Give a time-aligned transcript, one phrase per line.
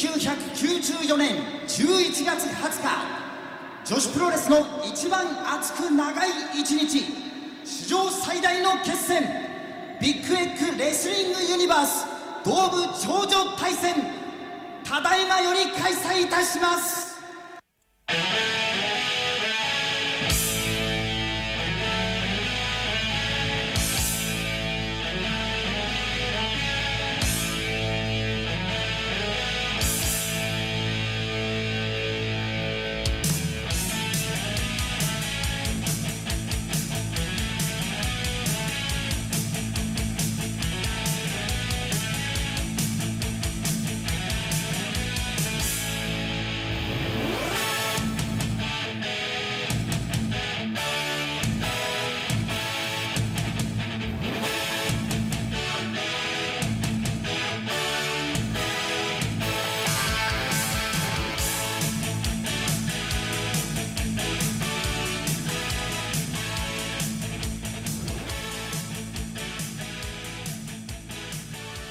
[0.00, 1.36] 1994年
[1.68, 2.88] 11月20日
[3.84, 5.26] 女子プロレスの一番
[5.58, 7.04] 熱く長い一日
[7.64, 9.22] 史上最大の決戦
[10.00, 12.06] ビッグエッグレスリングユニバース
[12.42, 13.94] 東部頂上対戦
[14.84, 16.99] ただいまより開催いたします。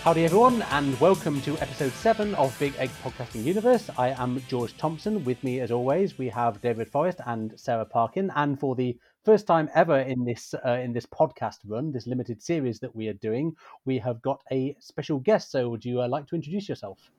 [0.10, 3.92] Howdy, everyone, and welcome to episode seven of Big Egg Podcasting Universe.
[3.96, 5.24] I am George Thompson.
[5.24, 8.32] With me, as always, we have David Forrest and Sarah Parkin.
[8.36, 12.42] And for the first time ever in this uh, in this podcast run, this limited
[12.42, 13.54] series that we are doing,
[13.86, 15.52] we have got a special guest.
[15.52, 17.12] So, would you uh, like to introduce yourself?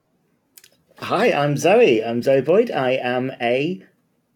[0.99, 2.03] Hi, I'm Zoe.
[2.05, 2.73] I'm Zoe Boyd.
[2.73, 3.87] I am a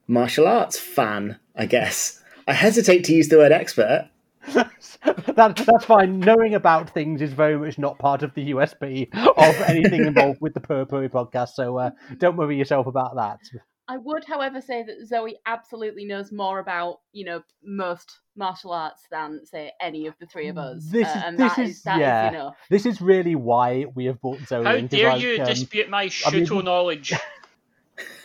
[0.07, 2.23] martial arts fan, I guess.
[2.47, 4.11] I hesitate to use the word expert.
[4.53, 6.21] That that's fine.
[6.21, 10.55] Knowing about things is very much not part of the USB of anything involved with
[10.55, 11.51] the Purpuri podcast.
[11.51, 13.41] So uh, don't worry yourself about that.
[13.87, 19.03] I would, however, say that Zoe absolutely knows more about you know most martial arts
[19.11, 20.89] than say any of the three of us.
[20.91, 22.27] This uh, is and this that is, that yeah.
[22.31, 22.53] you know.
[22.71, 24.89] This is really why we have brought Zoe How in.
[24.89, 27.13] 'cause, dare like, you um, dispute my I mean- Shooto knowledge?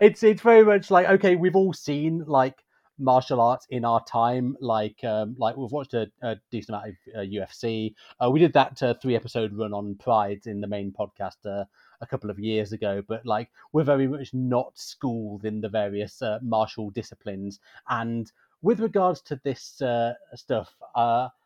[0.00, 2.56] it's it's very much like okay, we've all seen like
[3.02, 4.56] martial arts in our time.
[4.60, 7.94] Like um, like we've watched a, a decent amount of uh, UFC.
[8.22, 11.64] Uh, we did that uh, three episode run on Pride in the main podcast uh,
[12.00, 13.02] a couple of years ago.
[13.06, 17.60] But like we're very much not schooled in the various uh, martial disciplines.
[17.88, 18.30] And
[18.62, 20.74] with regards to this uh, stuff.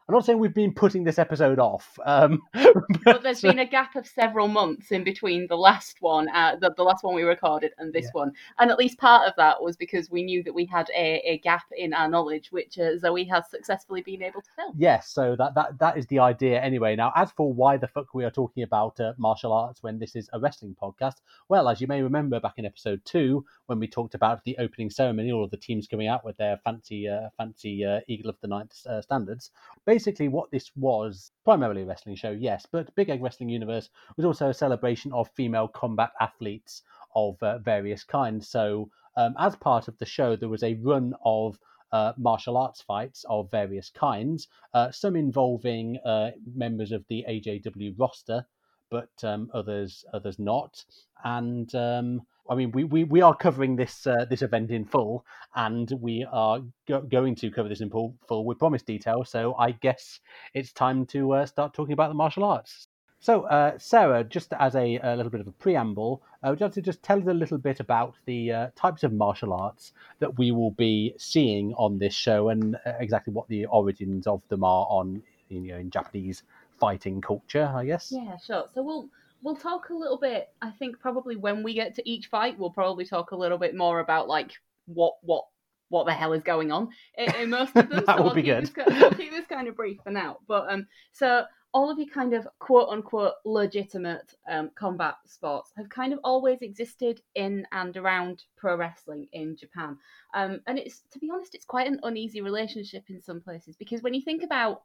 [0.09, 2.41] I'm not saying we've been putting this episode off, um,
[3.05, 6.73] But there's been a gap of several months in between the last one, uh, the,
[6.77, 8.11] the last one we recorded, and this Yeah.
[8.21, 8.33] one.
[8.61, 11.39] And at least part of that was because we knew that we had a, a
[11.39, 14.73] gap in our knowledge, which uh, Zoe has successfully been able to fill.
[14.77, 16.95] Yes, so that, that that is the idea anyway.
[16.95, 20.15] Now, as for why the fuck we are talking about uh, martial arts when this
[20.15, 21.17] is a wrestling podcast,
[21.49, 24.89] well, as you may remember back in episode two when we talked about the opening
[24.89, 28.41] ceremony, all of the teams coming out with their fancy uh, fancy uh, Eagle of
[28.41, 29.51] the Ninth uh, standards.
[29.85, 29.96] Basically,
[30.29, 34.51] what this was primarily a wrestling show, yes, but Big Egg Wrestling Universe was also
[34.51, 36.83] a celebration of female combat athletes
[37.15, 38.49] of uh, various kinds.
[38.49, 41.59] So, um, as part of the show, there was a run of
[41.93, 47.95] uh, martial arts fights of various kinds, uh, some involving uh, members of the AJW
[47.99, 48.47] roster,
[48.91, 50.85] but um, others others not.
[51.25, 55.25] And um, I mean, we, we, we are covering this uh, this event in full,
[55.55, 58.45] and we are go- going to cover this in full, full.
[58.45, 60.21] We promise detail, so I guess
[60.55, 62.89] it's time to uh, start talking about the martial arts.
[63.19, 66.73] So, uh, Sarah, just as a, a little bit of a preamble, uh, would like
[66.73, 70.39] to just tell us a little bit about the uh, types of martial arts that
[70.39, 74.63] we will be seeing on this show and uh, exactly what the origins of them
[74.63, 76.43] are on, you know, in Japanese
[76.79, 78.13] fighting culture, I guess?
[78.13, 78.69] Yeah, sure.
[78.75, 79.09] So we'll
[79.43, 80.49] we'll talk a little bit.
[80.63, 83.75] I think probably when we get to each fight, we'll probably talk a little bit
[83.75, 84.53] more about like
[84.87, 85.45] what what
[85.89, 88.03] what the hell is going on in, in most of them.
[88.07, 88.87] That so would I'll be keep good.
[88.87, 90.39] This, I'll keep this kind of brief for now.
[90.49, 95.89] But um, so all of your kind of quote unquote legitimate um, combat sports have
[95.89, 99.99] kind of always existed in and around pro wrestling in Japan.
[100.35, 104.03] Um, and it's to be honest, it's quite an uneasy relationship in some places because
[104.03, 104.83] when you think about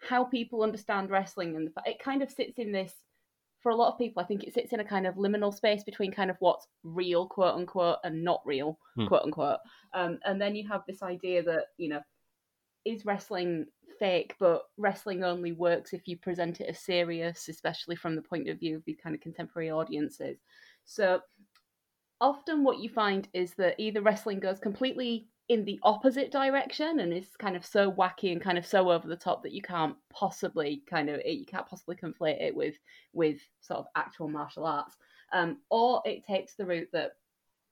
[0.00, 2.92] how people understand wrestling and the, it kind of sits in this
[3.60, 5.82] for a lot of people i think it sits in a kind of liminal space
[5.84, 9.06] between kind of what's real quote unquote and not real Hmm.
[9.06, 9.58] quote unquote
[9.94, 12.00] um, and then you have this idea that you know
[12.84, 13.66] is wrestling
[13.98, 18.48] fake but wrestling only works if you present it as serious especially from the point
[18.48, 20.38] of view of these kind of contemporary audiences
[20.84, 21.20] so
[22.20, 27.12] often what you find is that either wrestling goes completely in the opposite direction and
[27.12, 29.96] is kind of so wacky and kind of so over the top that you can't
[30.10, 32.74] possibly kind of you can't possibly conflate it with
[33.14, 34.96] with sort of actual martial arts.
[35.32, 37.12] Um, or it takes the route that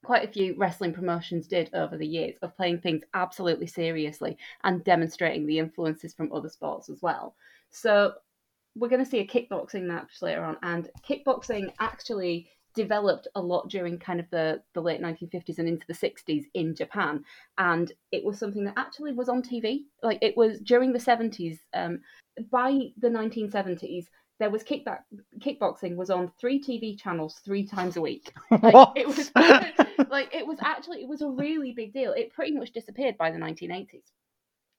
[0.05, 4.85] quite a few wrestling promotions did over the years of playing things absolutely seriously and
[4.85, 7.35] demonstrating the influences from other sports as well.
[7.71, 8.13] So
[8.77, 13.69] we're going to see a kickboxing match later on, and kickboxing actually developed a lot
[13.69, 17.25] during kind of the, the late 1950s and into the 60s in Japan.
[17.59, 19.85] And it was something that actually was on TV.
[20.03, 21.59] Like it was during the 70s.
[21.75, 22.01] Um,
[22.53, 24.07] by the 1970s,
[24.39, 25.01] there was kickback
[25.39, 28.33] kickboxing was on three TV channels three times a week.
[28.51, 29.31] Like, it was
[30.11, 32.13] like it was actually it was a really big deal.
[32.13, 34.05] It pretty much disappeared by the 1980s.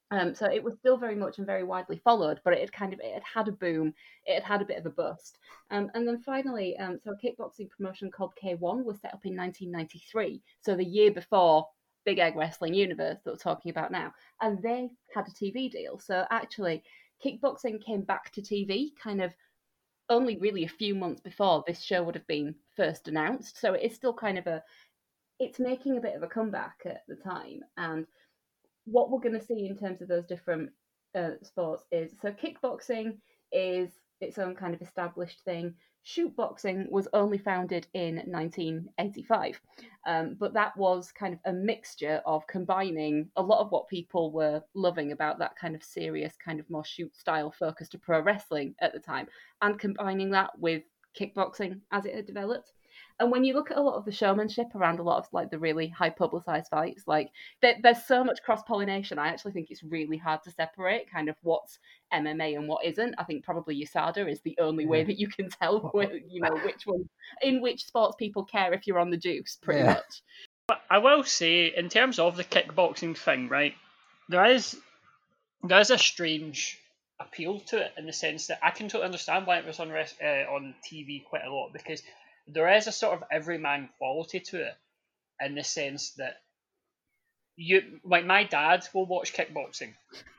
[0.09, 2.93] Um, so it was still very much and very widely followed, but it had kind
[2.93, 3.93] of it had had a boom,
[4.25, 5.37] it had had a bit of a bust,
[5.69, 9.35] um, and then finally, um, so a kickboxing promotion called K1 was set up in
[9.35, 11.67] 1993, so the year before
[12.05, 15.99] Big Egg Wrestling Universe that we're talking about now, and they had a TV deal.
[15.99, 16.83] So actually,
[17.23, 19.33] kickboxing came back to TV kind of
[20.09, 23.59] only really a few months before this show would have been first announced.
[23.59, 24.63] So it is still kind of a,
[25.39, 27.61] it's making a bit of a comeback at the time.
[27.75, 28.05] And
[28.89, 30.69] what we're going to see in terms of those different
[31.15, 33.17] uh, sports is so kickboxing
[33.51, 33.91] is
[34.21, 35.73] its own kind of established thing.
[36.05, 39.59] Shootboxing was only founded in 1985,
[40.07, 44.31] um, but that was kind of a mixture of combining a lot of what people
[44.31, 48.21] were loving about that kind of serious, kind of more shoot style focus to pro
[48.21, 49.27] wrestling at the time,
[49.61, 50.83] and combining that with
[51.19, 52.71] kickboxing as it had developed.
[53.19, 55.49] And when you look at a lot of the showmanship around a lot of like
[55.49, 57.31] the really high publicized fights, like
[57.61, 59.17] there, there's so much cross pollination.
[59.17, 61.79] I actually think it's really hard to separate kind of what's
[62.13, 63.15] MMA and what isn't.
[63.17, 66.55] I think probably USADA is the only way that you can tell where, you know
[66.63, 67.09] which one
[67.41, 69.93] in which sports people care if you're on the juice, pretty yeah.
[69.93, 70.21] much.
[70.67, 73.73] But I will say, in terms of the kickboxing thing, right,
[74.29, 74.77] there is
[75.63, 76.77] there is a strange
[77.19, 79.91] appeal to it in the sense that I can totally understand why it was on
[79.91, 82.03] uh, on TV quite a lot because
[82.47, 84.75] there is a sort of everyman quality to it
[85.41, 86.41] in the sense that
[87.55, 89.93] you like my dad will watch kickboxing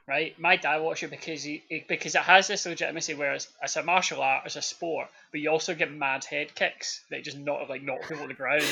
[0.09, 0.39] right?
[0.41, 3.83] My dad watch it because he because it has this legitimacy where it's, it's a
[3.83, 7.69] martial art it's a sport but you also get mad head kicks that just not
[7.69, 8.65] like knock people on the ground.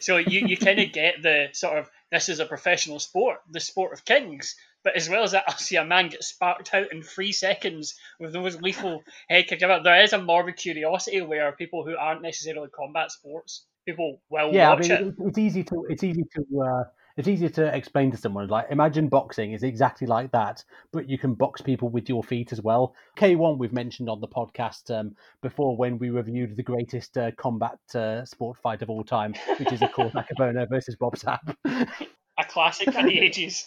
[0.00, 3.60] So you, you kind of get the sort of this is a professional sport the
[3.60, 6.92] sport of kings but as well as that, I'll see a man get sparked out
[6.92, 9.60] in three seconds with the most lethal head kick.
[9.60, 14.70] There is a morbid curiosity where people who aren't necessarily combat sports, people will yeah,
[14.70, 15.14] watch I mean, it.
[15.26, 16.84] It's easy to it's easy to uh,
[17.16, 18.48] it's easy to explain to someone.
[18.48, 22.52] Like imagine boxing is exactly like that, but you can box people with your feet
[22.52, 22.94] as well.
[23.18, 27.78] K1 we've mentioned on the podcast um, before when we reviewed the greatest uh, combat
[27.94, 31.54] uh, sport fight of all time, which is of course Akebono versus Bob Sapp.
[31.64, 33.66] a classic for the ages.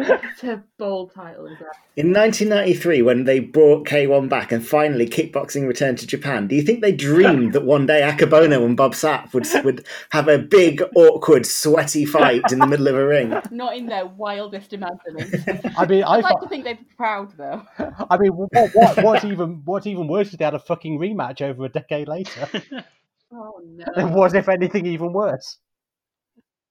[0.00, 1.76] It's a bold title, is that?
[1.96, 6.62] In 1993, when they brought K1 back and finally kickboxing returned to Japan, do you
[6.62, 10.82] think they dreamed that one day Akebono and Bob Sapp would would have a big,
[10.96, 13.34] awkward, sweaty fight in the middle of a ring?
[13.50, 15.34] Not in their wildest imaginings.
[15.76, 17.62] I mean, I I'd like to think they're proud, though.
[17.78, 21.42] I mean, what, what, what's even what's even worse is they had a fucking rematch
[21.42, 22.48] over a decade later.
[23.32, 23.84] Oh no!
[23.96, 25.58] It was, if anything, even worse.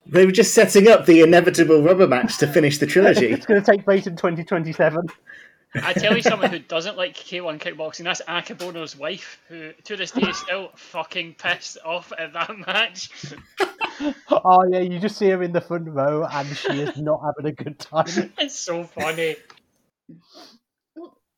[0.06, 3.27] They were just setting up the inevitable rubber match to finish the trilogy.
[3.32, 5.08] it's going to take place in 2027.
[5.75, 10.10] I tell you someone who doesn't like K1 kickboxing, that's Akebono's wife, who to this
[10.10, 13.12] day is still fucking pissed off at that match.
[14.32, 17.51] oh yeah, you just see her in the front row and she is not having
[17.51, 18.34] a good time.
[18.39, 19.36] It's so funny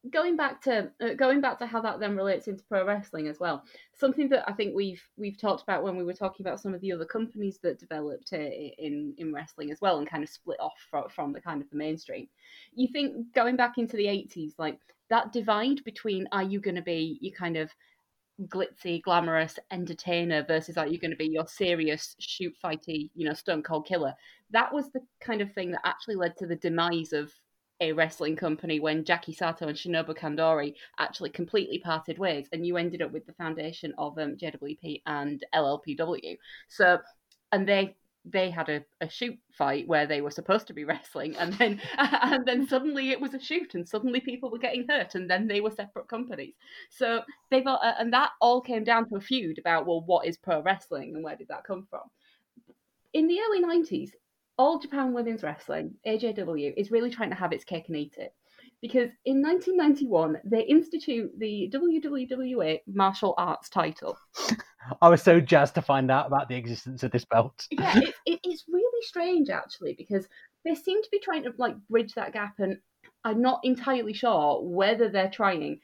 [0.09, 3.39] going back to uh, going back to how that then relates into pro wrestling as
[3.39, 6.73] well something that i think we've we've talked about when we were talking about some
[6.73, 10.59] of the other companies that developed in in wrestling as well and kind of split
[10.59, 12.27] off from, from the kind of the mainstream.
[12.73, 14.79] You think going back into the 80s like
[15.09, 17.71] that divide between are you going to be you kind of
[18.47, 23.33] glitzy glamorous entertainer versus are you going to be your serious shoot fighty you know
[23.33, 24.15] stone cold killer
[24.49, 27.31] that was the kind of thing that actually led to the demise of
[27.81, 32.77] a wrestling company when Jackie Sato and Shinobu Kandori actually completely parted ways, and you
[32.77, 36.37] ended up with the foundation of um, JWP and LLPW.
[36.69, 36.99] So,
[37.51, 41.35] and they they had a, a shoot fight where they were supposed to be wrestling,
[41.37, 45.15] and then and then suddenly it was a shoot, and suddenly people were getting hurt,
[45.15, 46.53] and then they were separate companies.
[46.89, 50.37] So they've uh, and that all came down to a feud about well, what is
[50.37, 52.03] pro wrestling and where did that come from?
[53.13, 54.11] In the early '90s,
[54.57, 58.33] all Japan Women's Wrestling, AJW, is really trying to have its cake and eat it.
[58.81, 64.17] Because in 1991, they institute the WWWA Martial Arts title.
[65.01, 67.67] I was so jazzed to find out about the existence of this belt.
[67.71, 70.27] yeah, it, it, it's really strange actually because
[70.65, 72.77] they seem to be trying to like bridge that gap, and
[73.23, 75.79] I'm not entirely sure whether they're trying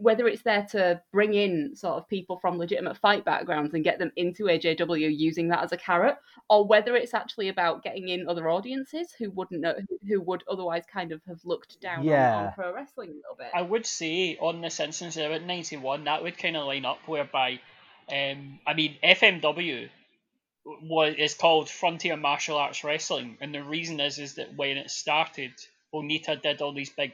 [0.00, 3.98] whether it's there to bring in sort of people from legitimate fight backgrounds and get
[3.98, 6.16] them into AJW using that as a carrot,
[6.48, 9.74] or whether it's actually about getting in other audiences who wouldn't know,
[10.06, 12.36] who would otherwise kind of have looked down Yeah.
[12.36, 13.48] on, on pro wrestling a little bit.
[13.52, 16.98] I would say on this instance there at 91, that would kind of line up
[17.06, 17.60] whereby,
[18.10, 19.88] um, I mean, FMW
[20.82, 24.90] was is called Frontier Martial Arts Wrestling, and the reason is is that when it
[24.90, 25.52] started,
[25.94, 27.12] Onita did all these big,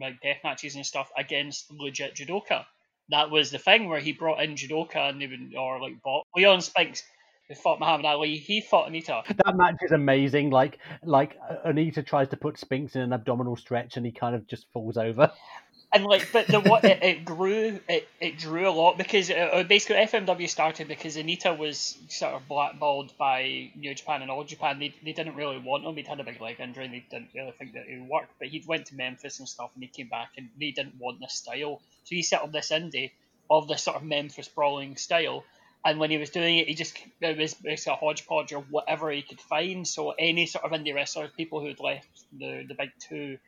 [0.00, 2.64] like death matches and stuff against legit judoka.
[3.10, 6.26] That was the thing where he brought in judoka and they would, or like bought
[6.36, 7.02] Leon Spinks,
[7.48, 8.36] who fought Muhammad Ali.
[8.36, 9.24] He fought Onita.
[9.44, 10.50] That match is amazing.
[10.50, 11.36] Like, like
[11.66, 14.96] Onita tries to put Spinks in an abdominal stretch, and he kind of just falls
[14.96, 15.32] over.
[15.92, 19.34] and like but the what it, it grew it, it drew a lot because uh,
[19.34, 24.44] uh, basically FMW started because Onita was sort of blackballed by New Japan and All
[24.44, 24.78] Japan.
[24.78, 25.96] They, they didn't really want him.
[25.96, 28.28] He'd had a big leg injury and they didn't really think that it would work.
[28.38, 31.20] But he went to Memphis and stuff and he came back and they didn't want
[31.20, 31.80] this style.
[32.04, 33.12] So he set up this indie
[33.50, 35.44] of this sort of Memphis brawling style.
[35.84, 39.10] And when he was doing it he just it was basically a hodgepodge of whatever
[39.10, 39.88] he could find.
[39.88, 43.38] So any sort of indie wrestlers people who had left the, the big two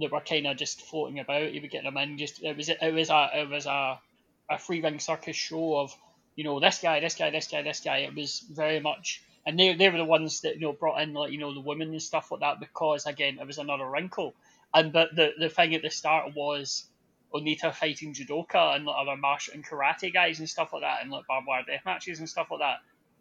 [0.00, 1.50] that were kind of just floating about.
[1.50, 2.18] He would get them in.
[2.18, 3.98] Just it was it was a it was a
[4.50, 5.94] a free ring circus show of
[6.36, 7.98] you know this guy, this guy, this guy, this guy.
[7.98, 11.12] It was very much, and they they were the ones that you know brought in
[11.12, 14.34] like you know the women and stuff like that because again it was another wrinkle.
[14.74, 16.86] And but the the thing at the start was
[17.34, 21.10] Onita fighting judoka and like, other martial and karate guys and stuff like that, and
[21.10, 22.78] like barbed wire death matches and stuff like that,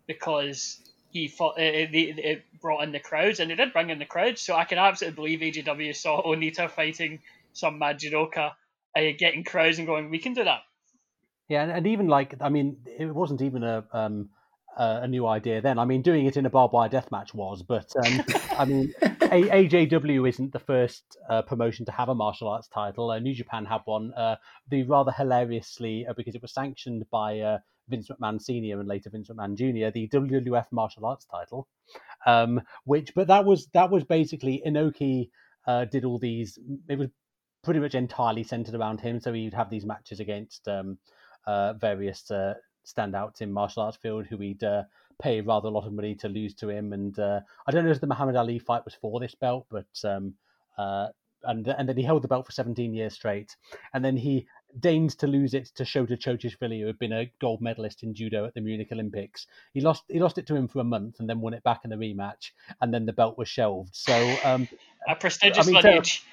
[0.07, 0.79] because
[1.11, 4.05] he fought, uh, they, it brought in the crowds, and they did bring in the
[4.05, 4.41] crowds.
[4.41, 7.19] So I can absolutely believe AJW saw Onita fighting
[7.53, 8.51] some mad judoka,
[8.95, 10.61] uh, getting crowds and going, "We can do that."
[11.47, 14.29] Yeah, and, and even like, I mean, it wasn't even a um,
[14.77, 15.79] a, a new idea then.
[15.79, 18.23] I mean, doing it in a barbed wire death match was, but um,
[18.57, 23.11] I mean, a- AJW isn't the first uh, promotion to have a martial arts title.
[23.11, 24.13] Uh, New Japan had one.
[24.13, 24.37] Uh,
[24.69, 27.57] the rather hilariously, uh, because it was sanctioned by uh,
[27.89, 31.67] Vince McMahon Senior and later Vince McMahon Junior, the WWF martial arts title.
[32.25, 35.29] Um, which, but that was that was basically Inoki
[35.67, 36.57] uh, did all these.
[36.87, 37.09] It was
[37.63, 39.19] pretty much entirely centered around him.
[39.19, 40.97] So he'd have these matches against um,
[41.45, 42.55] uh, various uh,
[42.85, 44.83] standouts in martial arts field who he'd uh,
[45.21, 46.93] pay rather a lot of money to lose to him.
[46.93, 49.87] And uh, I don't know if the Muhammad Ali fight was for this belt, but
[50.03, 50.33] um,
[50.77, 51.07] uh,
[51.43, 53.55] and and then he held the belt for 17 years straight,
[53.93, 54.47] and then he
[54.79, 58.45] deigns to lose it to Shota Chochishvili, who had been a gold medalist in judo
[58.45, 59.47] at the Munich Olympics.
[59.73, 61.81] He lost he lost it to him for a month and then won it back
[61.83, 63.95] in the rematch, and then the belt was shelved.
[63.95, 64.67] So um,
[65.07, 66.23] A prestigious I mean, so- lineage.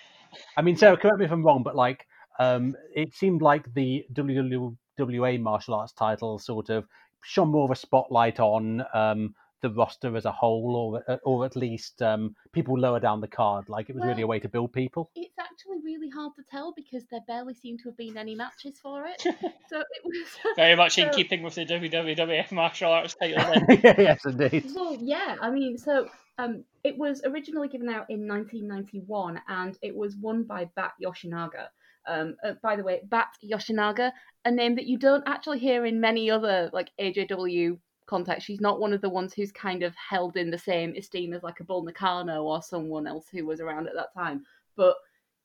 [0.57, 2.07] I mean, Sarah, correct me if I'm wrong, but like,
[2.39, 6.87] um, it seemed like the WWA martial arts title sort of
[7.23, 11.45] shone more of a spotlight on um, the roster as a whole, or uh, or
[11.45, 13.69] at least um, people lower down the card.
[13.69, 15.11] Like, it was really a way to build people.
[15.15, 18.79] It's actually really hard to tell because there barely seem to have been any matches
[18.83, 19.21] for it.
[19.69, 23.55] so it was Very much in keeping with the WWF martial arts title.
[23.99, 24.71] Yes, indeed.
[24.75, 26.09] Well, yeah, I mean, so
[26.39, 31.69] um, it was originally given out in 1991 and it was won by Bat Yoshinaga.
[32.09, 34.13] Um, uh, by the way, Bat Yoshinaga,
[34.45, 38.45] a name that you don't actually hear in many other like AJW contexts.
[38.45, 41.43] She's not one of the ones who's kind of held in the same esteem as
[41.43, 44.45] like a Bull Nakano or someone else who was around at that time.
[44.77, 44.97] But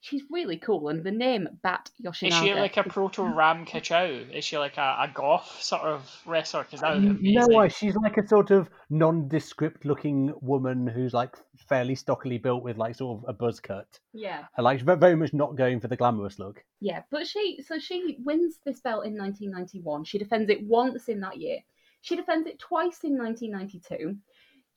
[0.01, 2.27] she's really cool, and the name Bat Yoshinaga.
[2.27, 4.29] Is she like a proto Ram Kaicho?
[4.31, 6.63] Is she like a, a goth sort of wrestler?
[6.63, 7.53] Because that would be mm, No, amazing.
[7.53, 11.37] why, she's like a sort of nondescript looking woman who's like
[11.69, 13.87] fairly stockily built with like sort of a buzz cut.
[14.11, 14.45] Yeah.
[14.57, 16.63] And, Like very much not going for the glamorous look.
[16.81, 20.03] Yeah, but she so she wins this belt in 1991.
[20.03, 21.59] She defends it once in that year.
[22.01, 24.17] She defends it twice in 1992.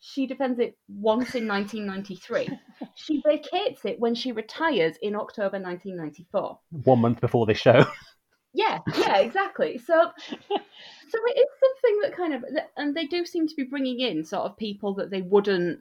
[0.01, 2.49] She defends it once in 1993.
[2.95, 6.59] she vacates it when she retires in October 1994.
[6.85, 7.87] One month before this show.
[8.57, 9.79] Yeah, yeah, exactly.
[9.79, 12.45] So, so it is something that kind of,
[12.77, 15.81] and they do seem to be bringing in sort of people that they wouldn't.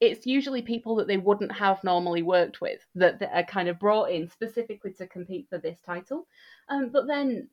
[0.00, 3.78] It's usually people that they wouldn't have normally worked with that, that are kind of
[3.78, 6.26] brought in specifically to compete for this title.
[6.68, 7.48] Um, but then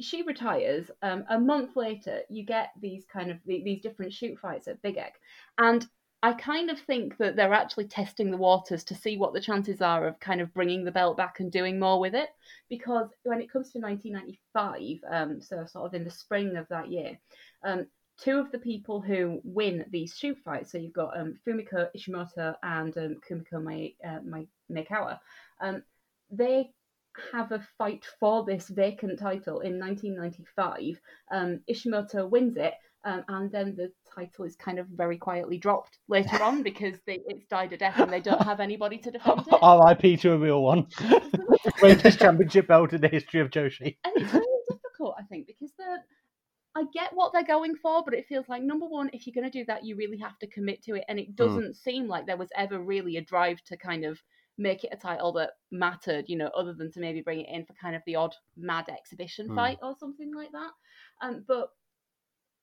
[0.00, 0.90] she retires.
[1.02, 4.96] Um, a month later, you get these kind of these different shoot fights at Big
[4.96, 5.12] Egg,
[5.58, 5.86] and
[6.22, 9.82] I kind of think that they're actually testing the waters to see what the chances
[9.82, 12.30] are of kind of bringing the belt back and doing more with it.
[12.68, 16.90] Because when it comes to 1995, um, so sort of in the spring of that
[16.90, 17.18] year,
[17.64, 17.86] um,
[18.18, 22.56] two of the people who win these shoot fights, so you've got um, Fumiko Ishimoto
[22.62, 25.20] and um, Kumiko Mai, uh, Mai, Maekawa,
[25.60, 25.82] um,
[26.30, 26.70] they
[27.32, 31.00] have a fight for this vacant title in 1995.
[31.30, 35.98] Um, Ishimoto wins it, Um, and then the title is kind of very quietly dropped
[36.08, 39.40] later on because they, it's died a death and they don't have anybody to defend
[39.46, 39.58] it.
[39.62, 40.16] R.I.P.
[40.18, 40.86] to a real one.
[41.78, 43.96] Greatest championship belt in the history of Joshi.
[44.04, 45.98] And it's really difficult, I think, because the
[46.76, 49.50] I get what they're going for, but it feels like number one, if you're going
[49.50, 52.26] to do that, you really have to commit to it, and it doesn't seem like
[52.26, 54.18] there was ever really a drive to kind of
[54.58, 57.64] make it a title that mattered, you know, other than to maybe bring it in
[57.66, 59.54] for kind of the odd mad exhibition Mm.
[59.54, 60.72] fight or something like that.
[61.20, 61.70] Um, but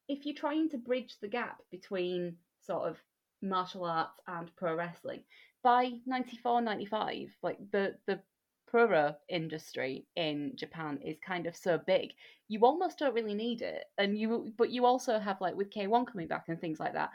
[0.07, 3.01] if you're trying to bridge the gap between sort of
[3.41, 5.23] martial arts and pro wrestling,
[5.61, 8.21] by 94, 95, like the the
[8.67, 12.13] pro industry in Japan is kind of so big,
[12.47, 13.85] you almost don't really need it.
[13.97, 17.11] And you, but you also have like with K1 coming back and things like that.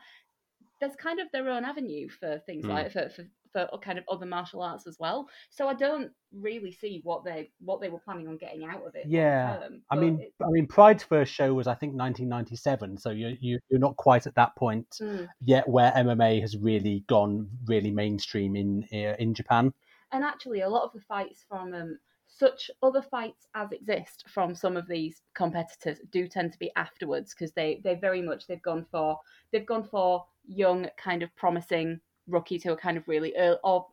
[0.81, 2.69] There's kind of their own avenue for things Mm.
[2.69, 5.29] like for, for for kind of other martial arts as well.
[5.51, 8.95] So I don't really see what they what they were planning on getting out of
[8.95, 9.07] it.
[9.07, 13.11] Yeah, term, I mean, it- I mean, Pride's first show was I think 1997, so
[13.11, 15.29] you you you're not quite at that point Mm.
[15.41, 19.73] yet where MMA has really gone really mainstream in uh, in Japan.
[20.13, 24.55] and actually a lot of the fights from um, such other fights as exist from
[24.55, 28.63] some of these competitors do tend to be afterwards because they they very much they've
[28.63, 29.19] gone for
[29.51, 33.87] they've gone for young kind of promising rookies who are kind of really early, or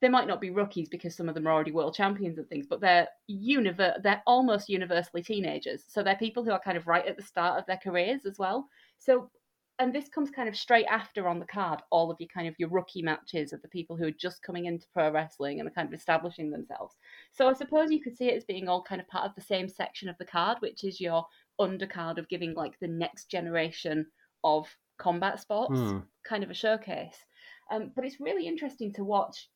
[0.00, 2.66] they might not be rookies because some of them are already world champions and things
[2.66, 7.06] but they're univer- they're almost universally teenagers so they're people who are kind of right
[7.06, 8.68] at the start of their careers as well
[8.98, 9.30] so
[9.78, 12.54] and this comes kind of straight after on the card all of your kind of
[12.58, 15.72] your rookie matches of the people who are just coming into pro wrestling and are
[15.72, 16.96] kind of establishing themselves.
[17.32, 19.42] So I suppose you could see it as being all kind of part of the
[19.42, 21.26] same section of the card, which is your
[21.60, 24.06] undercard of giving like the next generation
[24.44, 26.08] of combat sports Hmm.
[26.24, 27.18] kind of a showcase.
[27.70, 29.48] Um, but it's really interesting to watch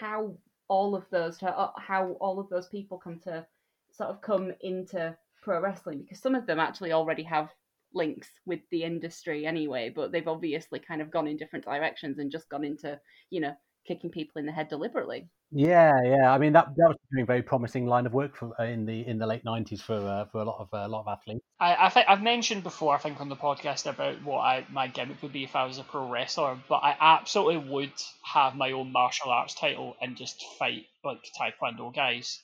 [0.00, 0.36] how
[0.68, 3.46] all of those how all of those people come to
[3.92, 7.50] sort of come into pro wrestling because some of them actually already have
[7.94, 12.30] links with the industry anyway, but they've obviously kind of gone in different directions and
[12.30, 12.98] just gone into,
[13.30, 13.54] you know,
[13.86, 15.28] kicking people in the head deliberately.
[15.50, 16.32] Yeah, yeah.
[16.32, 19.06] I mean that that was doing very promising line of work for uh, in the
[19.06, 21.44] in the late 90s for uh, for a lot of uh, a lot of athletes.
[21.60, 24.88] I, I think I've mentioned before, I think on the podcast about what I my
[24.88, 27.92] gimmick would be if I was a pro wrestler, but I absolutely would
[28.24, 32.42] have my own martial arts title and just fight like taekwondo guys,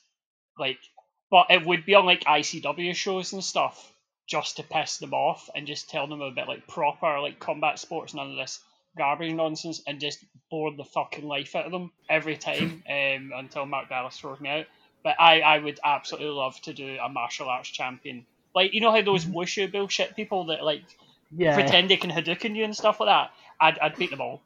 [0.57, 0.79] like.
[1.31, 3.91] But it would be on like ICW shows and stuff,
[4.29, 7.79] just to piss them off and just tell them a bit like proper like combat
[7.79, 8.59] sports, none of this
[8.97, 13.65] garbage nonsense, and just bore the fucking life out of them every time um, until
[13.65, 14.65] Mark Dallas throws me out.
[15.03, 18.25] But I, I would absolutely love to do a martial arts champion
[18.55, 20.83] like you know how those wushu bullshit people that like
[21.35, 21.53] Yeah.
[21.53, 23.31] pretend they can Hadouken you and stuff like that.
[23.59, 24.41] I'd, I'd beat them all.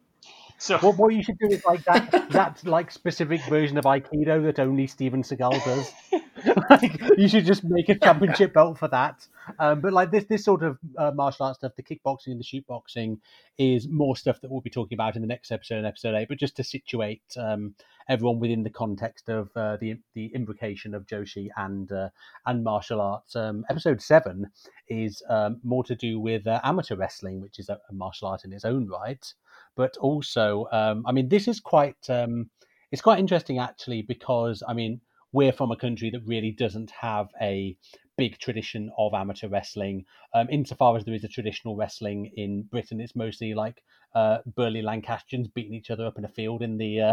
[0.58, 4.44] So What, what you should do is like that that like specific version of Aikido
[4.44, 5.94] that only Steven Seagal does.
[6.70, 9.28] like, you should just make a championship belt for that.
[9.60, 12.44] Um, but like this this sort of uh, martial arts stuff, the kickboxing and the
[12.44, 13.20] shootboxing,
[13.58, 16.28] is more stuff that we'll be talking about in the next episode, and episode eight.
[16.28, 17.76] But just to situate um,
[18.10, 22.10] everyone within the context of uh, the the imbrication of Joshi and uh,
[22.48, 24.50] and martial arts, um, episode seven
[24.90, 28.44] is um, more to do with uh, amateur wrestling, which is a, a martial art
[28.44, 29.34] in its own right
[29.78, 32.50] but also um, i mean this is quite um,
[32.92, 35.00] it's quite interesting actually because i mean
[35.32, 37.78] we're from a country that really doesn't have a
[38.18, 43.00] big tradition of amateur wrestling um, insofar as there is a traditional wrestling in britain
[43.00, 43.84] it's mostly like
[44.16, 47.12] uh, burly lancastrians beating each other up in a field in the uh,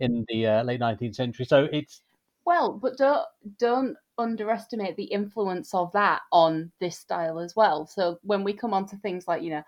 [0.00, 2.00] in the uh, late 19th century so it's
[2.44, 3.26] Well, but don't
[3.58, 7.86] don't underestimate the influence of that on this style as well.
[7.86, 9.62] So when we come on to things like, you know,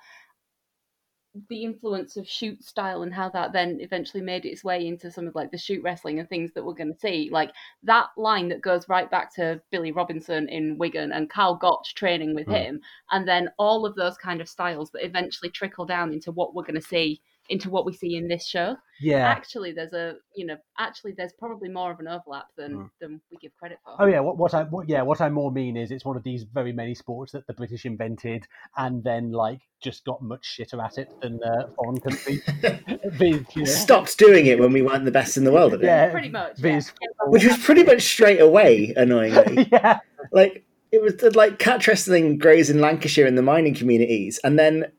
[1.49, 5.29] the influence of shoot style and how that then eventually made its way into some
[5.29, 7.53] of like the shoot wrestling and things that we're going to see like
[7.85, 12.35] that line that goes right back to billy robinson in wigan and karl gotch training
[12.35, 12.65] with Mm.
[12.65, 12.81] him
[13.13, 16.65] and then all of those kind of styles that eventually trickle down into what we're
[16.65, 20.47] going to see into what we see in this show yeah actually there's a you
[20.47, 22.91] know actually there's probably more of an overlap than Mm.
[23.01, 25.51] than we give credit for Oh yeah, what, what I what, yeah what I more
[25.51, 29.33] mean is it's one of these very many sports that the British invented and then
[29.33, 32.43] like just got much shitter at it than uh, foreign countries.
[33.07, 35.81] Viz, you know, Stopped doing it when we weren't the best in the world at
[35.81, 35.87] it.
[35.87, 36.81] yeah, pretty much yeah.
[37.27, 39.67] Which was pretty much straight away, annoyingly.
[39.73, 39.99] yeah,
[40.31, 44.93] like it was like cat wrestling grows in Lancashire in the mining communities, and then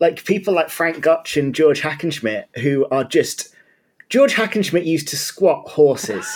[0.00, 3.54] like people like Frank Gotch and George Hackenschmidt who are just
[4.08, 6.26] George Hackenschmidt used to squat horses.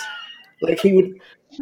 [0.62, 1.18] like he would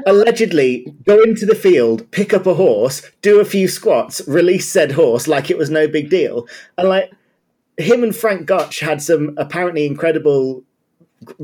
[0.07, 4.93] allegedly go into the field, pick up a horse, do a few squats, release said
[4.93, 7.11] horse like it was no big deal, and like
[7.79, 10.63] him and Frank Gotch had some apparently incredible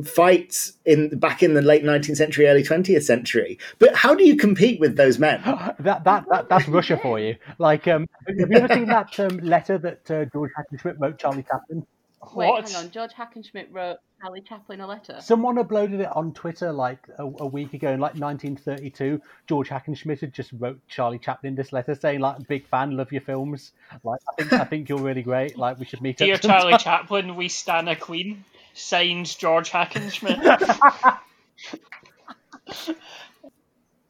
[0.05, 3.59] fights in back in the late 19th century, early 20th century.
[3.79, 5.41] But how do you compete with those men?
[5.81, 7.37] that, that that that's Russia for you.
[7.59, 11.45] Like, um, have you ever seen that um, letter that uh, George Hackenschmidt wrote Charlie
[11.45, 11.87] Chaplin?
[12.35, 12.69] Wait, What?
[12.69, 12.91] hang on.
[12.91, 15.19] George Hackenschmidt wrote Charlie Chaplin a letter.
[15.21, 19.21] Someone uploaded it on Twitter like a, a week ago in like 1932.
[19.47, 23.21] George Hackenschmidt had just wrote Charlie Chaplin this letter saying like, "Big fan, love your
[23.21, 23.73] films.
[24.03, 25.57] Like, I think I think you're really great.
[25.57, 26.77] Like, we should meet Dear up." Charlie.
[26.79, 28.45] Chaplin, we stand a queen.
[28.79, 30.41] Signed George Hackenschmidt.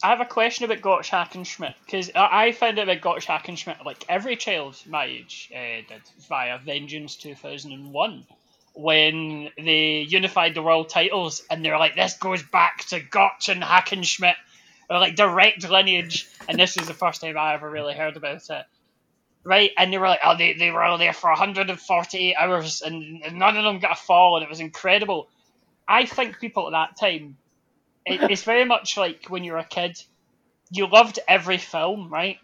[0.02, 3.84] I have a question about Gotch Hackenschmidt because I I found out about Gotch Hackenschmidt
[3.84, 8.26] like every child my age uh, did via Vengeance 2001
[8.74, 13.62] when they unified the world titles and they're like this goes back to Gotch and
[13.62, 14.36] Hackenschmidt
[14.88, 18.48] or like direct lineage and this is the first time I ever really heard about
[18.48, 18.66] it
[19.48, 23.56] right and they were like oh they, they were there for 148 hours and, none
[23.56, 25.28] of them got a fall and it was incredible
[25.88, 27.36] I think people at that time
[28.08, 30.02] it, it's very much like when you were a kid,
[30.70, 32.38] you loved every film, right,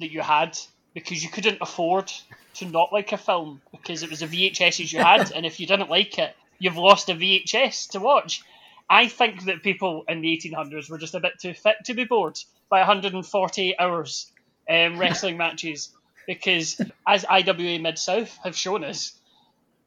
[0.00, 0.56] that you had
[0.94, 2.10] because you couldn't afford
[2.54, 5.66] to not like a film because it was the VHSs you had, and if you
[5.66, 8.42] didn't like it, you've lost a VHS to watch.
[8.90, 12.04] I think that people in the 1800s were just a bit too fit to be
[12.04, 12.38] bored
[12.70, 14.32] by 148 hours
[14.68, 15.90] um, wrestling matches
[16.28, 19.18] because, as IWA Mid South have shown us,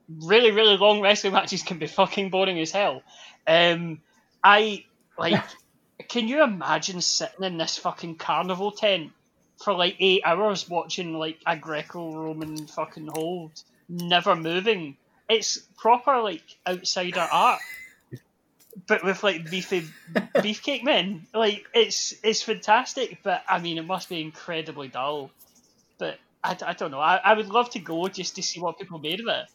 [0.10, 3.04] really, really long wrestling matches can be fucking boring as hell.
[3.48, 4.02] Um,
[4.44, 4.84] I
[5.20, 5.42] like,
[6.10, 9.12] can you imagine sitting in this fucking carnival tent
[9.64, 13.52] for like eight hours watching like a Greco-Roman fucking hold,
[13.88, 14.98] never moving?
[15.30, 17.62] It's proper like outsider art,
[18.88, 21.28] but with like beefy beefcake men.
[21.36, 25.30] Like it's it's fantastic, but I mean it must be incredibly dull.
[26.00, 27.00] But I, I don't know.
[27.00, 29.46] I, I would love to go just to see what people made of it.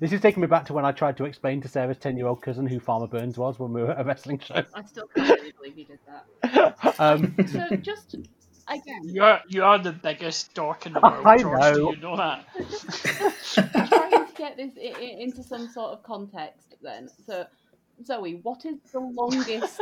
[0.00, 2.66] This is taking me back to when I tried to explain to Sarah's ten-year-old cousin
[2.66, 4.62] who Farmer Burns was when we were at a wrestling show.
[4.74, 6.76] I still can't really believe you did that.
[6.98, 8.14] Um, So just
[8.68, 11.60] again, You're you are the biggest dork in the world, I George.
[11.60, 11.74] know.
[11.74, 12.44] Do you know that?
[13.88, 17.08] trying to get this i- i- into some sort of context then.
[17.26, 17.46] So,
[18.04, 19.80] Zoe, what is the longest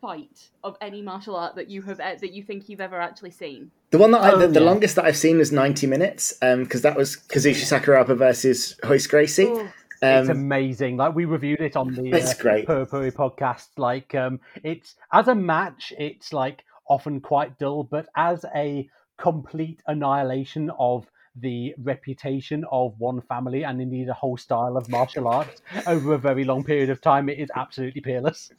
[0.00, 3.30] fight of any martial art that you have e- that you think you've ever actually
[3.30, 3.70] seen?
[3.90, 4.66] The one that I, Oh, the, the yeah.
[4.66, 9.46] longest that I've seen was 90 minutes because that was Kazushi Sakuraba versus Royce Gracie.
[9.48, 9.68] Oh,
[10.02, 10.96] it's Um, amazing.
[10.96, 12.66] Like we reviewed it on the It's uh, great.
[12.66, 13.68] Purpuri podcast.
[13.76, 19.82] Like um, it's as a match, it's like often quite dull, but as a complete
[19.86, 25.62] annihilation of the reputation of one family and indeed a whole style of martial arts
[25.86, 28.50] over a very long period of time, it is absolutely peerless.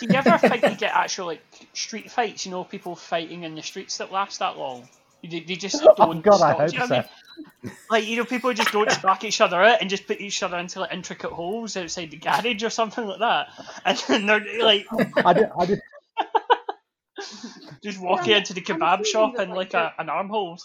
[0.00, 1.42] Do you ever think you get actual like
[1.74, 2.44] street fights?
[2.46, 4.88] You know, people fighting in the streets that last that long.
[5.22, 6.58] They, they just oh, don't Oh God, I stop.
[6.58, 6.94] hope you know so.
[6.94, 6.98] I
[7.64, 7.72] mean?
[7.90, 10.58] Like you know, people just don't smack each other out and just put each other
[10.58, 13.48] into like intricate holes outside the garage or something like that,
[13.84, 14.86] and then they're like
[15.24, 15.80] I did, I did,
[17.82, 20.58] just walking I'm- into the kebab shop and like, like a, an armhole.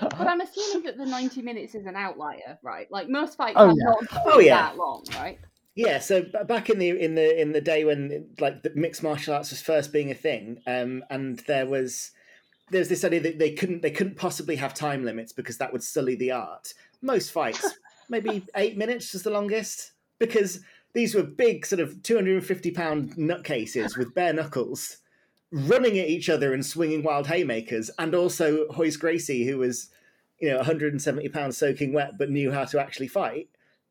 [0.00, 2.86] but I'm assuming that the 90 minutes is an outlier, right?
[2.90, 3.84] Like most fights Oh, are yeah.
[3.84, 4.56] not Oh, yeah.
[4.62, 5.38] that long, right?
[5.78, 9.32] Yeah, so back in the in the in the day when like the mixed martial
[9.32, 12.10] arts was first being a thing, um, and there was
[12.72, 15.72] there was this idea that they couldn't they couldn't possibly have time limits because that
[15.72, 16.74] would sully the art.
[17.00, 20.62] Most fights, maybe eight minutes was the longest, because
[20.94, 24.96] these were big, sort of two hundred and fifty pound nutcases with bare knuckles,
[25.52, 29.90] running at each other and swinging wild haymakers, and also Royce Gracie, who was
[30.40, 33.48] you know one hundred and seventy pounds soaking wet but knew how to actually fight,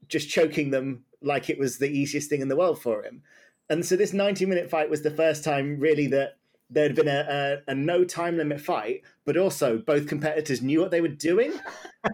[0.09, 3.23] just choking them like it was the easiest thing in the world for him.
[3.69, 6.37] And so this 90 minute fight was the first time really that
[6.69, 10.79] there had been a, a, a no time limit fight, but also both competitors knew
[10.79, 11.53] what they were doing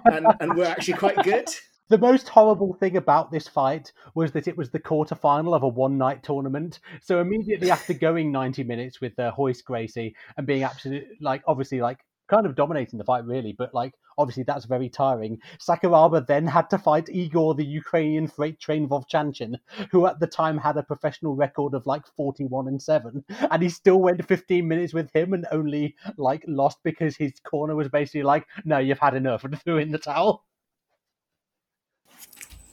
[0.06, 1.50] and, and were actually quite good.
[1.90, 5.68] The most horrible thing about this fight was that it was the quarterfinal of a
[5.68, 6.80] one night tournament.
[7.02, 11.82] So immediately after going 90 minutes with uh, Royce Gracie and being absolutely, like, obviously,
[11.82, 12.00] like,
[12.34, 15.40] kind of dominating the fight, really, but, like, obviously that's very tiring.
[15.60, 19.56] Sakuraba then had to fight Igor, the Ukrainian freight train Vovchanchin,
[19.92, 23.24] who at the time had a professional record of, like, 41 and 7.
[23.52, 27.76] And he still went 15 minutes with him and only, like, lost because his corner
[27.76, 30.44] was basically like, no, you've had enough, and threw in the towel.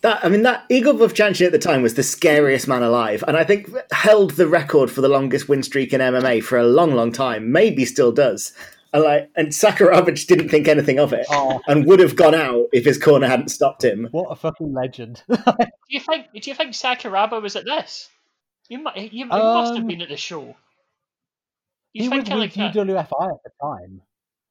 [0.02, 3.36] That I mean, that Igor Vovchanchin at the time was the scariest man alive, and
[3.36, 6.94] I think held the record for the longest win streak in MMA for a long,
[6.94, 7.52] long time.
[7.52, 8.54] Maybe still does.
[8.92, 11.60] And like, and Sakuraba just didn't think anything of it, Oh.
[11.68, 14.08] and would have gone out if his corner hadn't stopped him.
[14.10, 15.22] What a fucking legend.
[15.28, 15.36] Do
[15.88, 16.26] you think?
[16.34, 18.08] Do you think Sakuraba was at this?
[18.68, 18.96] You might.
[18.96, 20.56] You, you must have Um, been at the show.
[21.92, 24.00] You he was think with like a, UWFI at the time.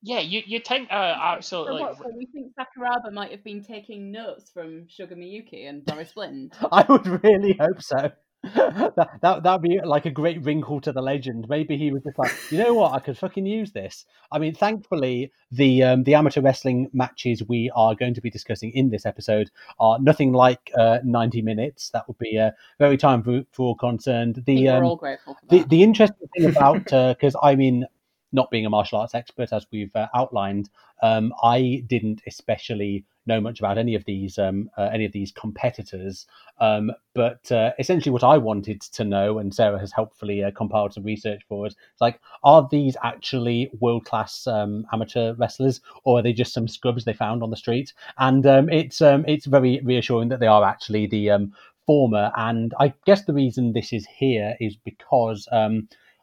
[0.02, 1.82] yeah, you you think uh, So, absolutely.
[1.82, 6.14] what, so we think Sakuraba might have been taking notes from Sugar Miyuki and Doris
[6.14, 6.54] Blind.
[6.72, 8.12] I would really hope so.
[8.56, 11.48] that, that that'd be like a great wrinkle to the legend.
[11.50, 14.06] Maybe he was just like, you know what, I could fucking use this.
[14.32, 18.72] I mean, thankfully, the um, the amateur wrestling matches we are going to be discussing
[18.72, 21.90] in this episode are nothing like uh, ninety minutes.
[21.90, 24.42] That would be uh, very time for, for all concerned.
[24.46, 27.86] The we're um, all grateful the, the interesting thing about because I mean,
[28.32, 30.70] not being a martial arts expert as we've uh, outlined,
[31.02, 35.32] um, I didn't especially know much about any of these um, uh, any of these
[35.32, 36.26] competitors.
[36.60, 40.94] Um, but uh, essentially, what I wanted to know, and Sarah has helpfully uh, compiled
[40.94, 46.20] some research for us, is like, are these actually world class um, amateur wrestlers, or
[46.20, 47.94] are they just some scrubs they found on the street?
[48.18, 51.50] And um, it's um, it's very reassuring that they are actually the
[51.86, 52.32] former.
[52.36, 55.48] And I guess the reason this is here is because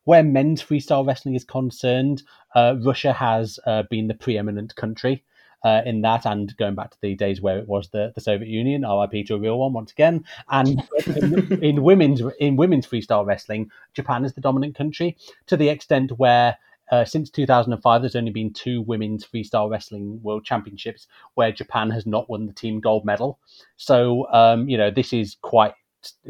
[0.07, 2.23] where men's freestyle wrestling is concerned,
[2.55, 5.23] uh, Russia has uh, been the preeminent country.
[5.64, 8.47] Uh, in that, and going back to the days where it was the, the Soviet
[8.47, 10.25] Union, RIP to a real one once again.
[10.49, 15.16] And in, in women's in women's freestyle wrestling, Japan is the dominant country
[15.47, 16.57] to the extent where
[16.92, 22.07] uh, since 2005, there's only been two women's freestyle wrestling world championships where Japan has
[22.07, 23.40] not won the team gold medal.
[23.77, 25.75] So, um, you know, this is quite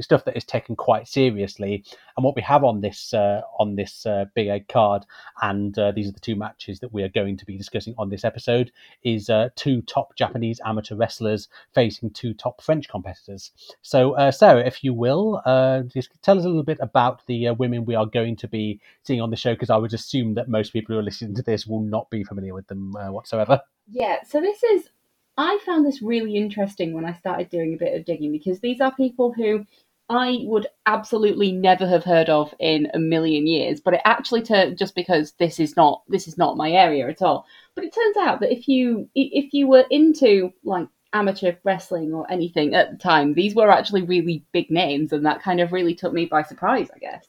[0.00, 1.84] stuff that is taken quite seriously.
[2.16, 5.04] And what we have on this uh, on this uh, big egg card,
[5.42, 8.08] and uh, these are the two matches that we are going to be discussing on
[8.08, 13.52] this episode, is uh, two top Japanese amateur wrestlers facing two top French competitors.
[13.82, 17.50] So, uh, Sarah, if you will, uh, just tell us a little bit about the
[17.50, 20.48] women we are going to be seeing on the show, because I would assume that
[20.48, 23.60] most people who are listening to this will not be familiar with them whatsoever.
[23.88, 24.88] Yeah, so this is
[25.36, 28.80] I found this really interesting when I started doing a bit of digging because these
[28.80, 29.66] are people who
[30.08, 34.78] I would absolutely never have heard of in a million years, but it actually turned
[34.78, 37.44] just because this is not this is not my area at all.
[37.74, 42.30] But it turns out that if you if you were into like amateur wrestling or
[42.30, 45.94] anything at the time, these were actually really big names, and that kind of really
[45.94, 47.26] took me by surprise, I guess.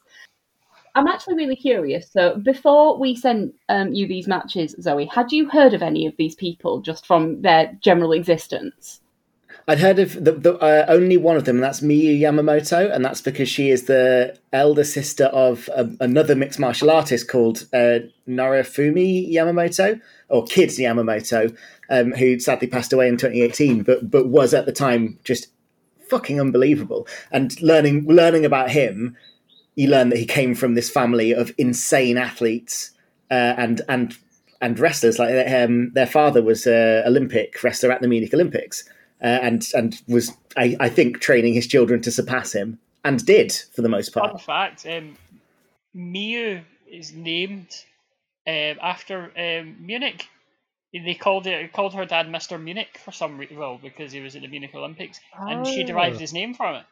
[0.98, 2.12] I'm actually really curious.
[2.12, 6.16] So, before we sent um, you these matches, Zoe, had you heard of any of
[6.18, 9.00] these people just from their general existence?
[9.68, 13.06] I'd heard of the, the uh, only one of them, and that's Miyu Yamamoto, and
[13.06, 18.00] that's because she is the elder sister of a, another mixed martial artist called uh,
[18.28, 21.56] Norifumi Yamamoto, or Kids Yamamoto,
[21.92, 25.50] um, who sadly passed away in 2018, but but was at the time just
[26.10, 27.08] fucking unbelievable.
[27.32, 29.16] And learning learning about him,
[29.78, 32.92] you learn that he came from this family of insane athletes
[33.32, 34.18] uh, and and
[34.60, 35.20] and wrestlers.
[35.20, 38.84] Like um, their father was an Olympic wrestler at the Munich Olympics
[39.22, 43.52] uh, and and was I, I, think training his children to surpass him and did
[43.52, 44.32] for the most part.
[44.32, 45.18] Fun fact: um,
[45.96, 47.86] Miyu is named
[48.48, 50.28] um, after um, Munich.
[50.94, 54.36] They called it called her dad Mister Munich for some reason, well, because he was
[54.36, 55.48] at the Munich Olympics, oh.
[55.48, 56.86] and she derived his name from it.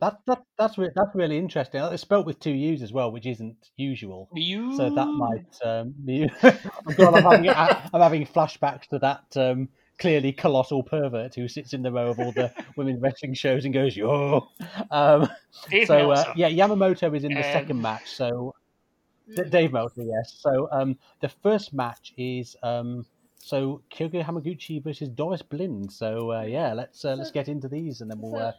[0.00, 1.82] That, that that's re- that's really interesting.
[1.82, 4.28] It's spelt with two U's as well, which isn't usual.
[4.32, 4.76] Mew.
[4.76, 5.94] So that might um,
[6.86, 11.74] oh God, I'm having I'm having flashbacks to that um, clearly colossal pervert who sits
[11.74, 14.48] in the row of all the women's wrestling shows and goes, "Yo."
[14.90, 15.28] Um,
[15.86, 18.10] so uh, yeah, Yamamoto is in the second match.
[18.10, 18.54] So
[19.50, 20.36] Dave Meltzer, yes.
[20.40, 23.04] So um, the first match is um,
[23.38, 25.92] so Kyoko Hamaguchi versus Doris Blind.
[25.92, 28.36] So uh, yeah, let's uh, let's get into these and then we'll.
[28.36, 28.52] Uh...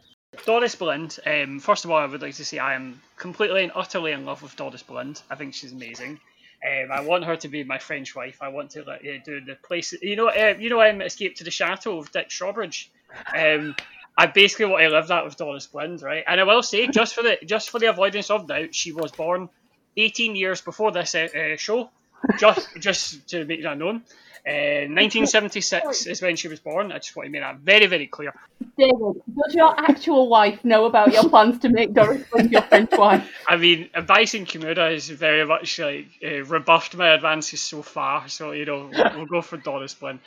[0.46, 1.18] Doris Blind.
[1.26, 4.24] Um, first of all, I would like to say I am completely and utterly in
[4.24, 5.22] love with Doris Blind.
[5.30, 6.20] I think she's amazing.
[6.64, 8.38] Um, I want her to be my French wife.
[8.40, 8.84] I want to
[9.24, 9.92] do the place.
[10.00, 12.88] You know, uh, you know, I'm um, Escape to the Chateau of Dick Strawbridge.
[13.36, 13.74] Um,
[14.16, 16.24] I basically want to live that with Doris Blind, right?
[16.26, 19.10] And I will say, just for the just for the avoidance of doubt, she was
[19.10, 19.48] born
[19.96, 21.90] 18 years before this uh, uh show.
[22.38, 24.02] Just just to make that known.
[24.44, 26.90] 1976 uh, is when she was born.
[26.90, 28.34] I just want to make that very, very clear.
[28.76, 33.30] David, does your actual wife know about your plans to make Doris your French wife?
[33.46, 38.52] I mean, Bison Kimura has very much like uh, rebuffed my advances so far, so
[38.52, 40.20] you know we'll, we'll go for Doris Blind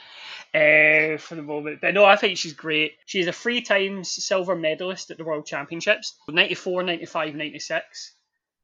[0.53, 1.81] uh, for the moment.
[1.81, 2.93] But no, I think she's great.
[3.05, 8.11] She's a three times silver medalist at the World Championships 94, 95, 96.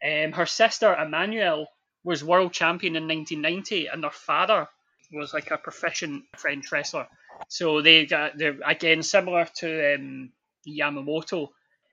[0.03, 1.65] Um, her sister Emmanuelle
[2.03, 4.67] was world champion in 1990, and their father
[5.13, 7.07] was like a proficient French wrestler.
[7.47, 10.31] So they got they're again similar to um,
[10.67, 11.49] Yamamoto.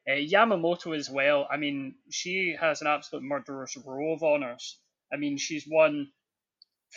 [0.09, 1.47] Uh, Yamamoto as well.
[1.51, 4.79] I mean, she has an absolute murderer's row of honors.
[5.12, 6.11] I mean, she's won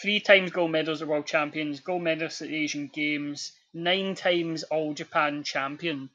[0.01, 4.63] three times gold medals at World Champions, gold medals at the Asian Games, nine times
[4.63, 6.09] All Japan champion.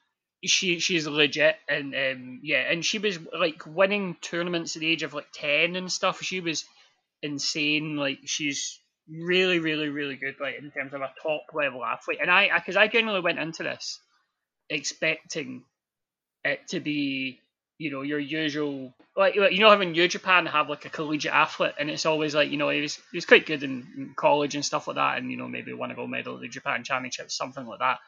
[0.44, 5.02] She she's legit and um, yeah, and she was like winning tournaments at the age
[5.02, 6.22] of like ten and stuff.
[6.22, 6.64] She was
[7.26, 7.96] insane.
[7.96, 12.18] Like she's really, really, really good, like in terms of a top level athlete.
[12.20, 14.00] And I, because I, I generally went into this
[14.68, 15.64] expecting
[16.44, 17.40] it to be
[17.78, 21.74] you know your usual like you know having New Japan have like a collegiate athlete
[21.78, 24.54] and it's always like you know he was he was quite good in, in college
[24.54, 26.84] and stuff like that and you know maybe won a gold medal at the Japan
[26.84, 27.98] Championships something like that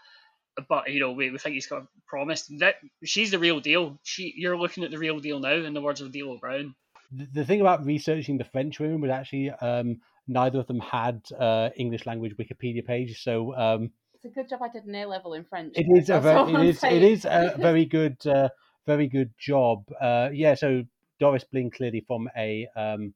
[0.68, 4.33] but you know we, we think he's got promised that she's the real deal she
[4.37, 6.74] you're looking at the real deal now in the words of D'Lo Brown
[7.11, 11.23] the, the thing about researching the French women was actually um, neither of them had
[11.38, 15.07] uh, English language Wikipedia pages, so um, it's a good job I did an A
[15.07, 18.49] level in French it is a very, it is it is a very good uh,
[18.87, 19.85] very good job.
[20.01, 20.83] Uh, yeah, so
[21.21, 23.14] Doris Blind clearly from a um,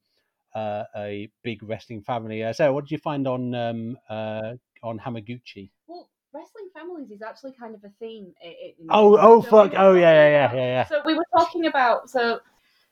[0.54, 2.44] uh, a big wrestling family.
[2.44, 4.52] Uh, so, what did you find on um, uh,
[4.82, 5.70] on Hamaguchi?
[5.86, 8.32] Well, wrestling families is actually kind of a theme.
[8.42, 9.72] In, oh, oh, so fuck!
[9.76, 10.84] Oh, yeah, yeah, yeah, yeah, yeah.
[10.86, 12.40] So we were talking about so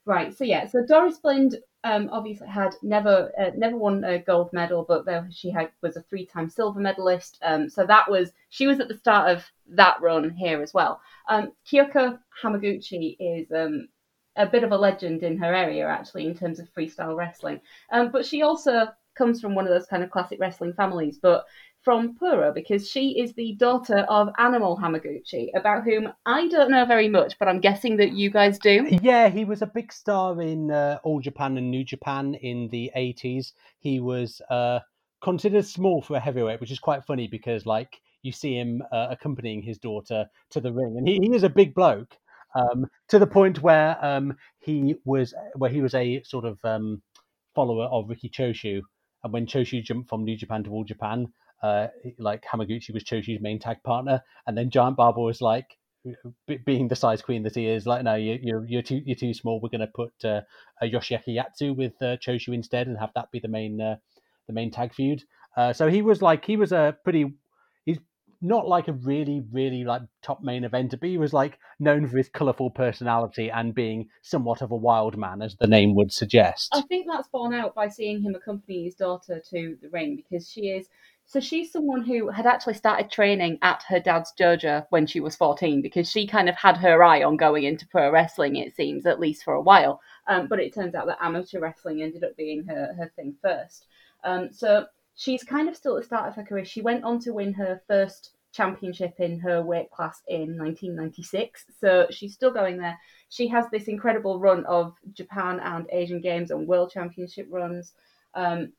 [0.07, 0.37] right.
[0.37, 4.85] So yeah, so Doris Blind um, obviously had never uh, never won a gold medal,
[4.87, 7.39] but though she had was a three time silver medalist.
[7.43, 11.01] Um, so that was she was at the start of that run here as well.
[11.29, 13.89] Um, Kyoko Hamaguchi is um,
[14.37, 17.61] a bit of a legend in her area actually in terms of freestyle wrestling,
[17.93, 21.19] um, but she also comes from one of those kind of classic wrestling families.
[21.21, 21.45] But
[21.83, 26.85] from Puro because she is the daughter of Animal Hamaguchi, about whom I don't know
[26.85, 28.87] very much, but I'm guessing that you guys do.
[29.03, 32.91] Yeah, he was a big star in uh, All Japan and New Japan in the
[32.97, 33.53] 80s.
[33.79, 34.81] He was uh,
[35.23, 39.09] considered small for a heavyweight, which is quite funny because, like, you see him uh,
[39.11, 42.17] accompanying his daughter to the ring, and he, he is a big bloke.
[42.55, 47.01] Um, to the point where um, he was where he was a sort of um,
[47.55, 48.81] follower of Riki Choshu,
[49.23, 51.29] and when Choshu jumped from New Japan to All Japan,
[51.63, 55.77] uh, like Hamaguchi was Choshu's main tag partner, and then Giant Baba was like,
[56.65, 59.35] being the size queen that he is, like, no, you, you're you're too you're too
[59.35, 59.61] small.
[59.61, 60.41] We're going to put uh,
[60.83, 62.17] Yoshiaki Yatsu with uh,
[62.53, 63.97] instead, and have that be the main uh,
[64.47, 65.23] the main tag feud.
[65.57, 67.35] Uh, so he was like he was a pretty
[67.85, 67.99] he's
[68.41, 72.17] not like a really really like top main eventer, but he was like known for
[72.17, 76.71] his colourful personality and being somewhat of a wild man, as the name would suggest.
[76.73, 80.51] I think that's borne out by seeing him accompany his daughter to the ring because
[80.51, 80.89] she is
[81.31, 85.37] so she's someone who had actually started training at her dad's dojo when she was
[85.37, 89.07] 14 because she kind of had her eye on going into pro wrestling, it seems,
[89.07, 90.01] at least for a while.
[90.27, 93.87] Um, but it turns out that amateur wrestling ended up being her, her thing first.
[94.25, 96.65] Um, so she's kind of still at the start of her career.
[96.65, 101.67] She went on to win her first championship in her weight class in 1996.
[101.81, 102.99] So she's still going there.
[103.29, 107.93] She has this incredible run of Japan and Asian Games and World Championship runs.
[108.35, 108.73] Um,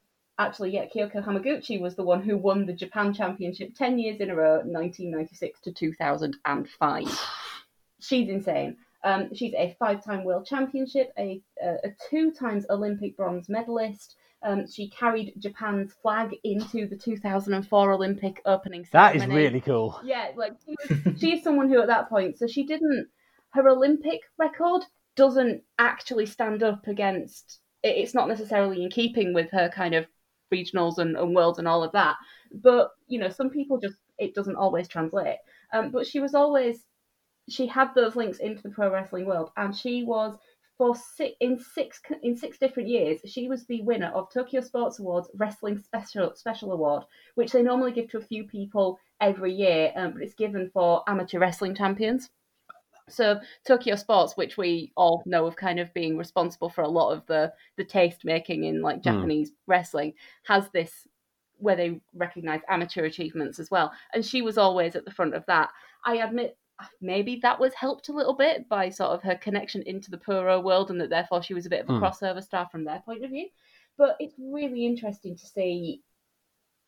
[0.46, 4.30] actually, yeah, Kyoko Hamaguchi was the one who won the Japan Championship 10 years in
[4.30, 7.20] a row, 1996 to 2005.
[8.00, 8.78] She's insane.
[9.04, 14.16] Um, she's a five time world championship, a, a, a two times Olympic bronze medalist.
[14.44, 19.20] Um, she carried Japan's flag into the 2004 Olympic opening ceremony.
[19.20, 20.00] That is really cool.
[20.04, 23.08] Yeah, like she, was, she is someone who at that point, so she didn't,
[23.52, 24.84] her Olympic record
[25.16, 30.08] doesn't actually stand up against, it's not necessarily in keeping with her kind of
[30.52, 32.16] regionals and, and worlds and all of that.
[32.52, 35.38] But you know, some people just it doesn't always translate.
[35.74, 36.86] Um, but she was always
[37.50, 40.38] she had those links into the pro wrestling world, and she was
[40.78, 43.20] for six, in six in six different years.
[43.26, 47.04] She was the winner of Tokyo Sports Awards Wrestling Special Special Award,
[47.36, 51.04] which they normally give to a few people every year, um, but it's given for
[51.08, 52.30] amateur wrestling champions.
[53.12, 57.12] So Tokyo Sports, which we all know of kind of being responsible for a lot
[57.12, 59.04] of the the taste making in like hmm.
[59.04, 59.56] Japanese mm.
[59.68, 61.08] wrestling, has this
[61.58, 63.92] where they recognize amateur achievements as well.
[64.14, 65.70] And she was always at the front of that.
[66.04, 66.58] I admit
[67.00, 70.60] maybe that was helped a little bit by sort of her connection into the Puro
[70.60, 72.02] world and that therefore she was a bit of a mm.
[72.02, 73.48] crossover star from their point of view.
[73.98, 76.02] But it's really interesting to see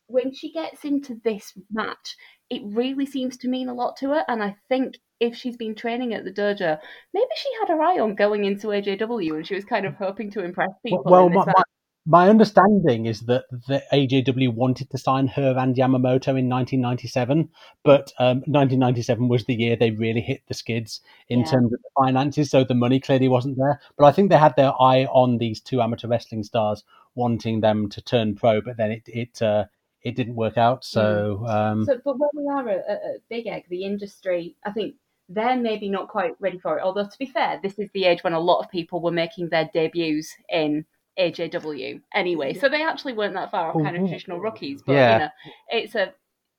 [0.07, 2.15] when she gets into this match,
[2.49, 4.23] it really seems to mean a lot to her.
[4.27, 6.79] And I think if she's been training at the dojo,
[7.13, 10.29] maybe she had her eye on going into AJW and she was kind of hoping
[10.31, 11.03] to impress people.
[11.05, 11.63] Well, my, my,
[12.05, 17.49] my, understanding is that the AJW wanted to sign her and Yamamoto in 1997,
[17.83, 21.45] but um, 1997 was the year they really hit the skids in yeah.
[21.45, 23.79] terms of the finances, so the money clearly wasn't there.
[23.97, 26.83] But I think they had their eye on these two amateur wrestling stars,
[27.15, 29.65] wanting them to turn pro, but then it it uh,
[30.03, 30.83] it didn't work out.
[30.83, 34.95] So, um, so but where we are at, at Big Egg, the industry, I think
[35.29, 36.83] they're maybe not quite ready for it.
[36.83, 39.49] Although to be fair, this is the age when a lot of people were making
[39.49, 40.85] their debuts in
[41.19, 44.81] AJW anyway, so they actually weren't that far off kind of traditional rookies.
[44.85, 45.13] But yeah.
[45.13, 45.29] you know,
[45.69, 46.13] it's a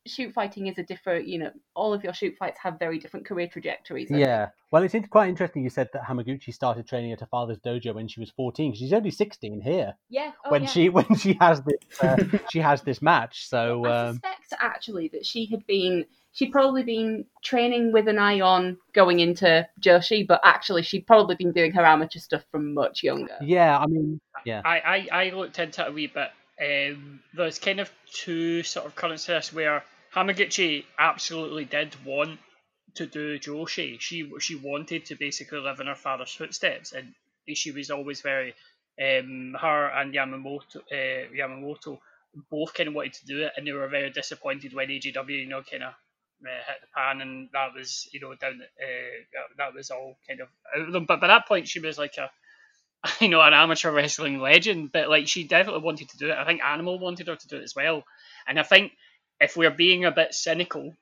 [0.06, 3.26] shoot fighting is a different, you know, all of your shoot fights have very different
[3.26, 4.10] career trajectories.
[4.10, 4.48] Yeah.
[4.70, 8.08] Well, it's quite interesting you said that Hamaguchi started training at her father's dojo when
[8.08, 8.74] she was 14.
[8.74, 9.94] She's only 16 here.
[10.10, 10.32] Yeah.
[10.44, 10.68] Oh, when yeah.
[10.68, 12.16] she when she has this uh,
[12.50, 13.48] she has this match.
[13.48, 14.14] So I um...
[14.14, 16.04] suspect actually that she had been
[16.34, 21.36] she'd probably been training with an eye on going into Joshi, but actually she'd probably
[21.36, 23.38] been doing her amateur stuff from much younger.
[23.40, 24.60] Yeah, I mean, yeah.
[24.64, 26.30] I, I, I looked into it a wee bit.
[26.60, 32.38] Um, there's kind of two sort of currents to this where Hamaguchi absolutely did want
[32.94, 34.00] to do Joshi.
[34.00, 37.14] She she wanted to basically live in her father's footsteps, and
[37.54, 38.54] she was always very
[39.00, 41.98] um, her and Yamamoto uh, Yamamoto
[42.50, 45.46] both kind of wanted to do it, and they were very disappointed when AJW you
[45.46, 45.94] know kind of
[46.46, 50.40] uh, hit the pan, and that was you know down uh, that was all kind
[50.40, 51.06] of out of them.
[51.06, 52.30] But by that point, she was like a
[53.20, 56.38] you know an amateur wrestling legend, but like she definitely wanted to do it.
[56.38, 58.04] I think Animal wanted her to do it as well,
[58.46, 58.92] and I think
[59.40, 60.94] if we're being a bit cynical,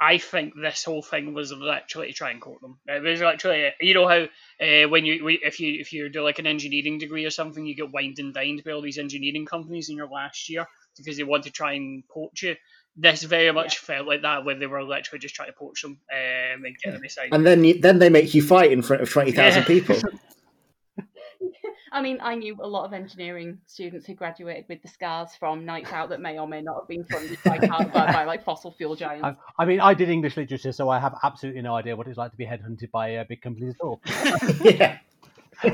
[0.00, 2.78] I think this whole thing was literally to try and court them.
[2.86, 4.28] It was literally, you know how
[4.64, 7.74] uh, when you if you if you do like an engineering degree or something, you
[7.74, 11.24] get wined and dined by all these engineering companies in your last year because they
[11.24, 12.56] want to try and poach you.
[13.00, 13.94] This very much yeah.
[13.94, 16.92] felt like that, when they were literally just trying to poach them um, and get
[16.92, 17.28] them aside.
[17.30, 19.66] And then you, then they make you fight in front of twenty thousand yeah.
[19.66, 19.96] people.
[21.92, 25.64] I mean, I knew a lot of engineering students who graduated with the scars from
[25.64, 27.58] nights out that may or may not have been funded by,
[27.92, 29.24] by, by like fossil fuel giants.
[29.24, 32.18] I, I, mean, I did English literature, so I have absolutely no idea what it's
[32.18, 34.00] like to be headhunted by a big companies at all.
[34.62, 34.98] yeah.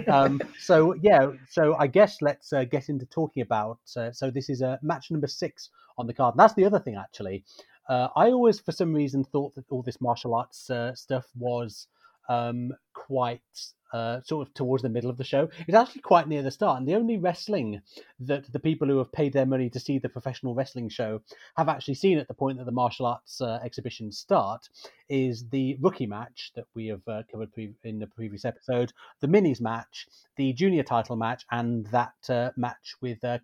[0.09, 3.79] Um, so yeah, so I guess let's uh, get into talking about.
[3.97, 6.35] Uh, so this is uh, match number six on the card.
[6.35, 7.45] And that's the other thing, actually.
[7.89, 11.87] Uh, I always, for some reason, thought that all this martial arts uh, stuff was
[12.29, 13.41] um, quite
[13.95, 15.49] uh, sort of towards the middle of the show.
[15.69, 17.81] It's actually quite near the start, and the only wrestling
[18.19, 21.23] that the people who have paid their money to see the professional wrestling show
[21.57, 24.69] have actually seen at the point that the martial arts uh, exhibitions start
[25.09, 29.29] is the rookie match that we have uh, covered pre- in the previous episode, the
[29.29, 33.39] minis match, the junior title match, and that uh, match with uh.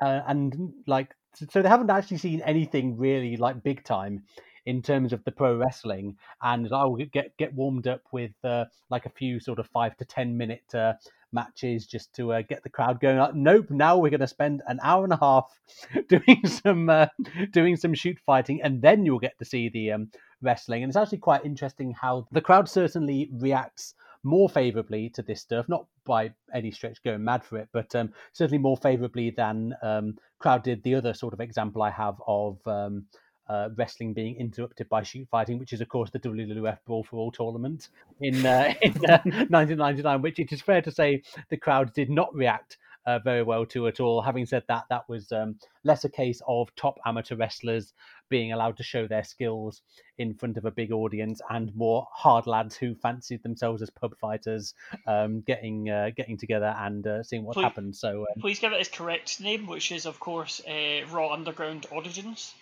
[0.00, 1.14] Uh, and like,
[1.50, 4.22] so they haven't actually seen anything really like big time
[4.66, 8.66] in terms of the pro wrestling, and I will get get warmed up with uh,
[8.90, 10.94] like a few sort of five to ten minute uh,
[11.32, 13.18] matches just to uh, get the crowd going.
[13.18, 13.34] Up.
[13.34, 15.50] Nope, now we're going to spend an hour and a half
[16.08, 17.06] doing some uh,
[17.52, 20.10] doing some shoot fighting, and then you'll get to see the um,
[20.42, 20.82] wrestling.
[20.82, 25.68] And it's actually quite interesting how the crowd certainly reacts more favorably to this stuff,
[25.68, 30.16] not by any stretch going mad for it, but um, certainly more favorably than um,
[30.40, 33.06] crowd did the other sort of example I have of um,
[33.48, 37.16] uh, wrestling being interrupted by shoot fighting, which is of course the WWF Brawl for
[37.16, 37.88] All tournament
[38.20, 42.34] in, uh, in uh, 1999, which it is fair to say the crowd did not
[42.34, 44.20] react uh, very well to at all.
[44.20, 47.94] Having said that, that was um, less a case of top amateur wrestlers
[48.28, 49.82] being allowed to show their skills
[50.18, 54.18] in front of a big audience, and more hard lads who fancied themselves as pub
[54.18, 54.74] fighters
[55.06, 57.94] um, getting uh, getting together and uh, seeing what please, happened.
[57.94, 61.86] So, um, please give it its correct name, which is of course uh, Raw Underground
[61.92, 62.54] Origins.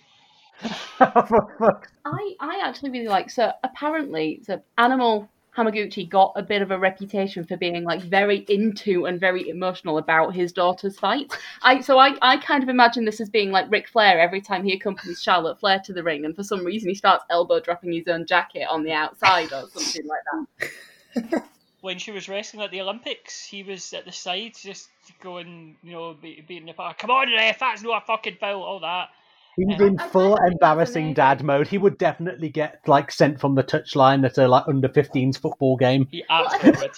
[1.01, 6.79] I I actually really like so apparently so Animal Hamaguchi got a bit of a
[6.79, 11.37] reputation for being like very into and very emotional about his daughter's fights.
[11.63, 14.65] I so I, I kind of imagine this as being like Ric Flair every time
[14.65, 17.93] he accompanies Charlotte Flair to the ring, and for some reason he starts elbow dropping
[17.93, 21.45] his own jacket on the outside or something like that.
[21.81, 24.89] when she was wrestling at the Olympics, he was at the side just
[25.21, 26.99] going, you know, beating the part.
[26.99, 29.11] Come on, ref, that's not a fucking foul, all that.
[29.57, 31.69] He's in full embarrassing dad mode.
[31.69, 35.77] He would definitely get like sent from the touchline at a like under 15s football
[35.77, 36.09] game.
[36.11, 36.89] He absolutely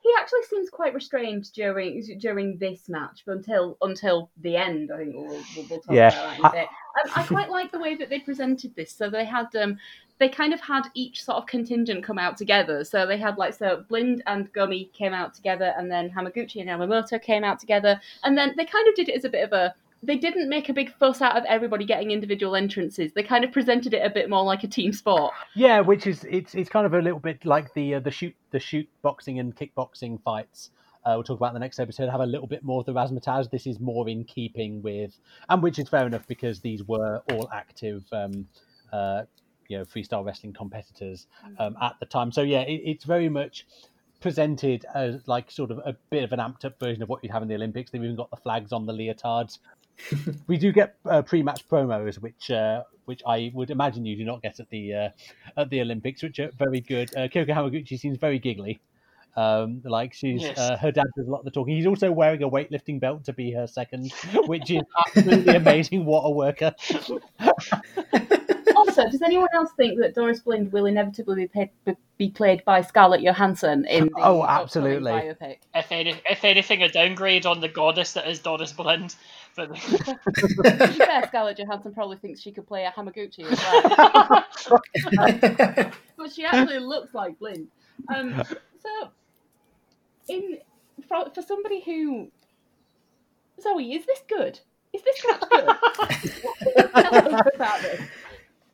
[0.00, 4.98] He actually seems quite restrained during during this match, but until until the end, I
[4.98, 6.08] think we'll, we'll, we'll talk yeah.
[6.08, 6.68] about that in a bit.
[7.04, 8.92] Um, I quite like the way that they presented this.
[8.92, 9.78] So they had um,
[10.18, 12.84] they kind of had each sort of contingent come out together.
[12.84, 16.70] So they had like so Blind and Gummy came out together, and then Hamaguchi and
[16.70, 19.52] Yamamoto came out together, and then they kind of did it as a bit of
[19.52, 19.74] a
[20.04, 23.12] they didn't make a big fuss out of everybody getting individual entrances.
[23.12, 25.32] They kind of presented it a bit more like a team sport.
[25.54, 28.34] Yeah, which is it's it's kind of a little bit like the uh, the shoot
[28.50, 30.70] the shoot boxing and kickboxing fights.
[31.04, 32.08] Uh, we'll talk about in the next episode.
[32.08, 33.50] Have a little bit more of the razzmatazz.
[33.50, 37.50] This is more in keeping with, and which is fair enough because these were all
[37.52, 38.46] active, um,
[38.92, 39.22] uh,
[39.68, 41.26] you know, freestyle wrestling competitors
[41.58, 42.32] um, at the time.
[42.32, 43.66] So yeah, it, it's very much
[44.20, 47.30] presented as like sort of a bit of an amped up version of what you
[47.30, 47.90] have in the Olympics.
[47.90, 49.58] They've even got the flags on the leotards.
[50.46, 54.42] we do get uh, pre-match promos, which uh, which I would imagine you do not
[54.42, 55.08] get at the uh,
[55.56, 57.14] at the Olympics, which are very good.
[57.16, 58.80] Uh, Kyoko Hamaguchi seems very giggly.
[59.36, 60.58] Um, like she's yes.
[60.58, 61.74] uh, her dad does a lot of the talking.
[61.74, 64.12] He's also wearing a weightlifting belt to be her second,
[64.46, 66.04] which is absolutely amazing.
[66.04, 66.74] What a worker!
[69.04, 71.70] also, does anyone else think that Doris Blind will inevitably be, paid,
[72.18, 75.12] be played by Scarlett Johansson in the Oh, absolutely.
[75.12, 75.58] biopic?
[75.74, 79.14] If any, if anything, a downgrade on the goddess that is Doris Blind.
[79.56, 83.60] But To be fair, Scarlett Johansson probably thinks she could play a Hamaguchi as
[84.68, 85.92] well.
[86.16, 87.68] but she actually looks like Blind.
[88.14, 88.42] Um,
[88.82, 89.10] so,
[90.28, 90.58] in
[91.08, 92.30] for, for somebody who
[93.60, 94.58] Zoe, is this good?
[94.92, 95.36] Is this good?
[96.44, 98.00] What can you tell us about this?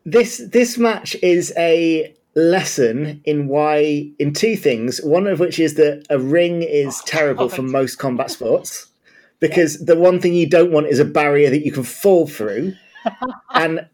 [0.05, 5.01] This this match is a lesson in why in two things.
[5.03, 8.87] One of which is that a ring is terrible for most combat sports
[9.41, 12.75] because the one thing you don't want is a barrier that you can fall through.
[13.55, 13.87] And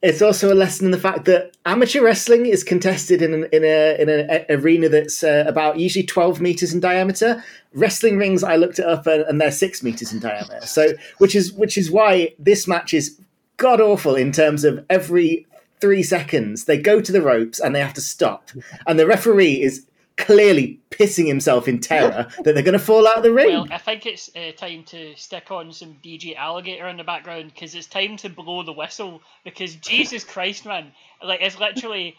[0.00, 3.64] it's also a lesson in the fact that amateur wrestling is contested in an, in
[3.64, 7.42] a in an a- arena that's uh, about usually 12 meters in diameter.
[7.72, 10.60] Wrestling rings i looked it up and, and they're 6 meters in diameter.
[10.66, 13.18] So which is which is why this match is
[13.56, 15.46] god awful in terms of every
[15.80, 18.50] three seconds they go to the ropes and they have to stop
[18.86, 19.86] and the referee is
[20.16, 23.66] clearly pissing himself in terror that they're going to fall out of the ring well,
[23.70, 27.74] I think it's uh, time to stick on some DJ Alligator in the background because
[27.74, 29.22] it's time to blow the whistle.
[29.44, 30.92] Because Jesus Christ, man,
[31.22, 32.16] like it's literally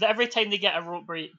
[0.00, 1.32] every time they get a rope break,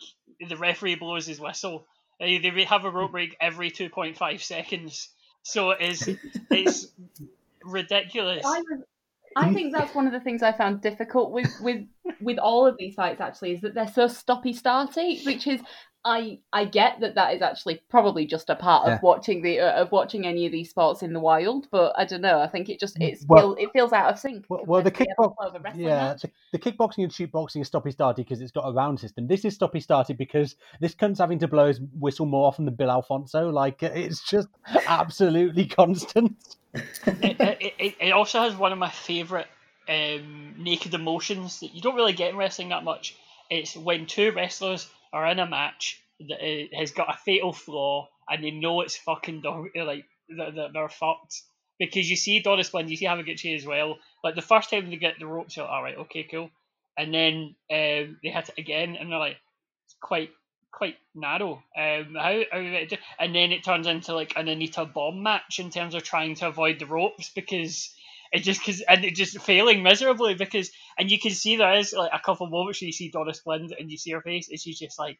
[0.48, 1.86] the referee blows his whistle.
[2.22, 5.10] Uh, They have a rope break every two point five seconds,
[5.44, 6.08] so it's
[6.50, 6.88] it's
[7.64, 8.46] ridiculous.
[8.46, 8.82] I was.
[9.36, 11.86] I think that's one of the things I found difficult with with
[12.22, 13.22] with all of these fights.
[13.22, 15.62] Actually, is that they're so stoppy starty, which is
[16.06, 18.96] I I get that that is actually probably just a part Yeah.
[18.96, 21.68] of watching the uh, of watching any of these sports in the wild.
[21.72, 22.40] But I don't know.
[22.40, 24.46] I think it just it's Well- feel, it feels out of sync.
[24.50, 27.12] Well, well the compared to kickbox, flow of a wrestling yeah, the, the kickboxing and
[27.14, 29.28] shoot boxing is stoppy starty because it's got a round system.
[29.28, 32.76] This is stoppy starty because this cunt's having to blow his whistle more often than
[32.76, 33.50] Bill Alfonso.
[33.50, 34.48] Like it's just
[34.88, 36.38] absolutely constant.
[36.74, 39.48] It, it, it, also has one of my favourite
[39.88, 43.16] um, naked emotions that you don't really get in wrestling that much.
[43.50, 48.08] It's when two wrestlers are in a match that uh, has got a fatal flaw
[48.30, 51.42] and they know it's fucking dog- like they're, they're, fucked.
[51.80, 53.98] Because you see Doris Blind, you see Hamaguchi as well.
[54.24, 56.50] Like the first time they get the ropes, you're like, all right, okay, cool.
[56.98, 59.38] And then um, they hit it again, and they're like,
[59.86, 60.30] it's quite
[60.72, 61.64] quite narrow.
[61.78, 65.60] Um, how, how we do- and then it turns into like an Onita bomb match
[65.60, 67.94] in terms of trying to avoid the ropes because
[68.32, 71.94] it just cause, and it just failing miserably because and you can see there is
[71.94, 74.50] like a couple of moments where you see Doris Blind and you see her face
[74.50, 75.18] and she's just like,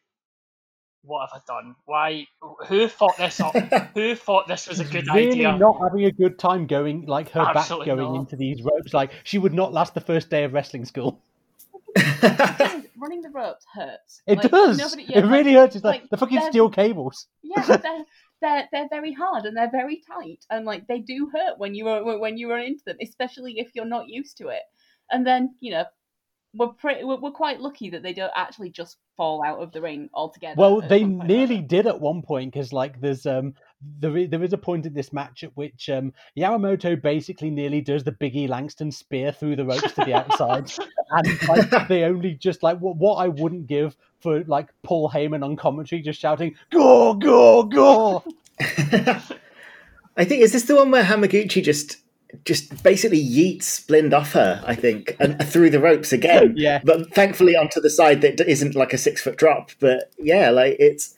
[1.02, 1.74] what have I done?
[1.86, 2.26] Why?
[2.68, 3.54] Who thought this up?
[3.94, 5.56] Who thought this was a good really idea?
[5.56, 8.20] not having a good time going like her Absolutely back going not.
[8.20, 8.92] into these ropes.
[8.92, 11.22] Like she would not last the first day of wrestling school.
[12.98, 14.22] Running the ropes hurts.
[14.26, 14.78] It Like, does.
[14.78, 15.76] nobody- yeah, it like- really hurts.
[15.76, 17.26] It's like, like, the fucking steel cables.
[17.42, 18.04] yeah, they're,
[18.40, 21.88] they're they're very hard and they're very tight and like they do hurt when you
[21.88, 24.62] are when you run into them, especially if you're not used to it.
[25.10, 25.84] And then you know
[26.54, 29.80] we're pretty we're, we're quite lucky that they don't actually just fall out of the
[29.80, 30.54] ring altogether.
[30.58, 31.66] Well, they some point or nearly other.
[31.66, 33.54] did at one point because, like, there's um,
[34.00, 37.80] there is, there is a point in this match at which um, Yamamoto basically nearly
[37.80, 40.72] does the Biggie Langston spear through the ropes to the outside,
[41.10, 45.44] and like they only just like what what I wouldn't give for like Paul Heyman
[45.44, 48.24] on commentary just shouting "Go go go!"
[50.16, 51.98] I think is this the one where Hamaguchi just
[52.44, 56.54] just basically yeets Blind off her, I think, and through the ropes again.
[56.56, 56.80] Yeah.
[56.84, 59.70] But thankfully onto the side that isn't like a six foot drop.
[59.80, 61.14] But yeah, like it's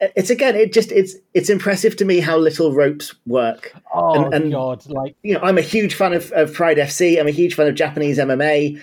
[0.00, 3.72] it's again, it just it's it's impressive to me how little ropes work.
[3.94, 4.86] Oh And- and- god!
[4.86, 7.18] Like You know, I'm a huge fan of, of Pride FC.
[7.18, 8.80] I'm a huge fan of Japanese MMA.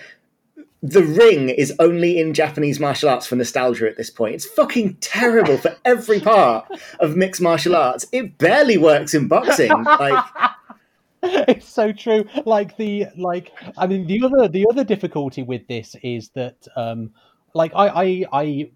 [0.82, 4.34] The ring is only in Japanese martial arts for nostalgia at this point.
[4.34, 6.66] It's fucking terrible for every part
[7.00, 8.04] of mixed martial arts.
[8.12, 9.70] It barely works in boxing.
[9.86, 10.24] Like
[11.48, 12.24] it's so true.
[12.44, 17.12] Like the like i mean the other the other difficulty with this is that um
[17.54, 18.70] like i i i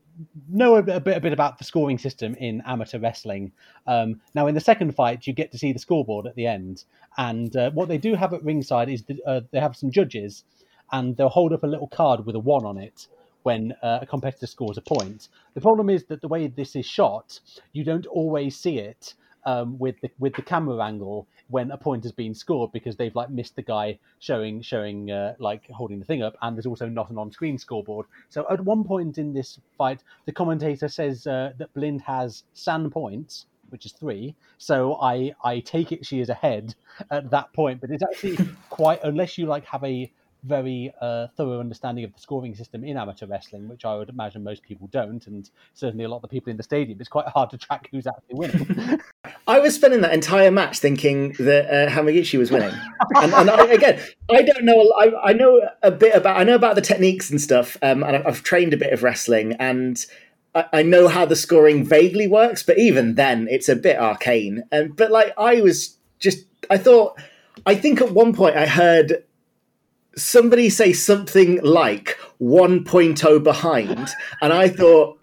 [0.49, 3.53] know a bit, a bit a bit about the scoring system in amateur wrestling.
[3.87, 6.85] Um now in the second fight you get to see the scoreboard at the end.
[7.19, 10.45] And uh, what they do have at ringside is that, uh, they have some judges
[10.91, 13.09] and they'll hold up a little card with a one on it
[13.43, 15.29] when uh, a competitor scores a point.
[15.55, 17.41] The problem is that the way this is shot,
[17.73, 19.15] you don't always see it
[19.49, 23.15] um, with the with the camera angle when a point has been scored because they've
[23.15, 26.87] like missed the guy showing showing uh, like holding the thing up, and there's also
[26.87, 28.05] not an on-screen scoreboard.
[28.29, 32.91] So at one point in this fight, the commentator says uh, that Blind has San
[32.91, 33.47] points.
[33.71, 36.75] Which is three, so I I take it she is ahead
[37.11, 38.39] at that point, but it's actually
[38.71, 40.11] quite unless you like have a
[40.43, 44.43] very uh, thorough understanding of the scoring system in amateur wrestling, which I would imagine
[44.43, 46.99] most people don't, and certainly a lot of the people in the stadium.
[47.01, 49.01] It's quite hard to track who's actually winning.
[49.49, 52.75] I was spending that entire match thinking that uh, Hamaguchi was winning,
[53.17, 53.99] and, and I, again,
[54.31, 54.93] I don't know.
[55.01, 56.37] I, I, know a bit about.
[56.37, 59.55] I know about the techniques and stuff, um, and I've trained a bit of wrestling,
[59.55, 60.05] and
[60.55, 62.63] I, I, know how the scoring vaguely works.
[62.63, 64.65] But even then, it's a bit arcane.
[64.71, 67.19] And but like, I was just, I thought,
[67.65, 69.25] I think at one point I heard
[70.15, 74.11] somebody say something like 1.0 behind,
[74.43, 75.18] and I thought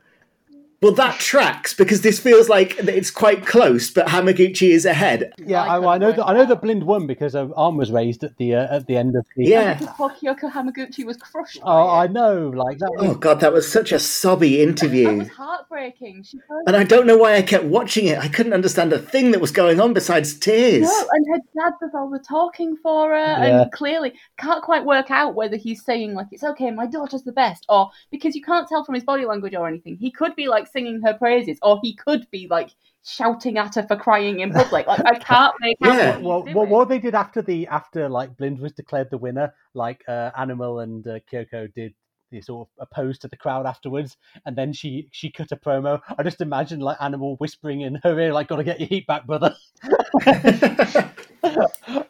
[0.81, 5.33] well, that tracks because this feels like it's quite close, but Hamaguchi is ahead.
[5.37, 7.91] Yeah, I, I, I know that I know that Blind won because her arm was
[7.91, 9.45] raised at the uh, at the end of the.
[9.45, 11.59] Yeah, Kyoko Hamaguchi was crushed.
[11.63, 12.91] Oh, I know, like that.
[12.91, 13.07] Was...
[13.07, 15.05] Oh god, that was such a sobby interview.
[15.05, 16.23] that was heartbreaking.
[16.23, 18.19] She and I don't know why I kept watching it.
[18.19, 20.83] I couldn't understand a thing that was going on besides tears.
[20.83, 23.61] No, and her dad does all the talking for her, yeah.
[23.61, 27.31] and clearly can't quite work out whether he's saying like it's okay, my daughter's the
[27.31, 29.97] best, or because you can't tell from his body language or anything.
[29.97, 32.71] He could be like singing her praises, or he could be like
[33.03, 34.87] shouting at her for crying in public.
[34.87, 35.97] Like I can't make out.
[35.97, 36.17] yeah.
[36.17, 39.53] What well, well, what they did after the after like Blind was declared the winner,
[39.73, 41.93] like uh, Animal and uh, Kyoko did
[42.31, 45.99] the sort of opposed to the crowd afterwards, and then she she cut a promo.
[46.17, 49.25] I just imagine like Animal whispering in her ear, like, "Gotta get your heat back,
[49.25, 49.55] brother."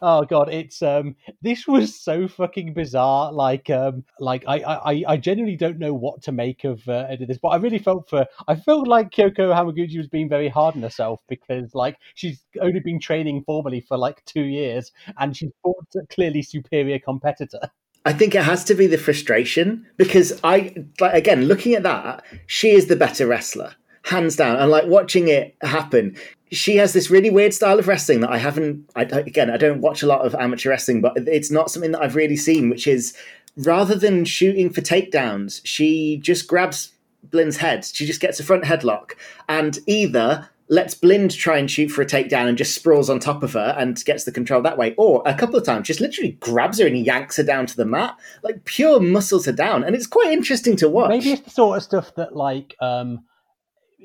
[0.02, 3.32] oh god, it's um this was so fucking bizarre.
[3.32, 7.38] Like um like I I I genuinely don't know what to make of uh, this,
[7.38, 10.82] but I really felt for I felt like Kyoko Hamaguchi was being very hard on
[10.82, 15.88] herself because like she's only been training formally for like two years and she's fought
[15.96, 17.60] a clearly superior competitor.
[18.06, 22.24] I think it has to be the frustration because I like again looking at that,
[22.46, 24.58] she is the better wrestler, hands down.
[24.58, 26.16] And like watching it happen,
[26.52, 28.90] she has this really weird style of wrestling that I haven't.
[28.96, 32.02] I, again, I don't watch a lot of amateur wrestling, but it's not something that
[32.02, 32.70] I've really seen.
[32.70, 33.18] Which is
[33.58, 36.92] rather than shooting for takedowns, she just grabs
[37.32, 37.86] Blind's head.
[37.86, 39.14] She just gets a front headlock
[39.50, 43.44] and either lets Blind try and shoot for a takedown and just sprawls on top
[43.44, 44.96] of her and gets the control that way.
[44.98, 47.86] Or a couple of times just literally grabs her and yanks her down to the
[47.86, 49.84] mat, like pure muscles her down.
[49.84, 51.10] And it's quite interesting to watch.
[51.10, 53.24] Maybe it's the sort of stuff that like um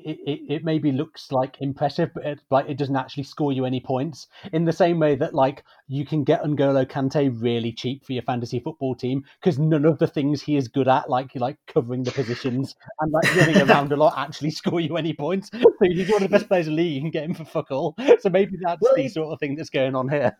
[0.05, 3.65] it, it, it, maybe looks like impressive, but it, like it doesn't actually score you
[3.65, 4.27] any points.
[4.53, 8.23] In the same way that like you can get N'Golo Kante really cheap for your
[8.23, 12.03] fantasy football team because none of the things he is good at, like like covering
[12.03, 15.49] the positions and like running around a lot, actually score you any points.
[15.51, 16.95] So he's one of the best players in the league.
[16.95, 17.95] You can get him for fuck all.
[18.19, 20.37] So maybe that's well, the sort of thing that's going on here.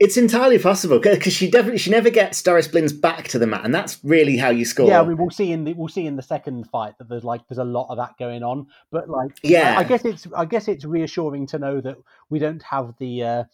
[0.00, 3.64] It's entirely possible because she definitely she never gets Doris Blind's back to the mat,
[3.64, 4.86] and that's really how you score.
[4.86, 7.40] Yeah, we will see in the we'll see in the second fight that there's like
[7.48, 8.68] there's a lot of that going on.
[8.92, 11.96] But like, yeah, I, I guess it's I guess it's reassuring to know that
[12.30, 13.44] we don't have the uh,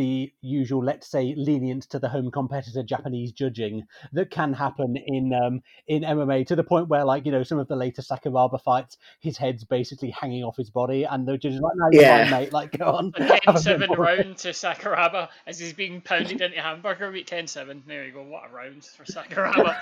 [0.00, 5.34] the usual, let's say, lenient to the home competitor Japanese judging that can happen in
[5.34, 8.62] um, in MMA to the point where, like, you know, some of the later Sakuraba
[8.62, 12.22] fights, his head's basically hanging off his body, and the judges like, "No, you're yeah.
[12.22, 12.52] fine, mate.
[12.52, 17.28] Like, go on." A 10-7 round to Sakuraba as he's being pounded into hamburger meat.
[17.28, 17.82] 10-7.
[17.86, 18.22] There you go.
[18.22, 19.76] What a round for Sakuraba.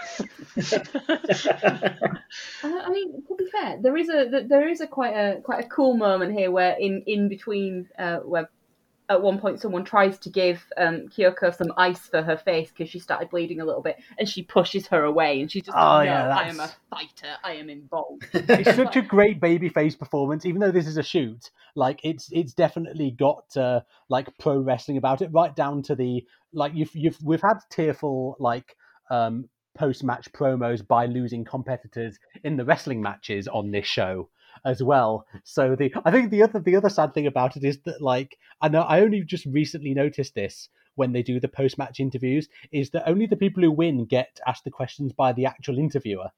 [2.65, 5.69] I mean, to be fair, there is a there is a quite a quite a
[5.69, 8.51] cool moment here where in in between uh, where
[9.09, 12.91] at one point someone tries to give um, Kyoko some ice for her face because
[12.91, 15.81] she started bleeding a little bit, and she pushes her away, and she's just oh,
[15.81, 17.35] like, "No, yeah, I am a fighter.
[17.43, 21.03] I am involved." it's such a great baby face performance, even though this is a
[21.03, 21.51] shoot.
[21.75, 26.25] Like it's it's definitely got uh, like pro wrestling about it, right down to the
[26.53, 28.77] like you've you've we've had tearful like
[29.11, 34.29] um post match promos by losing competitors in the wrestling matches on this show
[34.65, 35.27] as well.
[35.45, 38.39] So the I think the other the other sad thing about it is that like
[38.61, 42.49] I know I only just recently noticed this when they do the post match interviews
[42.73, 46.29] is that only the people who win get asked the questions by the actual interviewer.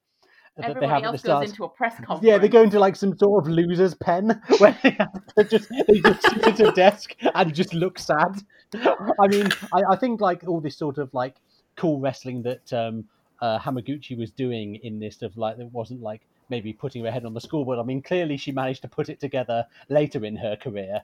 [0.59, 2.23] Everybody they have else goes into a press conference.
[2.23, 6.23] Yeah, they go into like some sort of loser's pen where they, just they just
[6.23, 8.43] sit at a desk and just look sad.
[8.75, 11.37] I mean, I, I think like all this sort of like
[11.77, 13.05] cool wrestling that um,
[13.41, 17.25] uh, Hamaguchi was doing in this stuff, like it wasn't like maybe putting her head
[17.25, 17.79] on the scoreboard.
[17.79, 21.03] I mean, clearly she managed to put it together later in her career,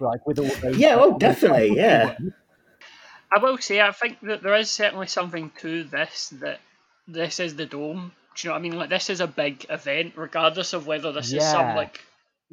[0.00, 0.76] like with all those.
[0.76, 2.16] Yeah, oh, definitely, yeah.
[3.32, 6.60] I will say, I think that there is certainly something to this that
[7.06, 8.12] this is the dome.
[8.36, 8.76] Do you know what I mean?
[8.76, 11.38] Like this is a big event, regardless of whether this yeah.
[11.38, 12.00] is some like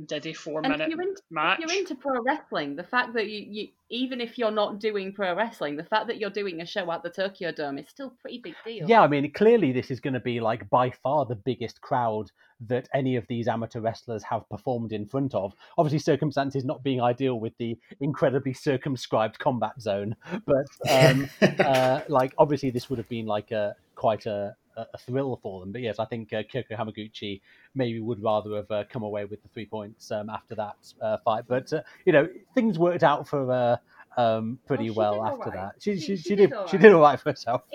[0.06, 1.60] did a four and minute you're into, match.
[1.60, 2.76] You're into pro wrestling.
[2.76, 6.18] The fact that you, you, even if you're not doing pro wrestling, the fact that
[6.18, 8.88] you're doing a show at the Tokyo Dome is still a pretty big deal.
[8.89, 12.32] Yeah, I mean, clearly this is going to be like by far the biggest crowd
[12.68, 15.54] that any of these amateur wrestlers have performed in front of.
[15.78, 20.16] Obviously, circumstances not being ideal with the incredibly circumscribed combat zone,
[20.46, 21.30] but um,
[21.60, 25.59] uh, like obviously this would have been like a quite a a, a thrill for
[25.61, 25.71] them.
[25.71, 27.41] But yes, I think uh, Kyoko Hamaguchi
[27.73, 31.17] maybe would rather have uh, come away with the three points um, after that uh,
[31.23, 31.45] fight.
[31.47, 33.80] But uh, you know, things worked out for her
[34.17, 35.53] um, pretty Oh, well after right.
[35.53, 35.76] that.
[35.80, 37.63] She She- she, she she, did did all she did all right for herself.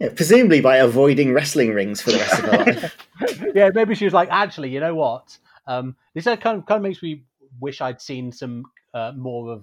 [0.00, 2.96] Yeah, presumably by avoiding wrestling rings for the rest of her life.
[3.54, 5.38] yeah, maybe she was like, actually, you know what?
[5.68, 7.22] Um, this uh, kind of kind of makes me
[7.60, 9.62] wish I'd seen some uh, more of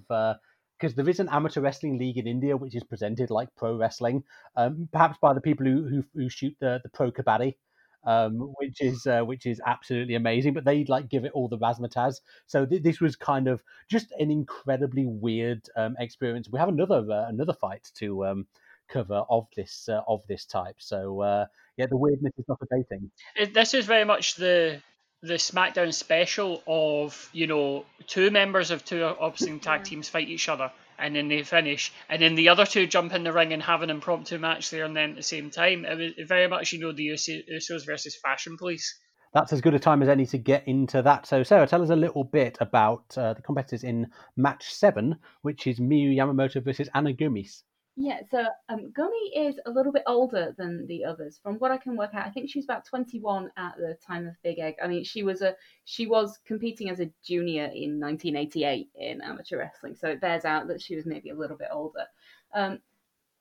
[0.82, 4.24] because there is an amateur wrestling league in India which is presented like pro wrestling,
[4.56, 7.56] um, perhaps by the people who who, who shoot the the pro kabaddi.
[8.04, 11.60] Um, which is uh, which is absolutely amazing, but they like give it all the
[11.60, 12.16] razzmatazz.
[12.48, 13.62] So th- this was kind of
[13.92, 16.50] just an incredibly weird um, experience.
[16.50, 18.48] We have another uh, another fight to um,
[18.90, 20.78] cover of this uh, of this type.
[20.80, 21.46] So uh,
[21.78, 23.12] yeah, the weirdness is not abating.
[23.36, 24.82] It, this is very much the
[25.24, 30.50] the SmackDown special of you know two members of two opposing tag teams fight each
[30.50, 33.62] other and then they finish and then the other two jump in the ring and
[33.64, 35.86] have an impromptu match there and then at the same time.
[35.86, 39.00] It was very much you know the Uso- Usos versus Fashion Police.
[39.34, 41.26] that's as good a time as any to get into that.
[41.26, 45.68] So, Sarah, tell us a little bit about uh, the competitors in match seven, which
[45.68, 47.64] is Miyu Yamamoto versus Anna Gomis.
[47.98, 51.40] Yeah, so um, Gummy is a little bit older than the others.
[51.44, 54.28] From what I can work out, I think she was about 21 at the time
[54.28, 54.76] of Big Egg.
[54.82, 59.58] I mean, she was a she was competing as a junior in 1988 in amateur
[59.58, 62.06] wrestling, so it bears out that she was maybe a little bit older.
[62.54, 62.80] Um,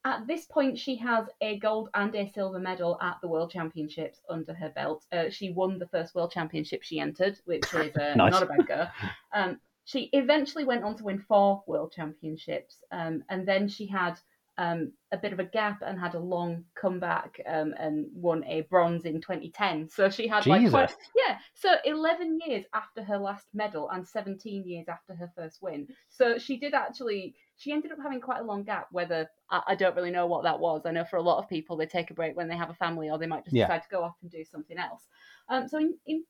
[0.04, 4.20] at this point, she has a gold and a silver medal at the World Championships
[4.28, 5.04] under her belt.
[5.12, 8.32] Uh, she won the first World Championship she entered, which is uh, Nice.
[8.32, 8.90] not a bad girl.
[9.32, 14.18] Um, she eventually went on to win four World Championships, um, and then she had
[14.60, 18.60] um, a bit of a gap and had a long comeback um, and won a
[18.68, 19.88] bronze in 2010.
[19.88, 21.00] So she had like quite, Jesus.
[21.16, 25.88] yeah, so 11 years after her last medal and 17 years after her first win.
[26.10, 28.88] So she did actually, she ended up having quite a long gap.
[28.92, 30.82] Whether I, I don't really know what that was.
[30.84, 32.74] I know for a lot of people they take a break when they have a
[32.74, 33.64] family or they might just Yeah.
[33.64, 35.08] decide to go off and do something else.
[35.48, 36.24] Um, so in, in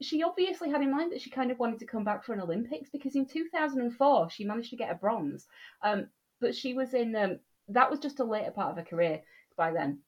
[0.00, 2.40] she obviously had in mind that she kind of wanted to come back for an
[2.40, 5.48] Olympics because in 2004 she managed to get a bronze.
[5.82, 6.06] Um,
[6.40, 9.22] but she was in um, that was just a later part of her career
[9.56, 10.00] by then,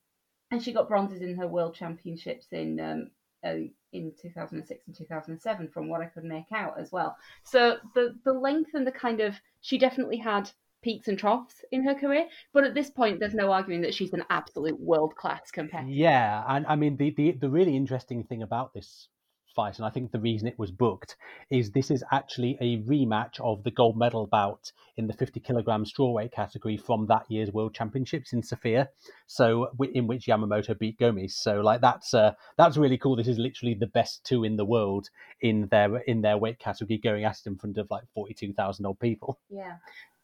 [0.51, 3.11] and she got bronzes in her World Championships in um,
[3.45, 3.57] uh,
[3.93, 7.17] in 2006 and 2007, from what I could make out as well.
[7.45, 10.51] So the the length and the kind of she definitely had
[10.83, 14.13] peaks and troughs in her career, but at this point, there's no arguing that she's
[14.13, 15.91] an absolute world class competitor.
[15.91, 19.09] Yeah, and I mean the, the the really interesting thing about this
[19.57, 21.17] fight, and I think the reason it was booked,
[21.51, 25.85] is this is actually a rematch of the gold medal bout in the 50 kilogram
[25.85, 28.89] strawweight category from that year's World Championships in Sofia.
[29.27, 31.33] So in which Yamamoto beat Gomis.
[31.33, 33.17] So like that's uh, that's really cool.
[33.17, 35.09] This is literally the best two in the world
[35.41, 39.01] in their in their weight category going at it in front of like 42,000 old
[39.01, 39.39] people.
[39.51, 39.77] Yeah,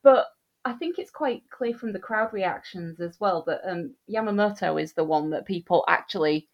[0.02, 0.26] but
[0.64, 4.92] I think it's quite clear from the crowd reactions as well that um, Yamamoto is
[4.92, 6.48] the one that people actually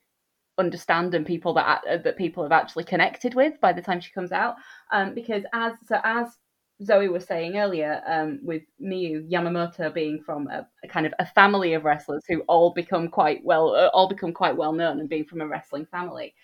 [0.59, 4.32] understand and people that that people have actually connected with by the time she comes
[4.32, 4.56] out.
[4.92, 6.36] Um, because as so as
[6.84, 11.26] Zoe was saying earlier, um, with Miyu Yamamoto being from a, a kind of a
[11.26, 15.09] family of wrestlers who all become quite well, uh, all become quite well known and
[15.09, 16.34] being from a wrestling family.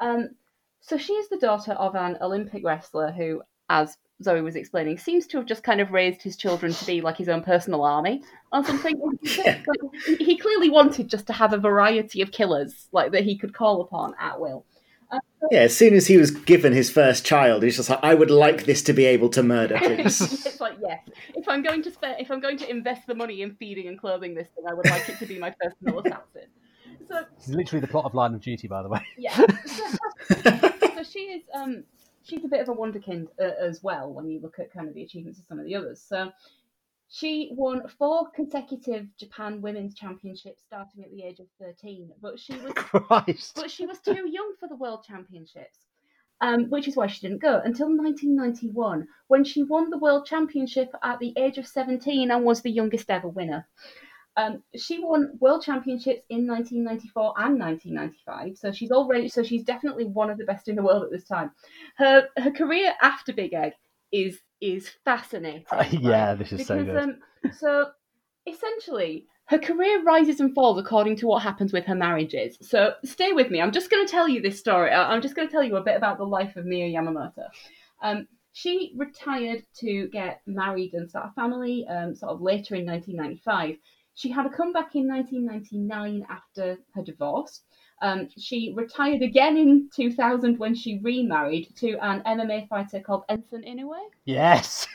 [0.00, 0.30] Um,
[0.80, 5.26] so she is the daughter of an Olympic wrestler who, as Zoe was explaining, seems
[5.28, 8.22] to have just kind of raised his children to be like his own personal army
[8.52, 9.00] or something.
[9.22, 9.60] Yeah.
[9.66, 13.54] Like, he clearly wanted just to have a variety of killers like that he could
[13.54, 14.64] call upon at will.
[15.50, 18.30] Yeah, as soon as he was given his first child, he's just like, I would
[18.30, 20.20] like this to be able to murder, please.
[20.46, 21.00] it's like yes,
[21.34, 23.98] if I'm going to spend, if I'm going to invest the money in feeding and
[24.00, 26.48] clothing this thing, I would like it to be my personal assassin.
[27.08, 29.04] So This is literally the plot of Line of Duty, by the way.
[29.18, 31.84] yeah, so she is um
[32.24, 34.94] she's a bit of a wonderkind uh, as well when you look at kind of
[34.94, 36.00] the achievements of some of the others.
[36.06, 36.30] So
[37.08, 42.54] she won four consecutive Japan Women's Championships starting at the age of 13, but she
[42.54, 43.52] was Christ.
[43.54, 45.78] but she was too young for the World Championships.
[46.40, 50.88] Um, which is why she didn't go until 1991, when she won the World Championship
[51.00, 53.68] at the age of 17 and was the youngest ever winner.
[54.36, 60.04] Um, she won World Championships in 1994 and 1995, so she's already so she's definitely
[60.06, 61.50] one of the best in the world at this time.
[61.96, 63.72] Her her career after Big Egg
[64.10, 65.64] is is fascinating.
[65.90, 66.96] yeah, this is so good.
[66.96, 67.18] um,
[67.58, 67.90] so
[68.46, 72.56] essentially her career rises and falls according to what happens with her marriages.
[72.62, 73.60] So stay with me.
[73.60, 74.90] I'm just going to tell you this story.
[74.90, 77.48] I'm just going to tell you a bit about the life of Miyu Yamamoto.
[78.02, 82.86] Um, she retired to get married and start a family um, sort of later in
[82.86, 83.76] 1995.
[84.14, 87.62] She had a comeback in 1999 after her divorce.
[88.02, 93.64] Um, she retired again in 2000 when she remarried to an MMA fighter called Enson
[93.66, 94.10] Inoue.
[94.24, 94.88] Yes.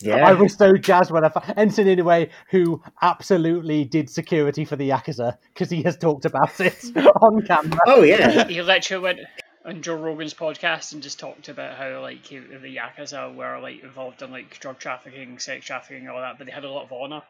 [0.00, 0.26] Yeah.
[0.26, 4.88] I was so jazzed when I found Enson Inoue, who absolutely did security for the
[4.88, 7.78] Yakuza because he has talked about it on camera.
[7.86, 8.46] Oh yeah.
[8.46, 9.20] He literally went
[9.66, 13.82] on Joe Rogan's podcast and just talked about how like he, the yakuza were like
[13.82, 16.92] involved in like drug trafficking, sex trafficking, all that, but they had a lot of
[16.92, 17.22] honor.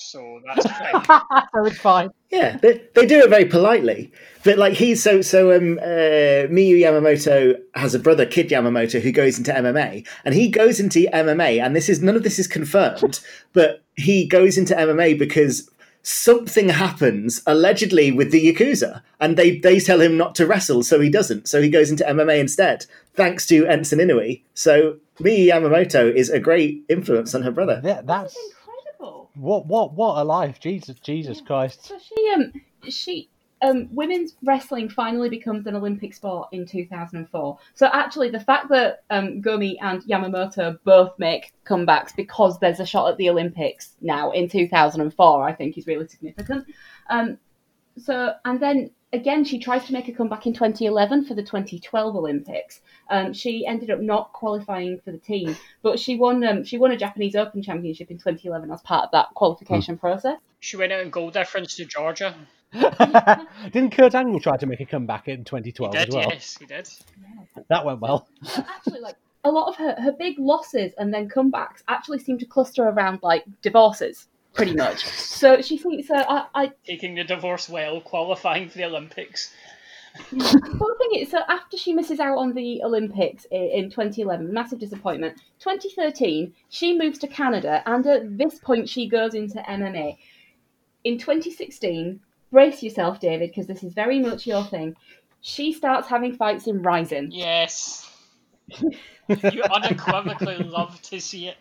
[0.00, 1.04] So that's fine.
[1.54, 2.10] so it's fine.
[2.30, 4.10] Yeah, they, they do it very politely.
[4.44, 9.12] But like he's so so um uh, Miyu Yamamoto has a brother, Kid Yamamoto, who
[9.12, 12.46] goes into MMA, and he goes into MMA, and this is none of this is
[12.46, 13.20] confirmed,
[13.52, 15.70] but he goes into MMA because
[16.02, 20.98] something happens allegedly with the Yakuza, and they they tell him not to wrestle, so
[20.98, 21.46] he doesn't.
[21.48, 24.40] So he goes into MMA instead, thanks to Enson Inoue.
[24.54, 27.82] So Miyu Yamamoto is a great influence on her brother.
[27.84, 28.59] Yeah, that's incredible.
[29.40, 31.86] What what what a life, Jesus Jesus Christ.
[31.86, 32.52] So she um
[32.88, 33.30] she
[33.62, 37.58] um women's wrestling finally becomes an Olympic sport in 2004.
[37.74, 42.86] So actually, the fact that um Gumi and Yamamoto both make comebacks because there's a
[42.86, 46.66] shot at the Olympics now in 2004, I think is really significant.
[47.08, 47.38] Um,
[47.96, 52.16] so and then again, she tries to make a comeback in 2011 for the 2012
[52.16, 52.80] Olympics.
[53.10, 56.44] Um, she ended up not qualifying for the team, but she won.
[56.44, 60.38] Um, she won a Japanese Open Championship in 2011 as part of that qualification process.
[60.60, 62.34] she went out in goal difference to Georgia.
[62.72, 66.28] Didn't Kurt Angle try to make a comeback in He 2012 did, as well?
[66.30, 66.88] yes, he did.
[67.68, 68.28] That went well.
[68.56, 72.46] Actually, like a lot of her, her big losses and then comebacks actually seem to
[72.46, 75.04] cluster around like divorces, pretty much.
[75.06, 76.08] So she thinks.
[76.08, 79.52] So I, I Taking the divorce well, qualifying for the Olympics.
[80.32, 84.52] But the thing is, so after she misses out on the Olympics i- in 2011,
[84.52, 85.36] massive disappointment.
[85.60, 90.18] 2013, she moves to Canada, and at this point, she goes into MMA.
[91.04, 92.20] In 2016,
[92.50, 94.96] brace yourself, David, because this is very much your thing.
[95.42, 97.30] She starts having fights in Rizin.
[97.30, 98.06] Yes.
[98.78, 101.56] you unequivocally love to see it.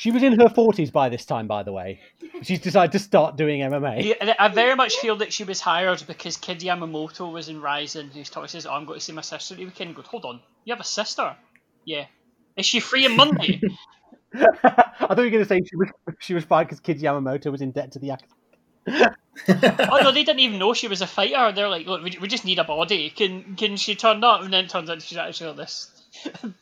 [0.00, 2.00] She was in her 40s by this time, by the way.
[2.40, 4.02] She's decided to start doing MMA.
[4.02, 8.08] Yeah, I very much feel that she was hired because Kid Yamamoto was in Rizin.
[8.10, 10.24] He's talking says, oh, "I'm going to see my sister the weekend." He goes, "Hold
[10.24, 11.36] on, you have a sister?
[11.84, 12.06] Yeah.
[12.56, 13.60] Is she free on Monday?"
[14.34, 17.52] I thought you were going to say she was she was fine because Kid Yamamoto
[17.52, 19.16] was in debt to the actor.
[19.90, 21.52] oh no, they didn't even know she was a fighter.
[21.52, 23.10] They're like, "Look, we, we just need a body.
[23.10, 25.99] Can can she turn up?" And then it turns out she's actually got this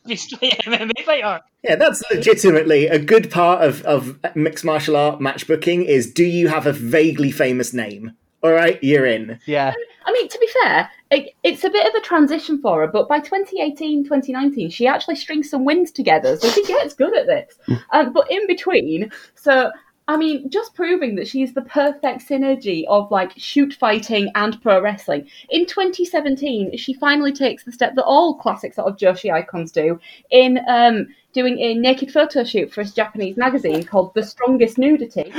[0.07, 1.41] basically MMA fighter.
[1.63, 6.49] Yeah, that's legitimately a good part of, of mixed martial art matchbooking is do you
[6.49, 8.13] have a vaguely famous name?
[8.43, 9.41] All right, you're in.
[9.47, 9.75] Yeah,
[10.09, 13.09] I mean, to be fair, it, it's a bit of a transition for her, but
[13.09, 17.59] by 2018, 2019, she actually strings some wins together, so she gets good at this.
[17.93, 19.71] Um, but in between, so
[20.09, 24.81] I mean, just proving that she's the perfect synergy of like shoot fighting and pro
[24.81, 25.29] wrestling.
[25.51, 30.01] In 2017, she finally takes the step that all classic sort of Joshi icons do
[30.31, 35.31] in um, doing a naked photo shoot for a Japanese magazine called The Strongest Nudity.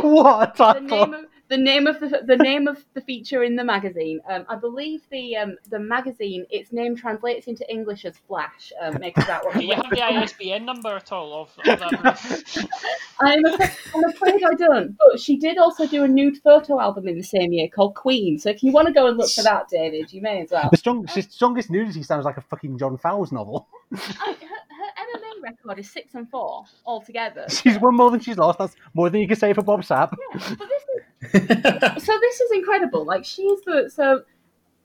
[0.00, 1.24] what a the name title!
[1.44, 4.20] Of the name of the, the name of the feature in the magazine.
[4.28, 8.72] Um, I believe the um, the magazine its name translates into English as Flash.
[8.80, 10.02] Um, makes that Do you have the.
[10.02, 12.66] ISBN number at all of, of that?
[13.20, 14.96] I'm afraid, I'm afraid I don't.
[14.96, 18.38] But she did also do a nude photo album in the same year called Queen.
[18.38, 20.68] So if you want to go and look for that, David, you may as well.
[20.70, 23.68] The strongest, strongest nudity sounds like a fucking John Fowles novel.
[23.92, 27.46] I, her, her MMA record is six and four altogether.
[27.48, 28.58] She's won more than she's lost.
[28.58, 30.14] That's more than you can say for Bob Sapp.
[30.32, 30.82] Yeah, but this
[31.34, 33.04] is so this is incredible.
[33.04, 34.22] Like she's the so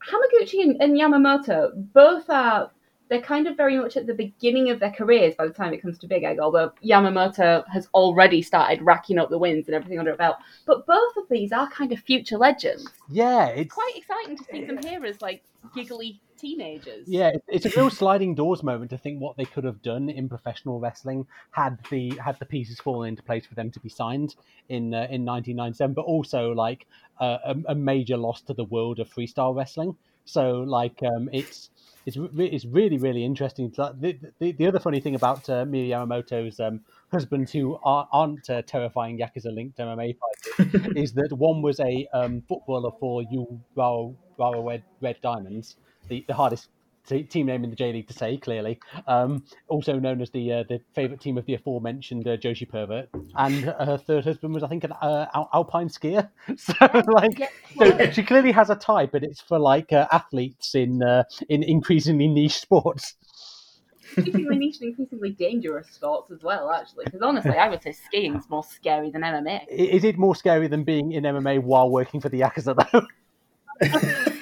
[0.08, 2.72] Hamaguchi and, and Yamamoto both are
[3.10, 5.82] they're kind of very much at the beginning of their careers by the time it
[5.82, 9.98] comes to Big Egg, although Yamamoto has already started racking up the wins and everything
[9.98, 10.38] under her belt.
[10.66, 12.88] But both of these are kind of future legends.
[13.10, 15.44] Yeah, it's Quite exciting to see them here as like
[15.76, 17.08] giggly teenagers.
[17.08, 20.10] yeah, it- it's a real sliding doors moment to think what they could have done
[20.10, 23.90] in professional wrestling had the had the pieces fallen into place for them to be
[23.90, 24.36] signed
[24.70, 25.94] in uh, in 1997.
[25.94, 26.88] But also like
[27.20, 29.96] uh, a, a major loss to the world of freestyle wrestling.
[30.26, 31.70] So like um, it's
[32.06, 33.72] it's re- it's really really interesting.
[33.76, 36.82] The, the, the other funny thing about uh, Miyu Yamamoto's um,
[37.12, 42.08] husbands who are, aren't uh, terrifying yakuza linked MMA fighters is that one was a
[42.14, 45.76] um, footballer for Urawa Red Diamonds,
[46.10, 46.70] the, the hardest
[47.10, 48.80] t- team name in the J League to say, clearly.
[49.08, 53.08] Um, also known as the uh, the favourite team of the aforementioned uh, Joshi Pervert.
[53.36, 56.30] And her third husband was, I think, an uh, al- alpine skier.
[56.58, 56.74] So,
[57.08, 61.24] like, so she clearly has a type, but it's for like uh, athletes in uh,
[61.48, 63.16] in increasingly niche sports.
[64.18, 67.06] increasingly niche and increasingly dangerous sports as well, actually.
[67.06, 69.68] Because honestly, I would say skiing's more scary than MMA.
[69.70, 74.36] Is it more scary than being in MMA while working for the Yakuza, though?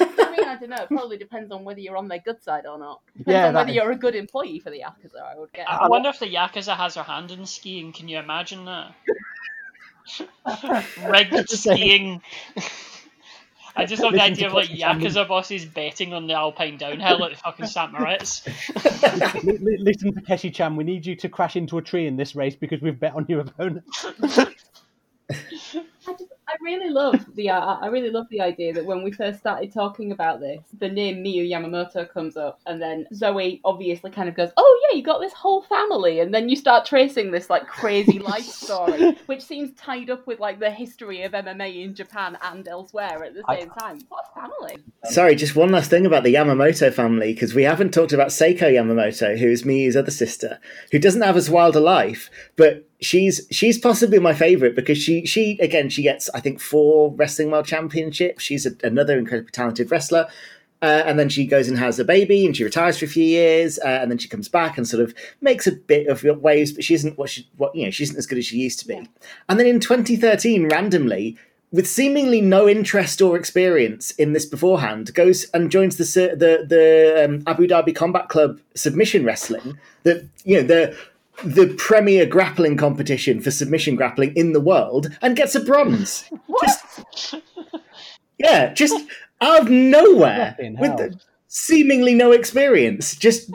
[0.71, 0.95] I don't don't know.
[0.95, 3.01] It probably depends on whether you're on their good side or not.
[3.17, 5.67] Depends Yeah, on whether is- you're a good employee for the Yakuza, I would guess.
[5.69, 7.91] I I wonder if the Yakuza has her hand in skiing.
[7.93, 8.93] Can you imagine that?
[11.09, 12.21] Rigged skiing.
[13.75, 15.01] I just love the idea of like Keshe Chan.
[15.01, 17.91] Yakuza bosses betting on the Alpine downhill at the fucking St.
[17.91, 18.43] Moritz.
[19.43, 22.35] Li- li- Listen, Takeshi Chan, we need you to crash into a tree in this
[22.35, 23.83] race because we've bet on your opponent.
[26.59, 29.73] I, really love the uh, I really love the idea that when we first started
[29.73, 34.35] talking about this, the name Miyu Yamamoto comes up, and then Zoe obviously kind of
[34.35, 37.67] goes, "Oh yeah, you got this whole family," and then you start tracing this like
[37.67, 42.37] crazy life story, which seems tied up with like the history of MMA in Japan
[42.41, 43.99] and elsewhere at the I- same time.
[44.09, 44.83] What a family!
[45.05, 48.71] Sorry, just one last thing about the Yamamoto family, because we haven't talked about Seiko
[48.71, 50.59] Yamamoto, who is Miyu's other sister,
[50.91, 55.25] who doesn't have as wild a life, but she's she's possibly my favourite because she
[55.25, 58.43] she again she gets I think four wrestling world championships.
[58.43, 60.27] She's a, another incredibly talented wrestler.
[60.79, 63.23] Uh, and then she goes and has a baby and she retires for a few
[63.23, 66.71] years uh, and then she comes back and sort of makes a bit of waves
[66.71, 68.77] but she isn't what she what you know she isn't as good as she used
[68.77, 68.95] to be
[69.49, 71.35] and then in 2013 randomly
[71.71, 77.25] with seemingly no interest or experience in this beforehand, goes and joins the the the
[77.25, 79.77] um, Abu Dhabi Combat Club submission wrestling.
[80.03, 80.97] That you know the
[81.43, 86.29] the premier grappling competition for submission grappling in the world, and gets a bronze.
[86.63, 87.35] Just
[88.37, 88.95] yeah, just
[89.41, 93.49] out of nowhere with the, seemingly no experience, just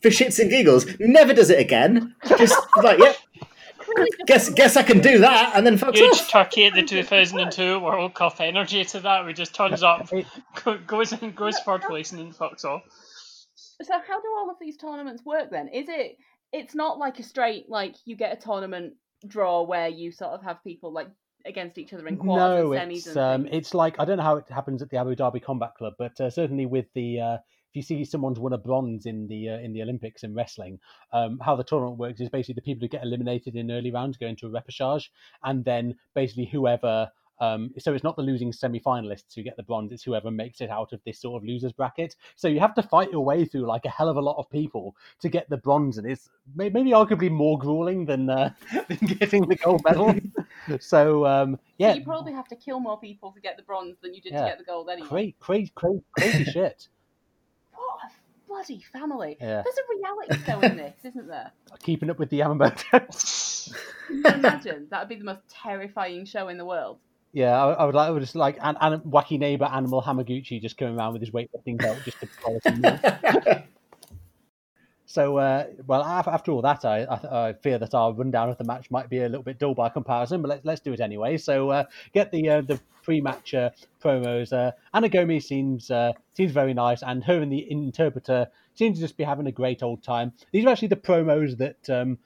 [0.00, 0.86] for shits and giggles.
[1.00, 2.14] Never does it again.
[2.26, 3.14] Just like yeah,
[4.26, 6.30] guess guess I can do that, and then fucks Huge off.
[6.30, 9.26] Turkey at the 2002 World Cup energy to that.
[9.26, 10.26] We just turns up, It-
[10.64, 12.82] go- goes and goes third place and then fucks off.
[13.82, 15.68] So how do all of these tournaments work then?
[15.68, 16.16] Is it
[16.52, 18.94] it's not like a straight like you get a tournament
[19.26, 21.08] draw where you sort of have people like
[21.44, 24.18] against each other in quarters no, and semis it's and um, it's like I don't
[24.18, 27.20] know how it happens at the Abu Dhabi Combat Club, but uh, certainly with the
[27.20, 30.34] uh, if you see someone's won a bronze in the uh, in the Olympics in
[30.34, 30.78] wrestling,
[31.12, 34.16] um, how the tournament works is basically the people who get eliminated in early rounds
[34.16, 35.08] go into a repechage,
[35.42, 37.10] and then basically whoever.
[37.40, 40.70] Um, so it's not the losing semi-finalists who get the bronze; it's whoever makes it
[40.70, 42.16] out of this sort of losers bracket.
[42.36, 44.50] So you have to fight your way through like a hell of a lot of
[44.50, 48.50] people to get the bronze, and it's maybe arguably more grueling than uh,
[48.88, 50.14] than getting the gold medal.
[50.80, 53.96] so um, So yeah, you probably have to kill more people to get the bronze
[54.02, 54.42] than you did Yeah.
[54.42, 55.08] to get the gold anyway.
[55.08, 56.88] crazy, crazy, crazy, crazy shit.
[57.72, 58.10] What a
[58.48, 59.36] bloody family!
[59.40, 59.62] Yeah.
[59.62, 61.52] There's a reality show in this, isn't there?
[61.80, 63.74] Keeping up with the Yamamoto.
[64.08, 64.86] Can you imagine?
[64.90, 66.98] That would be the most terrifying show in the world.
[67.32, 70.60] Yeah, I, I would like, I would just like, and, and wacky neighbor Animal Hamaguchi
[70.60, 73.00] just coming around with his weightlifting belt just to follow some more.
[75.10, 78.64] So, uh, well, after all that, I, I, I fear that our rundown of the
[78.64, 81.38] match might be a little bit dull by comparison, but let's let's do it anyway.
[81.38, 83.70] So, uh, get the uh, the pre-match uh,
[84.04, 84.52] promos.
[84.52, 89.00] Uh, Anna Gomis seems uh, seems very nice, and her and the interpreter seem to
[89.00, 90.34] just be having a great old time.
[90.52, 92.18] These are actually the promos that um,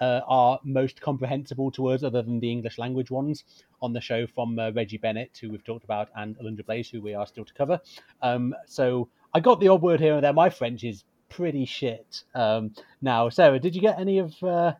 [0.00, 3.44] uh, are most comprehensible to us, other than the English language ones
[3.82, 7.00] on the show from uh, Reggie Bennett, who we've talked about, and Alundra Blaze, who
[7.00, 7.80] we are still to cover.
[8.22, 10.32] Um, so, I got the odd word here and there.
[10.32, 12.24] My French is pretty shit.
[12.34, 12.72] Um,
[13.02, 14.34] now, Sarah, did you get any of?
[14.42, 14.72] Uh,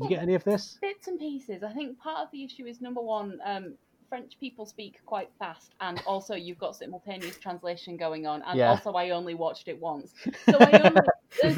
[0.00, 0.78] did you get any of this?
[0.80, 1.62] Bits and pieces.
[1.62, 3.74] I think part of the issue is number one, um,
[4.12, 8.68] French people speak quite fast, and also you've got simultaneous translation going on, and Yeah.
[8.68, 10.12] also I only watched it once,
[10.50, 11.00] so I only,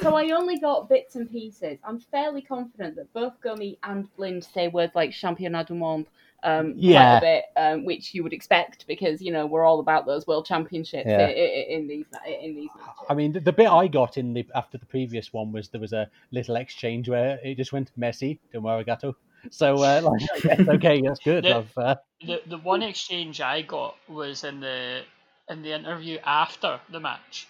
[0.00, 1.80] so I only got bits and pieces.
[1.82, 6.06] I'm fairly confident that both Gomis and Blind say words like Championnat du Monde.
[6.44, 7.00] Um, Yeah.
[7.00, 10.26] quite a bit, um, which you would expect because you know we're all about those
[10.26, 11.22] world championships Yeah.
[11.22, 13.06] i- i- in, these in these matches.
[13.08, 15.80] I mean, the, the bit I got in the after the previous one was there
[15.80, 19.16] was a little exchange where it just went Messi, don't worry, gato.
[19.50, 21.44] So, uh, like, yes, okay, that's good.
[21.44, 25.02] The- I've, uh, The the one exchange I got was in the
[25.48, 27.46] in the interview after the match,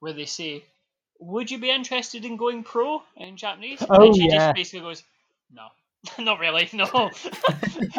[0.00, 0.64] where they say,
[1.20, 4.38] "Would you be interested in going pro in Japanese?" Oh, and she yeah.
[4.38, 5.02] just basically goes,
[5.52, 5.68] "No."
[6.18, 7.10] Not really, no.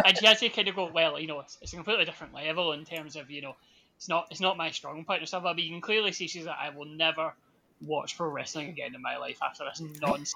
[0.06, 2.34] and she has to kind of go, well, you know, it's, it's a completely different
[2.34, 3.56] level in terms of, you know,
[3.98, 5.52] it's not it's not my strong point point or something.
[5.56, 7.34] But you can clearly see she's like, I will never
[7.82, 10.34] watch pro wrestling again in my life after this nonsense.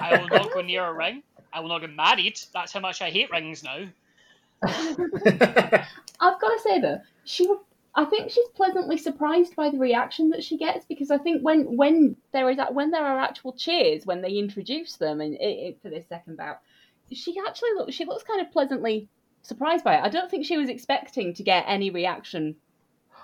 [0.00, 1.22] I will not go near a ring.
[1.52, 2.38] I will not get married.
[2.52, 3.86] That's how much I hate rings now.
[4.64, 7.48] I've got to say though, she
[7.94, 11.76] I think she's pleasantly surprised by the reaction that she gets because I think when
[11.76, 15.88] when there is when there are actual cheers when they introduce them and it, for
[15.90, 16.60] this second bout,
[17.10, 19.08] she actually looks she looks kind of pleasantly
[19.42, 20.02] surprised by it.
[20.04, 22.54] I don't think she was expecting to get any reaction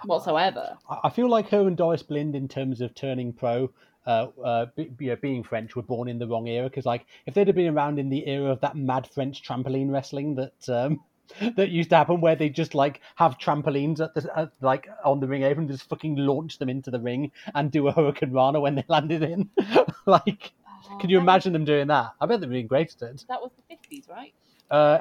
[0.05, 0.77] whatsoever.
[0.89, 3.70] I- I feel like her and Doris Blind, in terms of turning pro,
[4.07, 6.68] uh, uh, be, be- uh, being French, were born in the wrong era.
[6.68, 9.90] Because, like, if they'd have been around in the era of that mad French trampoline
[9.90, 11.00] wrestling that um,
[11.57, 15.20] that used to happen where they just like have trampolines at the at, like on
[15.20, 18.61] the ring apron, just fucking launch them into the ring and do a hurricane rana
[18.61, 19.50] when they landed in.
[20.07, 20.52] like,
[20.90, 22.12] Oh, can you imagine them doing that?
[22.20, 23.24] I bet they'd be great at it.
[23.28, 24.32] That was the fifties, right?
[24.70, 24.98] Uh,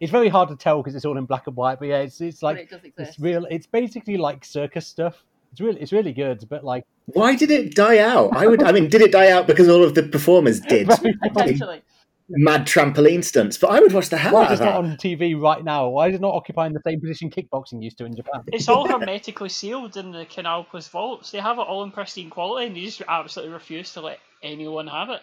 [0.00, 2.20] it's very hard to tell because it's all in black and white, but yeah, it's
[2.20, 3.46] it's like it it's real.
[3.50, 5.24] It's basically like circus stuff.
[5.52, 8.36] It's really it's really good, but like Why did it die out?
[8.36, 8.62] I would.
[8.62, 11.82] I mean, did it die out because all of the performers did Potentially.
[12.28, 13.56] mad trampoline stunts?
[13.58, 15.64] But I would watch the hell why out is of it not on TV right
[15.64, 15.88] now?
[15.88, 18.42] Why is it not occupying the same position kickboxing used to in Japan?
[18.48, 21.30] It's all hermetically sealed in the Canal Plus vaults.
[21.30, 24.86] They have it all in pristine quality, and they just absolutely refuse to let anyone
[24.86, 25.22] have it.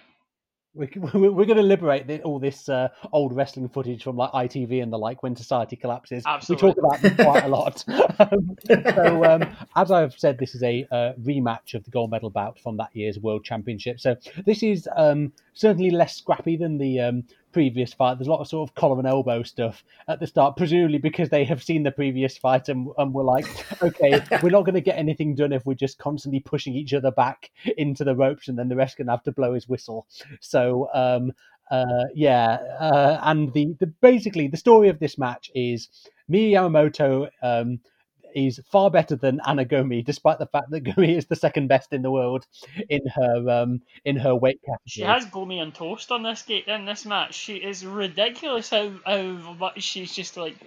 [0.75, 4.83] We- we- We're going to liberate all this uh, old wrestling footage from like ITV
[4.83, 6.23] and the like when society collapses.
[6.25, 6.67] Absolutely.
[6.67, 7.83] We talk about them quite a lot.
[8.19, 8.57] Um,
[8.95, 9.43] so, um,
[9.75, 12.89] as I've said, this is a uh, rematch of the gold medal bout from that
[12.93, 13.99] year's World Championship.
[13.99, 14.15] So
[14.45, 17.23] this is um, certainly less scrappy than the um,
[17.55, 18.17] previous fight.
[18.17, 21.29] There's a lot of sort of collar and elbow stuff at the start, presumably because
[21.29, 23.45] they have seen the previous fight and, and were like,
[23.81, 27.11] okay, we're not going to get anything done if we're just constantly pushing each other
[27.11, 30.05] back into the ropes, and then the rest gonna have to blow his whistle.
[30.41, 30.89] So.
[30.93, 31.31] Um,
[31.71, 35.89] uh, yeah, uh, and the, the basically the story of this match is
[36.29, 36.51] Miyamoto.
[36.51, 37.79] Yamamoto um,
[38.35, 41.93] is far better than Anna Gomis, despite the fact that Gomis is the second best
[41.93, 42.45] in the world
[42.89, 44.79] in her um, in her weight category.
[44.85, 47.33] She has Gomis on toast on this gate in this match.
[47.33, 50.57] She is ridiculous how how much she's just like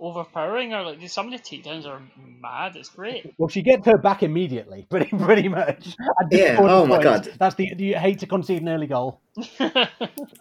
[0.00, 0.82] overpowering her.
[0.82, 2.02] Like some of the takedowns are
[2.40, 2.76] mad.
[2.76, 3.34] It's great.
[3.38, 5.96] Well, she gets her back immediately, pretty pretty much.
[6.30, 7.32] Yeah, oh my point, God.
[7.38, 9.20] that's the you hate to concede an early goal.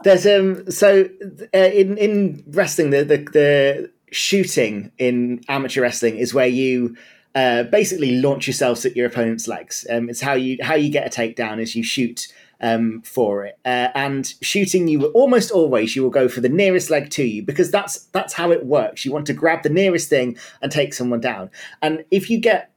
[0.04, 0.70] There's um.
[0.72, 1.08] So
[1.54, 6.96] uh, in in wrestling, the the, the shooting in amateur wrestling is where you.
[7.36, 9.86] Uh, basically, launch yourselves at your opponent's legs.
[9.88, 12.28] Um, it's how you how you get a takedown is you shoot
[12.62, 13.58] um, for it.
[13.66, 17.24] Uh, and shooting, you will almost always you will go for the nearest leg to
[17.24, 19.06] you because that's that's how it works.
[19.06, 21.50] You want to grab the nearest thing and take someone down.
[21.82, 22.72] And if you get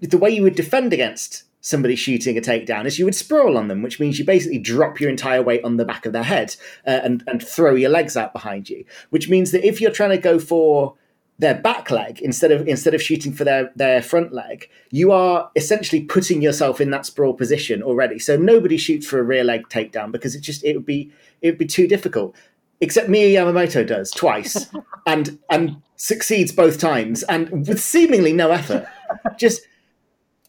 [0.00, 3.68] the way you would defend against somebody shooting a takedown is you would sprawl on
[3.68, 6.54] them, which means you basically drop your entire weight on the back of their head
[6.86, 8.84] uh, and and throw your legs out behind you.
[9.10, 10.94] Which means that if you're trying to go for
[11.40, 15.50] their back leg instead of instead of shooting for their their front leg, you are
[15.56, 18.18] essentially putting yourself in that sprawl position already.
[18.18, 21.10] So nobody shoots for a rear leg takedown because it just it would be
[21.42, 22.34] it would be too difficult.
[22.80, 24.66] Except Miyu Yamamoto does twice
[25.06, 28.86] and and succeeds both times and with seemingly no effort.
[29.36, 29.62] Just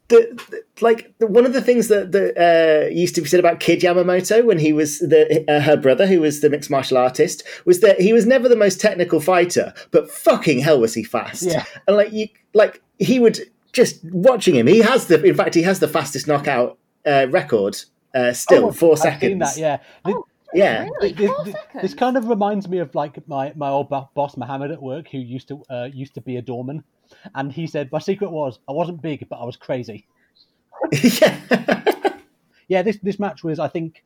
[0.09, 3.39] the, the- like the, one of the things that, that uh, used to be said
[3.39, 6.97] about Kid Yamamoto when he was the uh, her brother, who was the mixed martial
[6.97, 11.03] artist, was that he was never the most technical fighter, but fucking hell was he
[11.03, 11.43] fast.
[11.43, 11.65] Yeah.
[11.87, 13.39] And like you, like he would
[13.73, 14.67] just watching him.
[14.67, 17.77] He has the, in fact, he has the fastest knockout uh, record
[18.15, 19.21] uh, still, Oh, four I've seconds.
[19.29, 19.77] seen that, yeah.
[20.05, 20.83] Th- Oh, Yeah.
[21.01, 21.13] Really?
[21.13, 24.81] this, this- this kind of reminds me of like my, my old boss Mohammed at
[24.81, 26.83] work, who used to uh, used to be a doorman,
[27.35, 30.07] and he said my secret was I wasn't big, but I was crazy.
[30.91, 31.83] yeah.
[32.67, 34.03] yeah, this this match was, I think,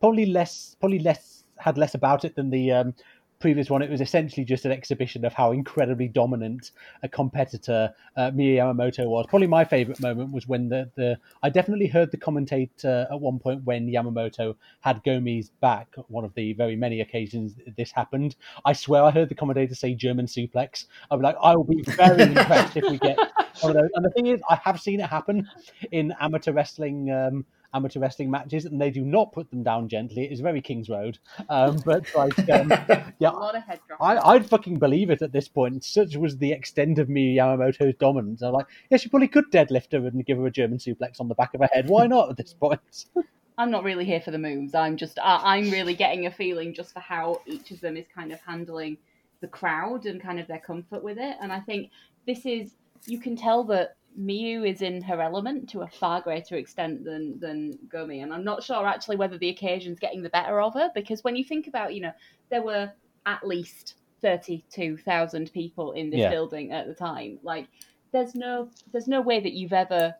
[0.00, 2.94] probably less probably less had less about it than the um,
[3.38, 3.82] previous one.
[3.82, 6.72] It was essentially just an exhibition of how incredibly dominant
[7.02, 9.26] a competitor uh, Miyu Yamamoto was.
[9.28, 13.38] Probably my favorite moment was when the, the I definitely heard the commentator at one
[13.38, 15.94] point when Yamamoto had Gomis's back.
[16.08, 18.36] One of the very many occasions this happened.
[18.64, 20.86] I swear I heard the commentator say German suplex.
[21.10, 23.18] I'd be like, I will be very impressed if we get
[23.60, 23.90] one of those.
[23.94, 25.48] And the thing is, I have seen it happen
[25.92, 27.10] in amateur wrestling.
[27.10, 27.44] Um,
[27.74, 30.88] amateur wrestling matches and they do not put them down gently it is very king's
[30.88, 32.68] road um, but like um,
[33.18, 34.06] yeah A lot of head dropping.
[34.06, 35.84] I, I'd fucking believe it at this point.
[35.84, 38.42] Such was the extent of Miyu Yamamoto's dominance.
[38.42, 41.28] I'm like, yeah, she probably could deadlift her and give her a German suplex on
[41.28, 41.88] the back of her head.
[41.88, 42.80] Why not at this point?
[43.58, 44.74] I'm not really here for the moves.
[44.74, 48.06] I'm just I, I'm really getting a feeling just for how each of them is
[48.14, 48.98] kind of handling
[49.40, 51.36] the crowd and kind of their comfort with it.
[51.40, 51.90] And I think
[52.26, 52.72] this is
[53.06, 57.38] you can tell that Miyu is in her element to a far greater extent than
[57.38, 58.22] than Gomis.
[58.22, 61.36] And I'm not sure actually whether the occasion's getting the better of her because when
[61.36, 62.12] you think about, you know,
[62.50, 62.90] there were
[63.26, 66.30] at least thirty-two thousand people in this Yeah.
[66.30, 67.38] building at the time.
[67.42, 67.68] Like
[68.12, 70.14] there's no there's no way that you've ever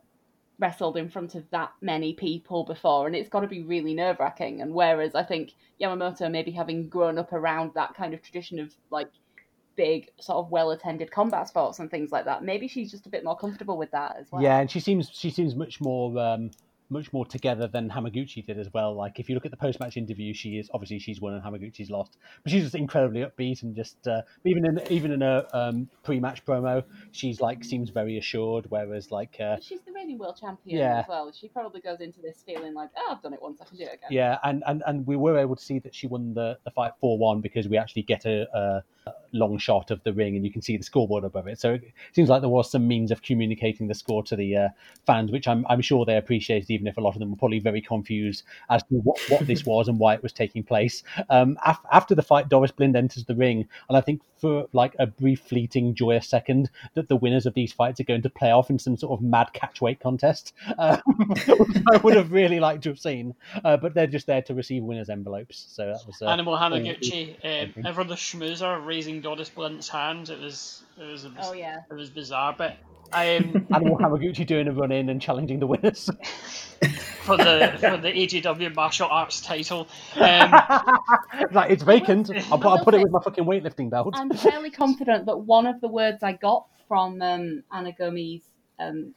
[0.59, 4.19] wrestled in front of that many people before, and it's got to be really nerve
[4.19, 4.61] wracking.
[4.61, 8.75] And whereas I think Yamamoto, maybe having grown up around that kind of tradition of
[8.89, 9.09] like
[9.77, 13.09] big, sort of well attended combat sports and things like that, maybe she's just a
[13.09, 14.41] bit more comfortable with that as well.
[14.41, 16.51] Yeah, and she seems she seems much more um,
[16.89, 18.93] much more together than Hamaguchi did as well.
[18.95, 21.43] Like if you look at the post match interview, she is obviously she's won and
[21.43, 25.45] Hamaguchi's lost, but she's just incredibly upbeat and just uh, even in even in a
[25.53, 28.65] um, pre match promo, she's like seems very assured.
[28.69, 30.99] Whereas like uh, she's the reigning world champion Yeah.
[30.99, 31.31] as well.
[31.31, 33.83] She probably goes into this feeling like, oh, I've done it once, I can do
[33.83, 34.09] it again.
[34.09, 36.93] Yeah, and, and, and we were able to see that she won the, the fight
[36.99, 38.83] four one because we actually get a, a
[39.33, 41.59] long shot of the ring, and you can see the scoreboard above it.
[41.59, 44.69] So it seems like there was some means of communicating the score to the uh,
[45.05, 47.59] fans, which I'm, I'm sure they appreciated, even if a lot of them were probably
[47.59, 51.03] very confused as to what, what this was and why it was taking place.
[51.29, 54.95] Um, af- after the fight, Doris Blind enters the ring, and I think for like
[54.99, 58.51] a brief, fleeting, joyous second that the winners of these fights are going to play
[58.51, 60.77] off in some sort of mad catch weight contest, which
[61.91, 63.35] I would have really liked to have seen.
[63.63, 65.67] Uh, but they're just there to receive winners' envelopes.
[65.69, 70.29] So that was uh, Animal Hamaguchi, um, ever the schmoozer raising Doris Blind's hand.
[70.29, 71.81] It was it was a, Oh yeah.
[71.89, 72.77] it was bizarre, but
[73.13, 76.09] um, Animal Hamaguchi doing a run in and challenging the winners.
[77.21, 80.51] for the for the AGW martial arts title, um,
[81.51, 82.29] like it's vacant.
[82.51, 84.13] I'll, put- I'll put it with my fucking weightlifting belt.
[84.13, 88.43] I'm fairly confident that one of the words I got from um, Anna Gomis's
[88.79, 89.13] um,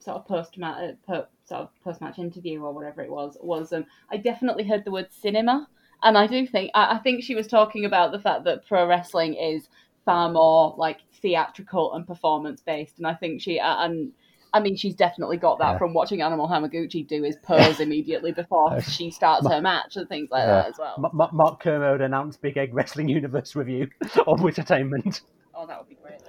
[0.00, 3.72] sort of post match, per, sort of post match interview or whatever it was, was
[3.72, 5.68] um, I definitely heard the word cinema,
[6.02, 8.86] and I do think I, I think she was talking about the fact that pro
[8.86, 9.68] wrestling is
[10.04, 14.12] far more like theatrical and performance based, and I think she uh, and.
[14.54, 15.78] I mean, she's definitely got that Yeah.
[15.78, 20.28] from watching Animal Hamaguchi do his pose immediately before she starts her match and things
[20.30, 20.46] like Yeah.
[20.56, 20.94] that as well.
[20.98, 23.88] M- M- Mark Kermode announced Big Egg Wrestling Universe review
[24.26, 25.22] of Entertainment.
[25.54, 26.20] Oh, that would be great.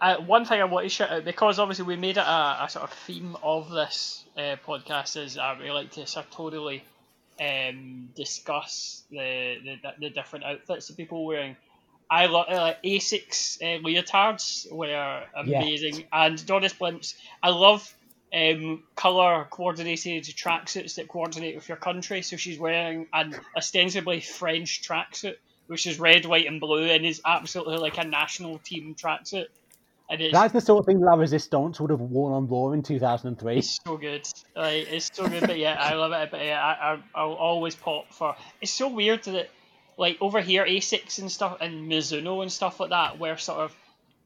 [0.00, 2.68] uh, one thing I want to shout out because obviously we made it a, a
[2.70, 6.84] sort of theme of this uh, podcast is uh, we like to sartorially
[7.40, 11.56] um, discuss the, the the different outfits that people are wearing.
[12.14, 17.16] I love uh, like Asics uh, leotards were amazing, and Doris Blind's.
[17.42, 17.92] I love
[18.32, 22.22] um, color coordinated tracksuits that coordinate with your country.
[22.22, 25.34] So she's wearing an ostensibly French tracksuit,
[25.66, 29.46] which is red, white, and blue, and is absolutely like a national team tracksuit.
[30.08, 32.84] And it's That's the sort of thing La Resistance would have worn on Raw in
[32.84, 33.56] 2003.
[33.56, 34.24] it's so good.
[34.54, 36.30] Like, it's so good, but yeah, I love it.
[36.30, 38.36] But yeah, I, I, I'll always pop for.
[38.60, 39.48] It's so weird that,
[39.96, 43.76] like over here, Asics and stuff, and Mizuno and stuff like that, were sort of,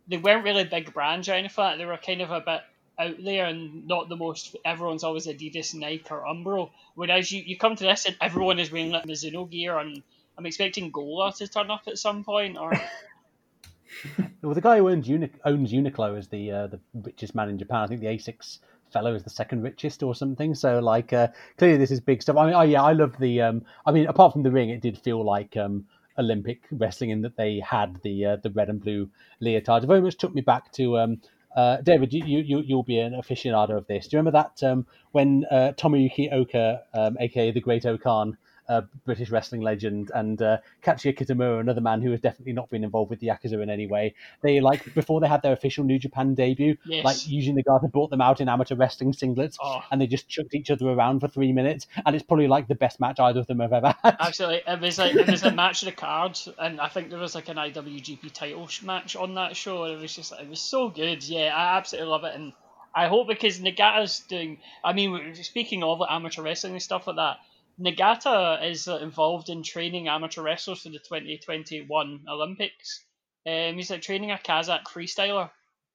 [0.06, 1.62] they weren't really big brands or anything.
[1.62, 1.78] Like that.
[1.78, 2.60] They were kind of a bit
[2.98, 4.56] out there and not the most.
[4.64, 6.70] Everyone's always Adidas, Nike, or Umbro.
[6.94, 10.02] Whereas you, you come to this and everyone is wearing like Mizuno gear, and
[10.36, 12.72] I'm expecting Gola to turn up at some point, or
[14.42, 17.58] Well, the guy who owns, Uni- owns Uniqlo is the uh, the richest man in
[17.58, 17.82] Japan.
[17.82, 18.58] I think the Asics
[18.92, 20.54] fellow is the second richest or something.
[20.54, 22.36] So like uh, clearly this is big stuff.
[22.36, 23.40] I mean, oh yeah, I love the.
[23.42, 25.86] Um, I mean, apart from the ring, it did feel like um,
[26.18, 29.08] Olympic wrestling in that they had the uh, the red and blue
[29.42, 29.84] leotards.
[29.84, 30.98] It very much took me back to.
[30.98, 31.20] Um,
[31.56, 34.06] uh, David, you, you you- you'll be an aficionado of this.
[34.06, 38.36] Do you remember that um, when uh, Tomoyuki Oka, um, aka the Great O-Khan,
[38.68, 42.84] uh, British wrestling legend, and uh, Katsuya Kitamura, another man who has definitely not been
[42.84, 44.14] involved with the Yakuza in any way.
[44.42, 47.04] They like before they had their official New Japan debut, Yes.
[47.04, 49.80] like Yuji Nagata brought them out in amateur wrestling singlets, Oh.
[49.90, 52.74] and they just chucked each other around for three minutes, and it's probably like the
[52.74, 54.16] best match either of them have ever had.
[54.20, 57.18] Absolutely, it was like it was a match of the cards, and I think there
[57.18, 60.60] was like an IWGP title match on that show, and it was just it was
[60.60, 61.24] so good.
[61.24, 62.52] Yeah, I absolutely love it, and
[62.94, 64.58] I hope because Nagata's doing.
[64.84, 67.36] I mean, speaking of like, amateur wrestling and stuff like that,
[67.80, 73.04] Nagata is uh, involved in training amateur wrestlers for the 2021 Olympics.
[73.46, 75.50] Um, he's like training a Kazakh freestyler.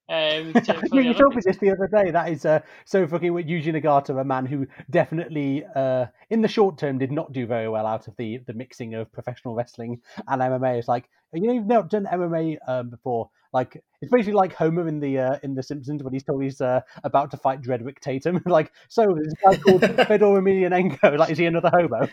[0.10, 2.12] Um, to, for yeah, you told me this the other day.
[2.12, 6.48] That is uh, so fucking with Yuji Nagata, a man who definitely, uh, in the
[6.48, 10.02] short term, did not do very well out of the the mixing of professional wrestling
[10.28, 10.78] and MMA.
[10.78, 13.30] It's like you know you've not done MMA um, before.
[13.54, 16.60] Like it's basically like Homer in the uh, in the Simpsons when he's told he's
[16.60, 18.42] uh, about to fight Dredrick Tatum.
[18.46, 21.18] like so, this guy called Fedor Emelianenko.
[21.18, 22.10] Like is he another homo?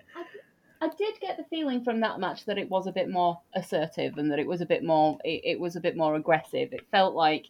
[0.82, 4.16] I did get the feeling from that match that it was a bit more assertive
[4.18, 6.72] and that it was a bit more it, it was a bit more aggressive.
[6.72, 7.46] It felt like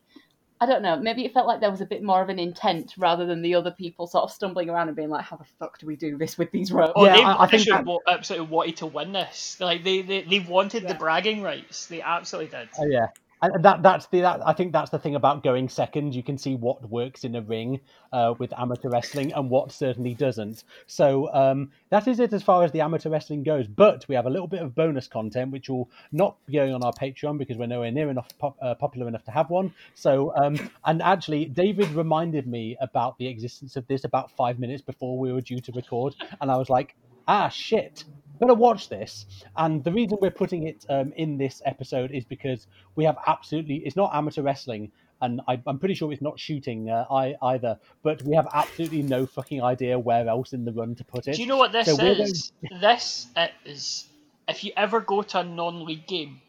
[0.62, 2.92] I don't know, maybe it felt like there was a bit more of an intent
[2.98, 5.78] rather than the other people sort of stumbling around and being like, "How the fuck
[5.78, 8.12] do we do this with these ropes?" Oh, Yeah, they I- I think actually that-
[8.18, 9.58] absolutely wanted to win this.
[9.58, 11.86] Like they, they, they wanted the bragging rights.
[11.86, 12.68] They absolutely did.
[12.78, 13.06] Oh yeah,
[13.42, 16.14] and that that's the that I think that's the thing about going second.
[16.14, 17.80] You can see what works in a ring
[18.12, 20.64] uh, with amateur wrestling and what certainly doesn't.
[20.86, 23.66] So um, that is it as far as the amateur wrestling goes.
[23.66, 26.82] But we have a little bit of bonus content which will not be going on
[26.82, 28.28] our Patreon because we're nowhere near enough
[28.60, 29.74] uh, popular enough to have one.
[29.94, 34.82] So um, and actually, David reminded me about the existence of this about five minutes
[34.82, 36.94] before we were due to record, and I was like,
[37.26, 38.04] ah shit.
[38.40, 39.26] Better watch this,
[39.56, 43.76] and the reason we're putting it um, in this episode is because we have absolutely
[43.84, 44.90] it's not amateur wrestling
[45.22, 49.02] and I, i'm pretty sure it's not shooting uh, I, either but we have absolutely
[49.02, 51.72] no fucking idea where else in the run to put it Do you know what
[51.72, 52.52] this So we're going- is?
[52.80, 53.26] This
[53.66, 54.06] is
[54.48, 56.40] if you ever go to a non-league game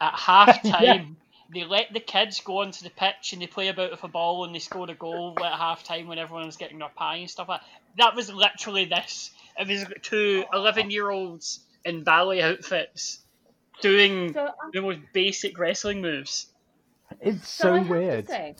[0.00, 1.16] at half time.
[1.52, 4.44] They let the kids go onto the pitch and they play about with a ball
[4.44, 7.48] and they score a goal at half time when everyone's getting their pie and stuff
[7.48, 7.68] like that.
[7.96, 9.30] That was literally this.
[9.58, 13.20] It was two 11 year olds in ballet outfits
[13.80, 16.46] doing So, I- the most basic wrestling moves.
[17.20, 18.28] It's so so, I have to weird.
[18.28, 18.56] say,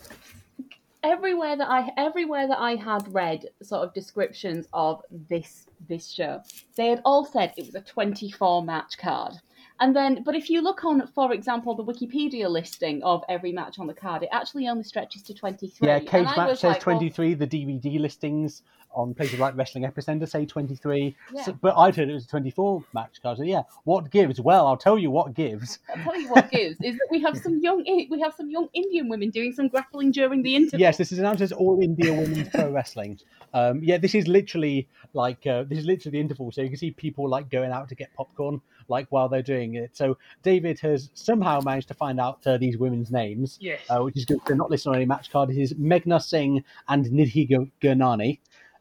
[1.03, 6.41] everywhere that I everywhere that I had read sort of descriptions of this this show,
[6.75, 9.33] they had all said it was a 24 match card.
[9.81, 13.79] And then, but if you look on, for example, the Wikipedia listing of every match
[13.79, 15.87] on the card, it actually only stretches to 23.
[15.87, 17.33] Yeah, Cage Match says like, well, 23.
[17.35, 21.15] The DVD listings on places like Wrestling Epicenter say 23.
[21.33, 21.43] Yeah.
[21.43, 23.37] So, but I'd heard it was a 24 match card.
[23.37, 24.41] So yeah, what gives?
[24.41, 25.79] Well, I'll tell you what gives.
[25.95, 28.67] I'll tell you what gives is that we have some young we have some young
[28.73, 30.79] Indian women doing some grappling during the interval.
[30.79, 33.19] Yes, this is announced as All India Women's Pro Wrestling.
[33.53, 36.77] Um, yeah, this is literally like uh, this is literally the interval, so you can
[36.77, 39.95] see people like going out to get popcorn like while they're doing it.
[39.95, 43.81] So David has somehow managed to find out uh, these women's names, Yes.
[43.89, 44.39] uh, which is good.
[44.47, 45.49] They're not listed on any match card.
[45.51, 48.39] It is Meghna Singh and Nidhi Gu- Gurnani.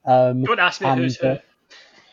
[0.08, 1.28] Um, Don't ask me and, who's who.
[1.28, 1.38] uh,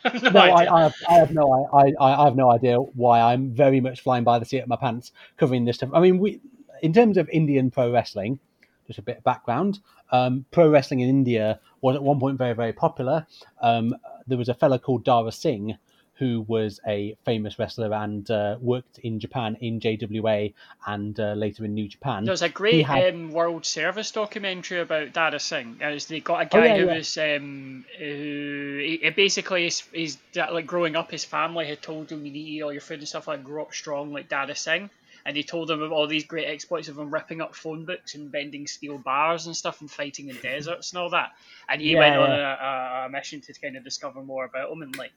[0.23, 0.77] no, no, I.
[0.77, 4.01] I, have, I have no, I, I, I have no idea why I'm very much
[4.01, 5.89] flying by the seat of my pants covering this stuff.
[5.93, 6.41] I mean, we,
[6.84, 8.38] in terms of Indian pro wrestling,
[8.85, 9.80] just a bit of background.
[10.11, 13.26] Um, pro wrestling in India was at one point very, very popular.
[13.61, 13.95] Um,
[14.27, 15.77] there was a fellow called Dara Singh
[16.18, 20.54] who was a famous wrestler and uh, worked in Japan in JWA
[20.86, 22.26] and uh, later in New Japan.
[22.26, 25.78] There's a great had- um, World Service documentary about Dara Singh.
[25.82, 26.96] As they got a Oh, guy yeah, who yeah.
[26.96, 31.12] was um, who he, he basically is, is like growing up.
[31.12, 33.44] His family had told him you need to eat all your food and stuff like
[33.44, 34.90] grow up strong like Dara Singh.
[35.26, 38.14] And he told him of all these great exploits of him ripping up phone books
[38.16, 41.32] and bending steel bars and stuff and fighting in deserts and all that.
[41.68, 44.72] And he Yeah, went on a, a, a mission to kind of discover more about
[44.72, 44.82] him.
[44.84, 45.14] And like,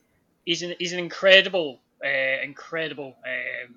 [0.49, 3.75] he's an he's an incredible, uh, incredible um,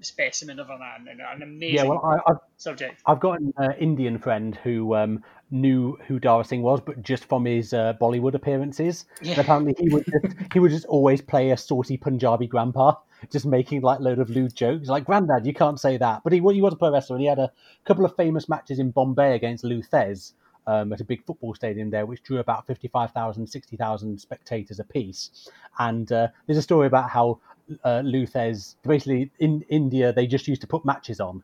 [0.00, 3.02] specimen of a man and an amazing yeah, well, I, I've subject.
[3.06, 7.24] I've got an uh, Indian friend who um, knew who Dara Singh was, but just
[7.24, 9.06] from his uh, Bollywood appearances.
[9.20, 9.40] Yeah.
[9.40, 12.94] apparently, he would just, he would just always play a saucy Punjabi grandpa,
[13.32, 16.38] just making like load of lewd jokes, like "Grandad, you can't say that." But he,
[16.38, 17.50] he was a pro wrestler, and he had a
[17.84, 20.34] couple of famous matches in Bombay against Lou Thesz.
[20.66, 25.50] Um, at a big football stadium there, which drew about 55,000, 60,000 spectators apiece.
[25.78, 27.38] And uh, there's a story about how
[27.84, 31.42] uh, Lou Thesz, basically in India, they just used to put matches on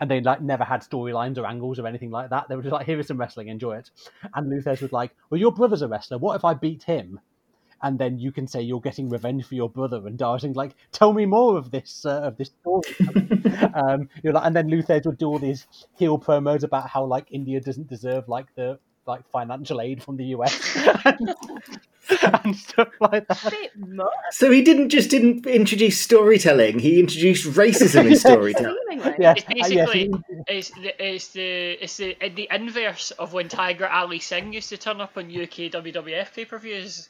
[0.00, 2.48] and they like never had storylines or angles or anything like that.
[2.48, 3.90] They were just like, here is some wrestling, enjoy it.
[4.34, 6.18] And Lou Thesz was like, well, your brother's a wrestler.
[6.18, 7.20] What if I beat him?
[7.82, 10.06] And then you can say you're getting revenge for your brother.
[10.06, 12.82] And Darcy's like, tell me more of this uh, of this story.
[13.74, 17.04] um, you're like, and then Lou Thesz would do all these heel promos about how
[17.04, 20.76] like India doesn't deserve like the like financial aid from the US
[22.44, 23.54] and stuff like that.
[24.30, 28.76] So he didn't just didn't introduce storytelling; he introduced racism in storytelling.
[29.18, 30.10] Yeah, It's uh, yes, basically
[30.46, 34.76] it's the it's the it's the the inverse of when Tiger Ali Singh used to
[34.76, 37.08] turn up on UK WWF pay per views,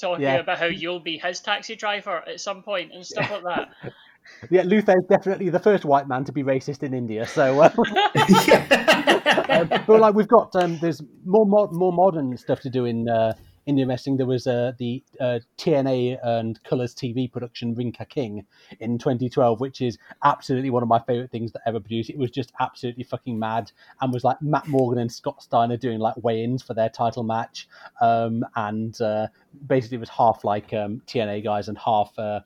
[0.00, 0.36] talking Yeah.
[0.36, 3.92] about how you'll be his taxi driver at some point and stuff like that.
[4.50, 7.26] yeah, Luther is definitely the first white man to be racist in India.
[7.26, 7.70] So, uh,
[9.48, 13.08] um, but like we've got, um, there's more mod- more modern stuff to do in
[13.08, 13.32] uh,
[13.66, 14.16] Indian wrestling.
[14.16, 18.44] There was uh, the uh, TNA and Colors TV production Ring Ka King
[18.80, 22.10] in 2012, which is absolutely one of my favorite things that ever produced.
[22.10, 23.70] It was just absolutely fucking mad,
[24.00, 27.68] and was like Matt Morgan and Scott Steiner doing like weigh-ins for their title match,
[28.00, 29.28] um, and uh,
[29.66, 32.16] basically it was half like um, TNA guys and half.
[32.18, 32.40] Uh,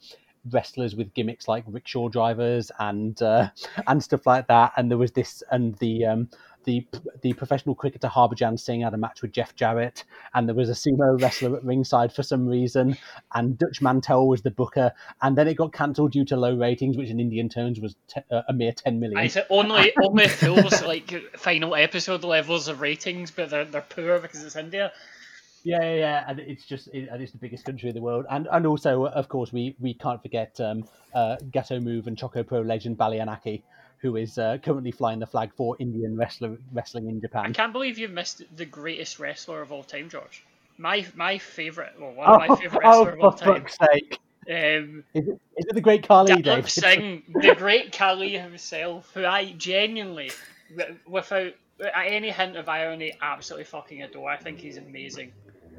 [0.52, 3.48] wrestlers with gimmicks like rickshaw drivers and uh,
[3.86, 4.72] and stuff like that.
[4.76, 6.28] And there was this and the um,
[6.66, 6.86] the
[7.22, 10.72] the professional cricketer Harbhajan Singh had a match with Jeff Jarrett, and there was a
[10.72, 12.96] sumo wrestler at ringside for some reason,
[13.34, 16.96] and Dutch Mantell was the booker, and then it got cancelled due to low ratings,
[16.96, 19.18] which in Indian terms was te- uh, a mere ten million.
[19.18, 24.18] I said only only fools like final episode levels of ratings, but they're they're poor
[24.18, 24.92] because it's India.
[25.62, 28.26] Yeah, yeah, yeah, and it's just it, and it's the biggest country in the world,
[28.28, 30.84] and and also of course we we can't forget um,
[31.14, 33.62] uh, Gatoh Move and Choco Pro legend Baliyan Akki,
[33.98, 37.46] who is uh, currently flying the flag for Indian wrestler wrestling in Japan.
[37.46, 40.44] I can't believe you missed the greatest wrestler of all time, George.
[40.78, 43.62] My my favorite, well, one of my favorite oh, wrestler of all for time.
[43.62, 44.18] fuck's sake!
[44.48, 46.70] Um, Is it, is it the Great Khali, Dalip David?
[46.70, 50.30] Singh, the great Khali himself, who I genuinely,
[51.06, 51.54] without
[51.94, 54.30] any hint of irony, absolutely fucking adore.
[54.30, 55.32] I think he's amazing.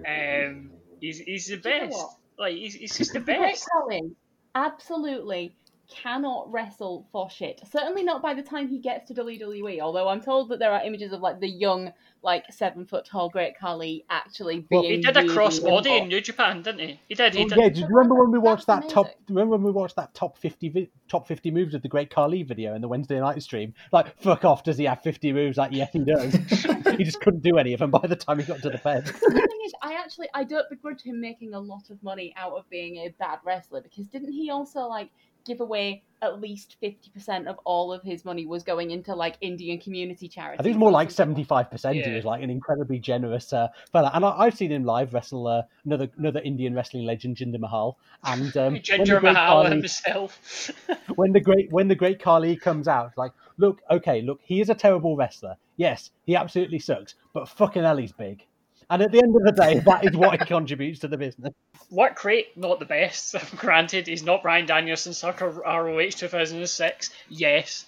[0.06, 2.06] Um, he's he's the Do you know best.
[2.38, 3.68] Like he's, he's just the best.
[3.72, 4.12] Khali
[4.56, 5.54] absolutely
[5.90, 7.62] cannot wrestle for shit.
[7.72, 9.80] Certainly not by the time he gets to WWE.
[9.80, 13.30] Although I'm told that there are images of like the young, like seven foot tall
[13.30, 14.68] Great Khali actually being.
[14.70, 16.04] Well, He did a really crossbody nimble.
[16.04, 17.00] in New Japan, didn't he?
[17.08, 17.36] He did.
[17.36, 17.58] He Oh, did.
[17.58, 19.06] yeah, do you remember when we watched That's that top?
[19.06, 19.22] amazing.
[19.30, 22.44] Remember when we watched that top fifty vi- top fifty moves of the Great Khali
[22.44, 23.74] video in the Wednesday night stream?
[23.92, 24.64] Like, fuck off!
[24.64, 25.58] Does he have fifty moves?
[25.58, 26.34] Like, yes, he does.
[26.98, 29.06] he just couldn't do any of them by the time he got to the Fed.
[29.06, 32.54] the thing is, I actually I don't begrudge him making a lot of money out
[32.54, 35.10] of being a bad wrestler because didn't he also like
[35.48, 39.80] give away at least 50% of all of his money was going into like Indian
[39.80, 40.60] community charities.
[40.60, 41.96] I think it's more like seventy-five percent.
[41.96, 42.16] He Yeah.
[42.16, 45.62] was like an incredibly generous uh, fella, and I, I've seen him live wrestle uh,
[45.86, 49.78] another another Indian wrestling legend, Jinder Mahal, and um, when the Ginger great Mahal Khali-
[49.78, 50.72] himself.
[51.16, 54.70] when the great when the great Khali comes out, like, look, okay, look, he is
[54.70, 55.56] a terrible wrestler.
[55.78, 58.44] Yes, he absolutely sucks, but fucking hell, he's big.
[58.90, 61.54] And at the end of the day, that is what he contributes to the business.
[61.90, 63.36] Work rate, not the best.
[63.58, 67.10] Granted, he's not Bryan Danielson circa ROH 2006.
[67.30, 67.86] Yes.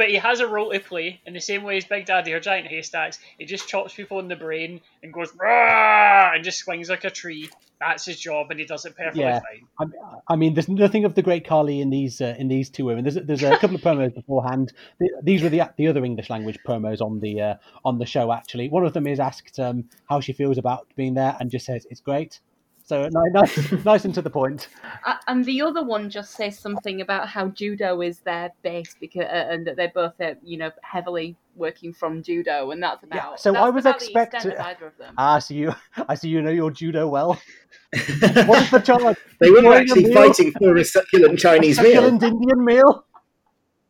[0.00, 2.40] But he has a role to play in the same way as Big Daddy or
[2.40, 3.18] Giant Haystacks.
[3.36, 7.10] He just chops people in the brain and goes "Rah!" and just swings like a
[7.10, 7.50] tree.
[7.80, 9.40] That's his job, and he does it perfectly Yeah.
[9.78, 9.92] fine.
[10.26, 12.86] I, I mean, there's nothing of the great Khali in these uh, in these two
[12.86, 13.04] women.
[13.04, 14.72] There's there's a couple of promos beforehand.
[15.22, 17.54] These were the the other English language promos on the uh,
[17.84, 18.32] on the show.
[18.32, 21.66] Actually, one of them is asked um, how she feels about being there, and just
[21.66, 22.40] says it's great.
[22.90, 24.66] So nice, nice and to the point.
[25.06, 29.26] Uh, and the other one just says something about how judo is their base because
[29.26, 33.38] uh, and that they're both uh, you know heavily working from judo and that's about
[33.38, 35.14] so that's I was about the extent expect- of either of them.
[35.16, 35.72] Ah, so you,
[36.08, 37.40] I see you know your judo well.
[37.92, 39.16] What is the charge?
[39.38, 42.02] They were Enjoying actually fighting for a succulent Chinese meal.
[42.02, 43.04] Succulent Indian meal.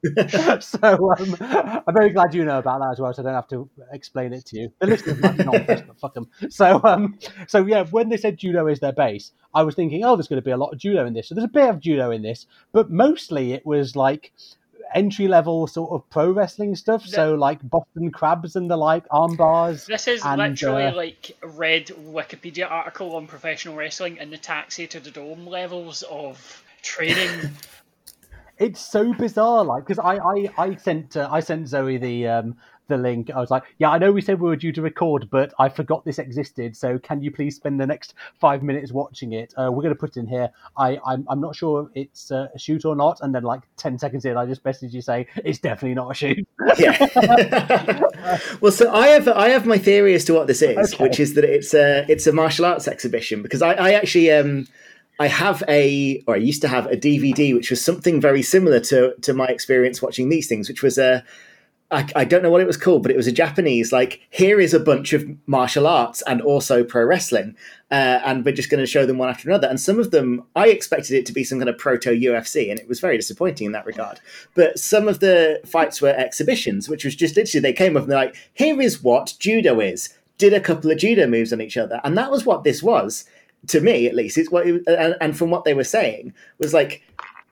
[0.60, 3.48] so um, I'm very glad you know about that as well, so I don't have
[3.48, 4.72] to explain it to you.
[4.78, 6.28] The listeners might not but fuck them.
[6.48, 10.16] So, um, so yeah, when they said judo is their base, I was thinking, oh,
[10.16, 11.28] there's going to be a lot of judo in this.
[11.28, 14.32] So there's a bit of judo in this, but mostly it was like
[14.94, 17.06] entry level sort of pro wrestling stuff.
[17.06, 19.86] So like Boston crabs and the like, arm bars.
[19.86, 24.39] This is And, literally uh, like a read Wikipedia article on professional wrestling and the
[24.39, 27.51] taxi to the dome levels of training.
[28.60, 32.56] it's so bizarre like because I, I i sent uh, i sent zoe the um
[32.88, 35.28] the link i was like yeah i know we said we were due to record
[35.30, 39.32] but i forgot this existed so can you please spend the next five minutes watching
[39.32, 42.32] it uh, we're going to put it in here i i'm, I'm not sure it's
[42.32, 45.02] uh, a shoot or not and then like 10 seconds in i just message you
[45.02, 46.46] say it's definitely not a shoot
[46.78, 48.00] yeah.
[48.60, 51.04] well, so I have I have my theory as to what this is, Okay.
[51.04, 54.66] which is that it's a it's a martial arts exhibition because I, I actually um
[55.20, 58.80] I have a or I used to have a DVD which was something very similar
[58.80, 61.22] to to my experience watching these things, which was a
[61.92, 64.60] I, I don't know what it was called, but it was a Japanese like here
[64.60, 67.55] is a bunch of martial arts and also pro wrestling,
[67.90, 69.68] uh, and we're just going to show them one after another.
[69.68, 72.80] And some of them, I expected it to be some kind of proto UFC, and
[72.80, 74.20] it was very disappointing in that regard.
[74.55, 78.12] But some of the fights were exhibitions, which was just literally they came up and
[78.12, 80.14] they're like, here is what judo is.
[80.38, 83.26] Did a couple of judo moves on each other, and that was what this was
[83.68, 84.38] to me, at least.
[84.38, 87.02] It's what, it, and, and from what they were saying was like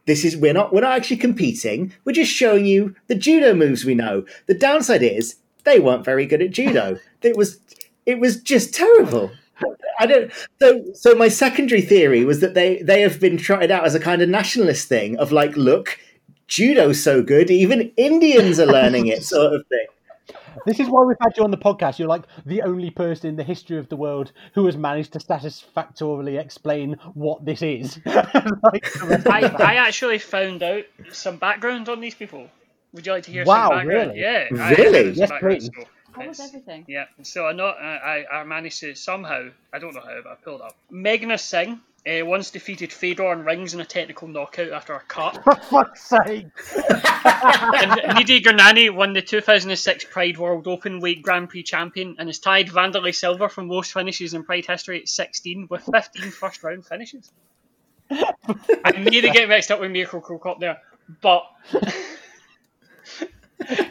[0.08, 1.92] this is we're not we're not actually competing.
[2.04, 4.24] We're just showing you the judo moves we know.
[4.46, 6.98] The downside is they weren't very good at judo.
[7.20, 7.58] It was
[8.06, 9.32] it was just terrible.
[9.98, 10.32] I don't.
[10.60, 14.00] So so my secondary theory was that they they have been tried out as a
[14.00, 15.98] kind of nationalist thing of like, look,
[16.46, 19.86] judo's so good, even Indians are learning it, sort of thing.
[20.66, 23.36] This is why we've had you on the podcast you're like the only person in
[23.36, 28.84] the history of the world who has managed to satisfactorily explain what this is Like,
[29.00, 32.48] the rest of I, I actually found out some background on these people.
[32.92, 34.10] Would you like to hear Wow, some background?
[34.10, 34.20] really?
[34.20, 34.48] Yeah.
[34.58, 35.02] I- I Really?
[35.04, 35.70] found some Yes, please.
[35.74, 35.84] so
[36.14, 36.84] What was everything?
[36.88, 40.32] Yeah, so I know I, I I managed to somehow I don't know how but
[40.32, 40.76] I pulled it up.
[40.92, 45.42] Meghna Singh uh, once defeated Fedor in rings in a technical knockout after a cut.
[45.44, 46.46] For fuck's sake!
[46.86, 52.38] and Nidhi Gurnani won the 2006 Pride World Open Weight Grand Prix champion and has
[52.38, 56.86] tied Wanderlei Silva for most finishes in Pride history at 16 with 15 first round
[56.86, 57.30] finishes.
[58.10, 60.78] I need to get mixed up with Mirko Cro Cop there,
[61.20, 61.44] but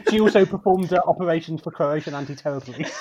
[0.10, 2.96] She also performed uh, operations for Croatian anti-terror police.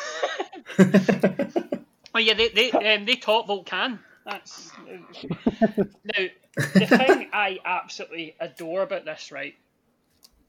[2.16, 3.98] Oh yeah, they they um, they taught Volcan.
[4.26, 6.26] That's now
[6.56, 9.54] the thing I absolutely adore about this, right?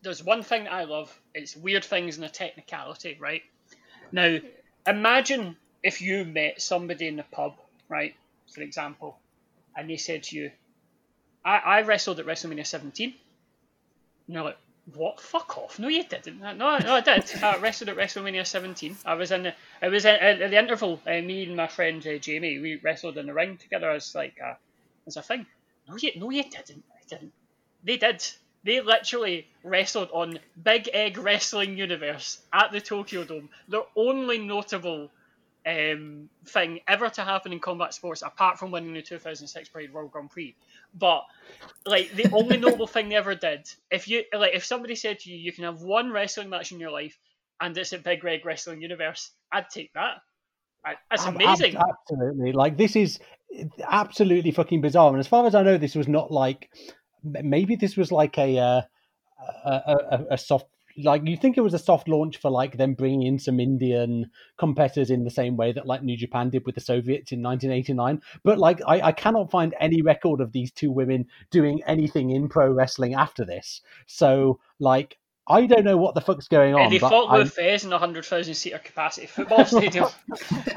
[0.02, 1.16] There's one thing that I love.
[1.36, 3.44] It's weird things and a technicality, right?
[4.12, 4.40] Now,
[4.88, 7.54] imagine if you met somebody in the pub,
[7.88, 8.16] right?
[8.52, 9.20] For example,
[9.76, 10.52] and they said to you,
[11.46, 13.14] "I, I wrestled at WrestleMania 17."
[14.28, 14.58] And you're like,
[14.94, 15.20] "What?
[15.20, 15.80] Fuck off!
[15.80, 16.40] No, you didn't.
[16.40, 17.44] No, no, I did.
[17.44, 18.98] I wrestled at WrestleMania 17.
[19.06, 21.00] I was in the, I was in, at the interval.
[21.06, 24.38] Uh, me and my friend uh, Jamie, we wrestled in the ring together as like
[24.40, 24.58] a,
[25.06, 25.46] as a thing.
[25.88, 26.84] No, you, no, you didn't.
[26.92, 27.34] I didn't.
[27.84, 28.24] They did.
[28.64, 33.50] They literally wrestled on Big Egg Wrestling Universe at the Tokyo Dome.
[33.70, 35.10] Their only notable
[35.66, 40.12] um, thing ever to happen in combat sports, apart from winning the 2006 Pride World
[40.12, 40.56] Grand Prix.
[40.94, 41.24] But
[41.86, 45.32] like the only notable thing they ever did, if you like, if somebody said to
[45.32, 47.18] you, you can have one wrestling match in your life,
[47.62, 50.18] and it's at Big Egg Wrestling Universe, I'd take that.
[51.10, 51.76] That's amazing.
[51.76, 52.54] absolutely.
[52.54, 53.20] Like this is
[53.90, 55.10] absolutely fucking bizarre.
[55.10, 56.70] And as far as I know, this was not like
[57.24, 58.82] maybe this was like a, uh,
[59.66, 59.72] a,
[60.12, 63.24] a a soft like you think it was a soft launch for like them bringing
[63.24, 66.82] in some Indian competitors in the same way that like New Japan did with the
[66.82, 68.22] Soviets in 1989.
[68.44, 72.50] But like I, I cannot find any record of these two women doing anything in
[72.50, 73.82] pro wrestling after this.
[74.08, 75.18] So like
[75.50, 76.82] I don't know what the fuck's going on.
[76.82, 80.10] And they fought with Fez in a 100,000 seater capacity football stadium.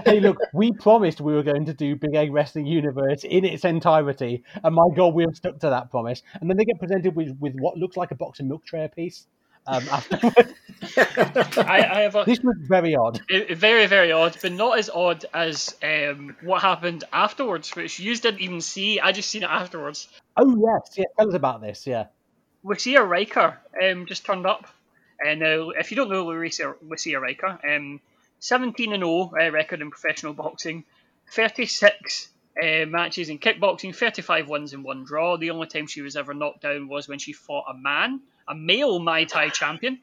[0.05, 3.65] hey, look, we promised we were going to do Big Egg Wrestling Universe in its
[3.65, 6.23] entirety, and my God, we have stuck to that promise.
[6.41, 8.89] And then they get presented with, with what looks like a box of milk tray
[8.95, 9.27] piece.
[9.67, 9.85] Um.
[10.97, 13.21] I, I have a, this was very odd.
[13.29, 18.17] it- very, very odd, but not as odd as um, what happened afterwards, which you
[18.17, 18.99] didn't even see.
[19.01, 20.09] I just seen it afterwards.
[20.37, 21.05] Oh yes, yeah.
[21.19, 21.87] Tell us about this.
[21.87, 22.07] Yeah.
[22.63, 24.67] Lucia Rijker um, just turned up.
[25.25, 28.01] And uh, if you don't know Lucia, Lucia Rijker, um,
[28.39, 30.85] 17 and 0 uh, record in professional boxing,
[31.33, 32.29] 36
[32.63, 35.37] uh, matches in kickboxing, 35 wins and one draw.
[35.37, 38.55] The only time she was ever knocked down was when she fought a man, a
[38.55, 40.01] male Muay Thai champion.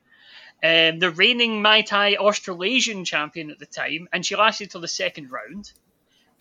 [0.64, 4.88] Um, the reigning Muay Thai Australasian champion at the time, and she lasted till the
[4.88, 5.72] second round.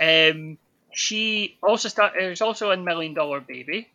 [0.00, 0.58] Um,
[0.92, 2.30] she also started.
[2.30, 3.88] Was also in Million Dollar Baby.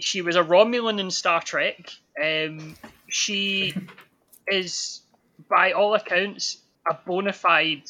[0.00, 1.90] She was a Romulan in Star Trek.
[2.20, 2.76] Um,
[3.08, 3.74] she
[4.46, 5.00] is,
[5.48, 6.58] by all accounts,
[6.88, 7.84] a bona fide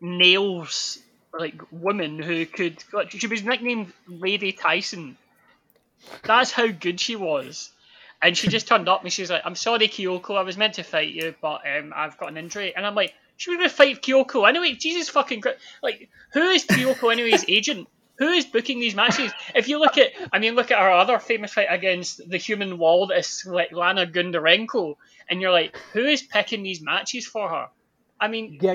[0.00, 0.98] nails
[1.38, 2.82] like woman who could.
[3.10, 5.16] She was nicknamed Lady Tyson.
[6.24, 7.70] That's how good she was.
[8.20, 10.36] And she just turned up and she's like, "I'm sorry, Kyoko.
[10.36, 13.14] I was meant to fight you, but um, I've got an injury." And I'm like,
[13.36, 15.58] "She was going to fight Kyoko anyway." Jesus fucking Christ!
[15.82, 17.44] Like, who is Kyoko anyways?
[17.48, 17.88] Agent?
[18.18, 19.30] Who is booking these matches?
[19.54, 22.78] If you look at, I mean, look at our other famous fight against the human
[22.78, 24.96] wall that is like Lana Gundarenko,
[25.30, 27.68] and you're like, who is picking these matches for her?
[28.20, 28.74] I mean, Yeah,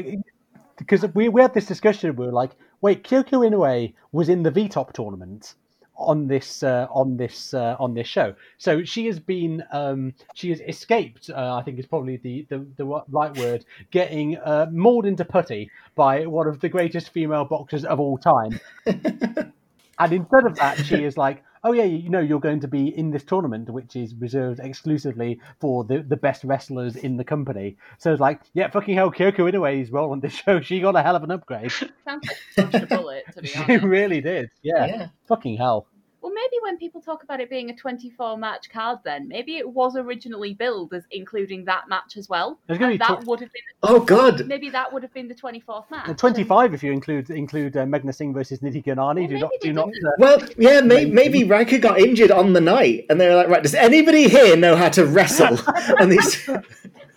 [0.78, 2.16] because we, we had this discussion.
[2.16, 5.56] We were like, wait, Kyoko Inoue was in the VTOP tournament
[5.96, 8.34] on this uh, on this uh, on this show.
[8.58, 11.30] So she has been um, she has escaped.
[11.30, 13.66] Uh, I think is probably the, the the right word.
[13.92, 18.60] Getting uh, mauled into putty by one of the greatest female boxers of all time.
[18.86, 19.54] and
[20.00, 21.44] instead of that, she is like.
[21.64, 25.40] Oh yeah, you know you're going to be in this tournament, which is reserved exclusively
[25.60, 27.78] for the, the best wrestlers in the company.
[28.00, 30.60] So it's like, yeah, fucking hell, Kyoko Inoue's role on this show.
[30.60, 31.72] She got a hell of an upgrade.
[31.72, 32.28] Sounds
[32.58, 34.50] like a bullet, to be she really did.
[34.62, 34.86] Yeah.
[34.86, 35.08] Yeah.
[35.28, 35.88] Fucking hell.
[36.24, 39.68] Well, maybe when people talk about it being a 24 match card, then maybe it
[39.70, 42.58] was originally billed as including that match as well.
[42.70, 44.48] And be that tw- would have been Oh God!
[44.48, 46.08] maybe that would have been the 24th match.
[46.08, 49.30] And 25 if you include include uh, Meghna Singh versus Nidhi Gurnani.
[49.42, 50.14] Well, do not do not.
[50.14, 53.50] Uh, Well, yeah, may, maybe Rijker got injured on the night, and they were like,
[53.50, 55.60] "Right, does anybody here know how to wrestle?"
[56.00, 56.48] and these,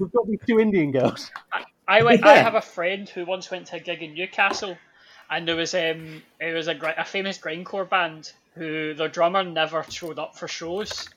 [0.00, 1.30] we've got these two Indian girls.
[1.86, 2.24] I went.
[2.26, 2.42] I Yeah.
[2.42, 4.76] have a friend who once went to a gig in Newcastle,
[5.30, 9.44] and there was um, it was a, gr- a famous grindcore band who their drummer
[9.44, 11.08] never showed up for shows.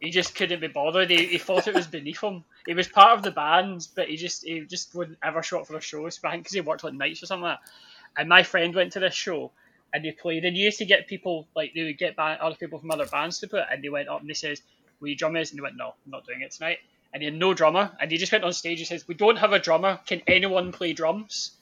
[0.00, 1.10] He just couldn't be bothered.
[1.10, 2.44] He, he thought it was beneath him.
[2.66, 5.66] He was part of the band, but he just he just wouldn't ever show up
[5.66, 6.18] for the shows.
[6.24, 7.42] I think because he worked like nights or something.
[7.42, 8.20] Like that.
[8.20, 9.52] And my friend went to this show,
[9.92, 10.44] and they played.
[10.44, 13.06] And you used to get people like they would get band, other people from other
[13.06, 13.64] bands to put.
[13.70, 14.62] And they went up and they says,
[15.00, 16.78] "Will you drum us?" And they went, "No, I'm not doing it tonight."
[17.12, 19.36] And he had no drummer, and he just went on stage and says, "We don't
[19.36, 19.98] have a drummer.
[20.06, 21.52] Can anyone play drums?"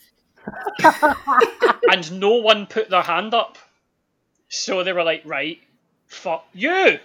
[1.91, 3.59] and no one put their hand up.
[4.49, 5.61] So they were like, "Right,
[6.07, 6.99] fuck you."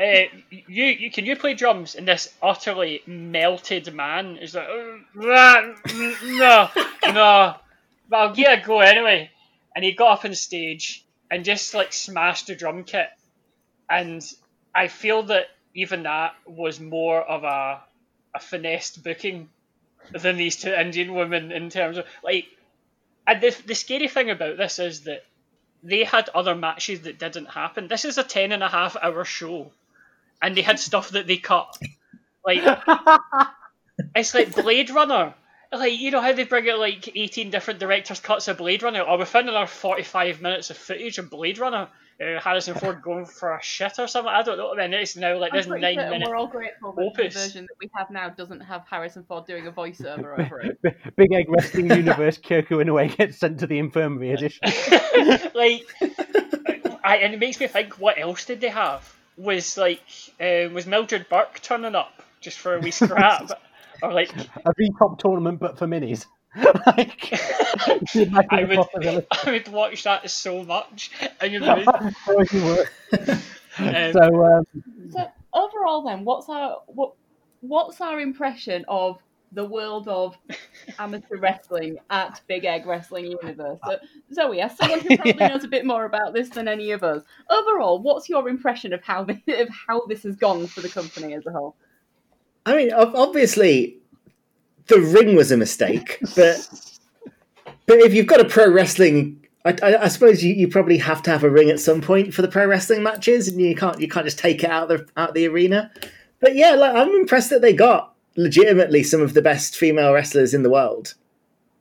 [0.00, 1.96] Uh, you, you can you play drums?
[1.96, 6.70] And this utterly melted man is like, "Uh, no,
[7.12, 7.54] no,
[8.08, 9.30] but I'll give a go anyway.
[9.74, 13.08] And he got up on stage and just like smashed the drum kit.
[13.88, 14.22] And
[14.74, 17.82] I feel that even that was more of a
[18.34, 19.48] a finessed booking
[20.12, 22.46] than these two Indian women in terms of like.
[23.26, 25.24] And the the scary thing about this is that
[25.82, 27.88] they had other matches that didn't happen.
[27.88, 29.70] This is a ten and a half hour show,
[30.42, 31.76] and they had stuff that they cut.
[32.44, 32.62] Like
[34.14, 35.34] it's like Blade Runner.
[35.72, 39.04] Like you know how they bring out like eighteen different directors' cuts of Blade Runner,
[39.06, 41.88] oh, or within another forty-five minutes of footage of Blade Runner,
[42.20, 44.32] uh, Harrison Ford going for a shit or something.
[44.32, 44.72] I don't know.
[44.72, 46.28] And it's now like I'm this nine certain minute.
[46.28, 47.34] We're all grateful that opus.
[47.34, 50.78] the version that we have now doesn't have Harrison Ford doing a voiceover over it.
[51.16, 54.60] Big Egg Wrestling Universe Kirku in a way gets sent to the infirmary edition.
[55.54, 55.86] like,
[57.04, 59.14] I, and it makes me think, what else did they have?
[59.36, 60.02] Was like,
[60.40, 63.50] uh, was Mildred Burke turning up just for a wee scrap,
[64.02, 66.26] or like, A V-top tournament, but for minis.
[66.86, 67.32] like,
[68.50, 69.26] I would.
[69.30, 71.10] I would watch that so much.
[71.40, 71.84] And you know,
[72.26, 72.86] So you were.
[73.78, 74.64] um, So, um,
[75.12, 77.12] So overall, then, what's our what
[77.60, 79.18] what's our impression of
[79.52, 80.36] the world of
[80.98, 83.78] amateur wrestling at Big Egg Wrestling Universe.
[83.84, 83.98] So,
[84.32, 87.22] Zoe, as someone who probably knows a bit more about this than any of us,
[87.48, 91.34] overall, what's your impression of how this, of how this has gone for the company
[91.34, 91.76] as a whole?
[92.66, 93.97] I mean, obviously,
[94.88, 96.68] the ring was a mistake, but
[97.86, 101.22] but if you've got a pro wrestling, I, I, I suppose you, you probably have
[101.22, 104.00] to have a ring at some point for the pro wrestling matches, and you can't
[104.00, 105.90] you can't just take it out of the out of the arena.
[106.40, 110.54] But yeah, like, I'm impressed that they got legitimately some of the best female wrestlers
[110.54, 111.14] in the world,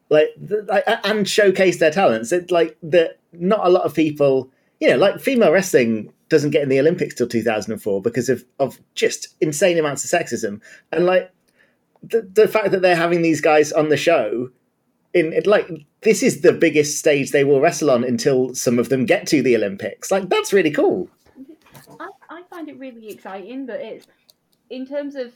[0.09, 2.31] like, like and showcase their talents.
[2.31, 3.19] It like that.
[3.33, 7.13] Not a lot of people, you know, like female wrestling doesn't get in the Olympics
[7.13, 10.61] till 2004 because of of just insane amounts of sexism,
[10.91, 11.31] and like
[12.03, 14.49] the the fact that they're having these guys on the show
[15.13, 15.69] in it, like
[16.01, 19.41] this is the biggest stage they will wrestle on until some of them get to
[19.41, 20.11] the Olympics.
[20.11, 21.09] Like that's really cool.
[21.99, 24.07] I, I find it really exciting that it's
[24.69, 25.33] in terms of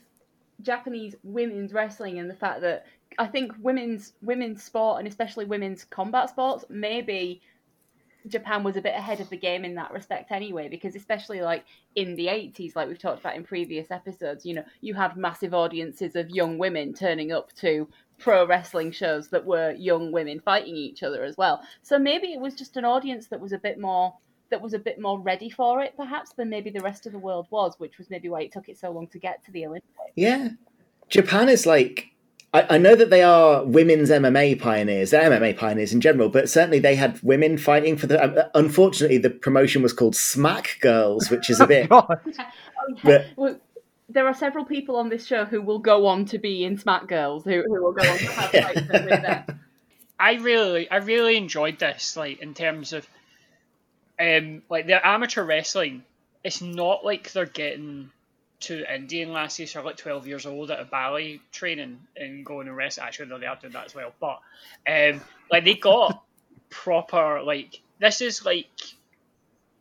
[0.62, 2.86] Japanese women's wrestling and the fact that
[3.18, 7.42] I think women's women's sport and especially women's combat sports maybe
[8.28, 11.64] Japan was a bit ahead of the game in that respect anyway, because especially like
[11.96, 15.54] in the 80s, like we've talked about in previous episodes, you know, you had massive
[15.54, 17.88] audiences of young women turning up to
[18.18, 21.62] pro wrestling shows that were young women fighting each other as well.
[21.82, 24.14] So maybe it was just an audience that was a bit more
[24.50, 27.18] that was a bit more ready for it perhaps than maybe the rest of the
[27.18, 29.64] world was, which was maybe why it took it so long to get to the
[29.64, 29.88] Olympics.
[30.14, 30.50] Yeah.
[31.08, 32.11] Japan is like
[32.52, 35.10] I, I know that they are women's MMA pioneers.
[35.10, 38.22] They're MMA pioneers in general, but certainly they had women fighting for the.
[38.22, 41.88] Uh, unfortunately, the promotion was called Smack Girls, which is a bit.
[41.90, 42.50] oh, yeah.
[43.02, 43.60] but, well,
[44.08, 47.08] there are several people on this show who will go on to be in Smack
[47.08, 49.60] Girls, who, who will go on to have fights with them.
[50.18, 52.16] I really, I really enjoyed this.
[52.16, 53.08] Like in terms of,
[54.20, 56.04] um, like the amateur wrestling,
[56.44, 58.10] it's not like they're getting
[58.62, 62.66] two Indian lassies who are like 12 years old at a ballet training and going
[62.66, 62.98] to rest.
[62.98, 64.12] Actually, no, they are doing that as well.
[64.20, 64.40] But
[64.88, 65.20] um,
[65.50, 66.22] like they got
[66.70, 68.66] proper like this is like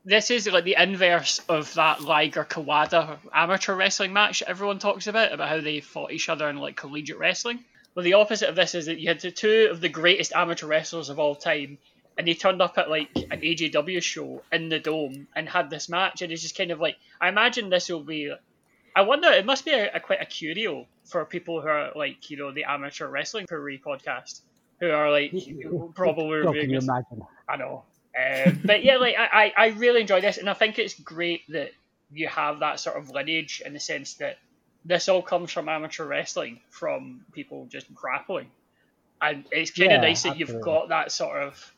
[0.04, 5.32] this is like the inverse of that Liger Kawada amateur wrestling match everyone talks about
[5.32, 7.64] about how they fought each other in like collegiate wrestling.
[7.94, 10.66] Well, the opposite of this is that you had the two of the greatest amateur
[10.66, 11.78] wrestlers of all time,
[12.18, 15.90] and they turned up at like an AJW show in the dome and had this
[15.90, 18.34] match, and it's just kind of like I imagine this will be
[18.96, 19.30] I wonder.
[19.30, 22.52] It must be a, a, quite a curio for people who are like you know
[22.52, 24.42] the amateur wrestling Peru podcast,
[24.80, 25.34] who are like
[25.96, 26.84] probably reviewing this.
[26.84, 27.24] Imagine?
[27.48, 27.84] I know,
[28.18, 31.72] uh, but yeah, like I, I really enjoy this, and I think it's great that
[32.12, 34.38] you have that sort of lineage in the sense that
[34.84, 38.48] this all comes from amateur wrestling, from people just grappling,
[39.22, 40.56] and it's kind of yeah, nice that absolutely.
[40.56, 41.74] you've got that sort of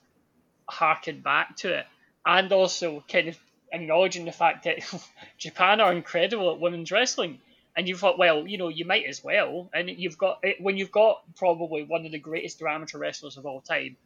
[0.67, 1.85] harken back to it,
[2.25, 3.37] and also kind of
[3.73, 4.79] acknowledging the fact that
[5.37, 7.39] Japan are incredible at women's wrestling.
[7.75, 9.69] And you thought, well, you know, you might as well.
[9.73, 13.61] And you've got when you've got probably one of the greatest amateur wrestlers of all
[13.61, 13.97] time,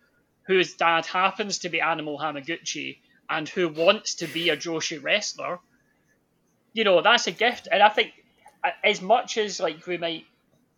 [0.43, 2.97] whose dad happens to be Animal Hamaguchi
[3.29, 5.59] and who wants to be a Joshi wrestler.
[6.71, 7.67] You know, that's a gift.
[7.69, 8.13] And I think
[8.63, 10.25] uh, as much as like we might,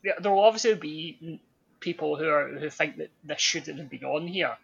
[0.04, 1.40] there will obviously be
[1.80, 4.58] people who are who think that this shouldn't have been on here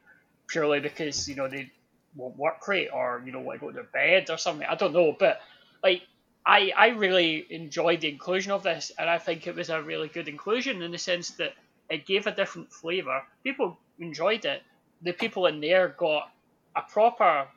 [0.47, 1.71] purely because you know they
[2.15, 4.67] work great or you know want to go to bed or something.
[4.67, 5.41] I don't know, but
[5.83, 6.03] like
[6.45, 10.07] I I really enjoyed the inclusion of this, and I think it was a really
[10.07, 11.53] good inclusion in the sense that
[11.89, 13.23] it gave a different flavor.
[13.43, 14.63] People enjoyed it.
[15.01, 16.31] The people in there got
[16.75, 17.47] a proper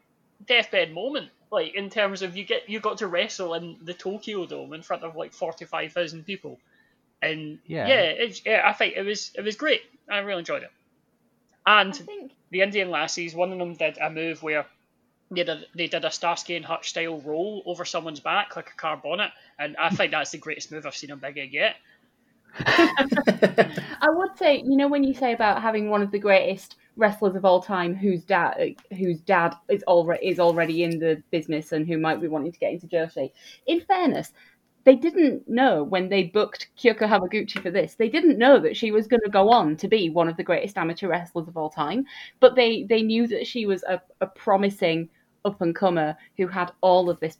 [0.46, 1.30] deathbed moment.
[1.50, 4.82] Like in terms of you get you got to wrestle in the Tokyo Dome in
[4.82, 6.58] front of like forty five thousand people,
[7.22, 9.82] and yeah, yeah, yeah, I think it was it was great.
[10.10, 10.70] I really enjoyed it.
[11.68, 12.32] And think...
[12.50, 14.64] the Indian lassies, one of them did a move where
[15.30, 18.76] they did, they did a Starsky and Hutch style roll over someone's back like a
[18.76, 21.76] car bonnet, and I think that's the greatest move I've seen on Big Egg yet.
[22.64, 27.36] I would say, you know, when you say about having one of the greatest wrestlers
[27.36, 31.86] of all time, whose dad whose dad is already is already in the business and
[31.86, 33.30] who might be wanting to get into Joshi.
[33.66, 34.32] In fairness,
[34.84, 37.94] they didn't know when they booked Kyoko Hamaguchi for this.
[37.94, 40.44] They didn't know that she was going to go on to be one of the
[40.44, 42.06] greatest amateur wrestlers of all time.
[42.40, 45.08] But they they knew that she was a, a promising
[45.44, 47.36] up and comer who had all of this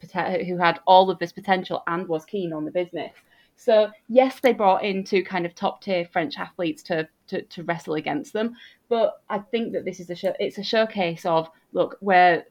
[0.46, 3.12] who had all of this potential and was keen on the business.
[3.56, 7.64] So yes, they brought in two kind of top tier French athletes to, to, to
[7.64, 8.54] wrestle against them,
[8.88, 10.32] but I think that this is a show.
[10.38, 12.46] It's a showcase of look where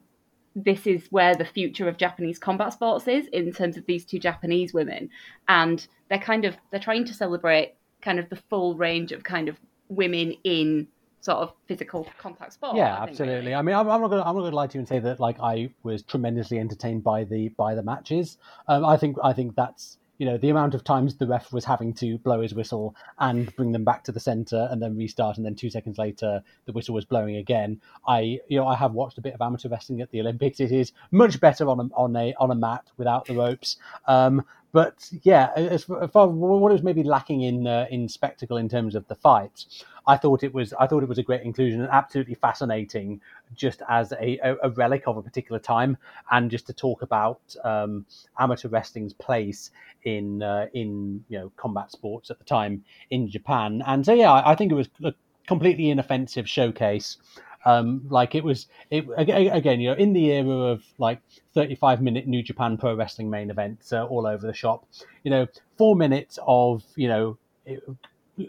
[0.54, 4.18] this is where the future of Japanese combat sports is in terms of these two
[4.18, 5.10] Japanese women,
[5.48, 9.48] and they're kind of they're trying to celebrate kind of the full range of kind
[9.48, 9.58] of
[9.88, 10.86] women in
[11.20, 12.76] sort of physical contact sport.
[12.76, 13.36] Yeah, I absolutely.
[13.36, 13.54] Really.
[13.54, 15.20] I mean, I'm, I'm, not gonna I'm not gonna lie to you and say that
[15.20, 18.38] like I was tremendously entertained by the by the matches.
[18.66, 21.64] Um, I think I think that's you know the amount of times the ref was
[21.64, 25.36] having to blow his whistle and bring them back to the center and then restart
[25.36, 27.80] and then two seconds later the whistle was blowing again.
[28.06, 30.60] I you know i have watched a bit of amateur wrestling at the olympics.
[30.60, 33.76] It is much better on a on a on a mat without the ropes.
[34.06, 38.94] Um, but yeah, as far what was maybe lacking in uh, in spectacle in terms
[38.94, 41.90] of the fights, I thought it was I thought it was a great inclusion and
[41.90, 43.20] absolutely fascinating,
[43.54, 45.96] just as a, a, relic of a particular time,
[46.30, 48.06] and just to talk about um,
[48.38, 49.70] amateur wrestling's place
[50.04, 53.82] in uh, in you know combat sports at the time in Japan.
[53.86, 55.12] And so yeah, I, I think it was a
[55.46, 57.16] completely inoffensive showcase
[57.64, 61.20] um, like it was, it again, you know, in the era of like
[61.54, 64.86] 35 minute New Japan Pro Wrestling main events uh, all over the shop,
[65.24, 65.46] you know,
[65.76, 67.36] four minutes of, you know,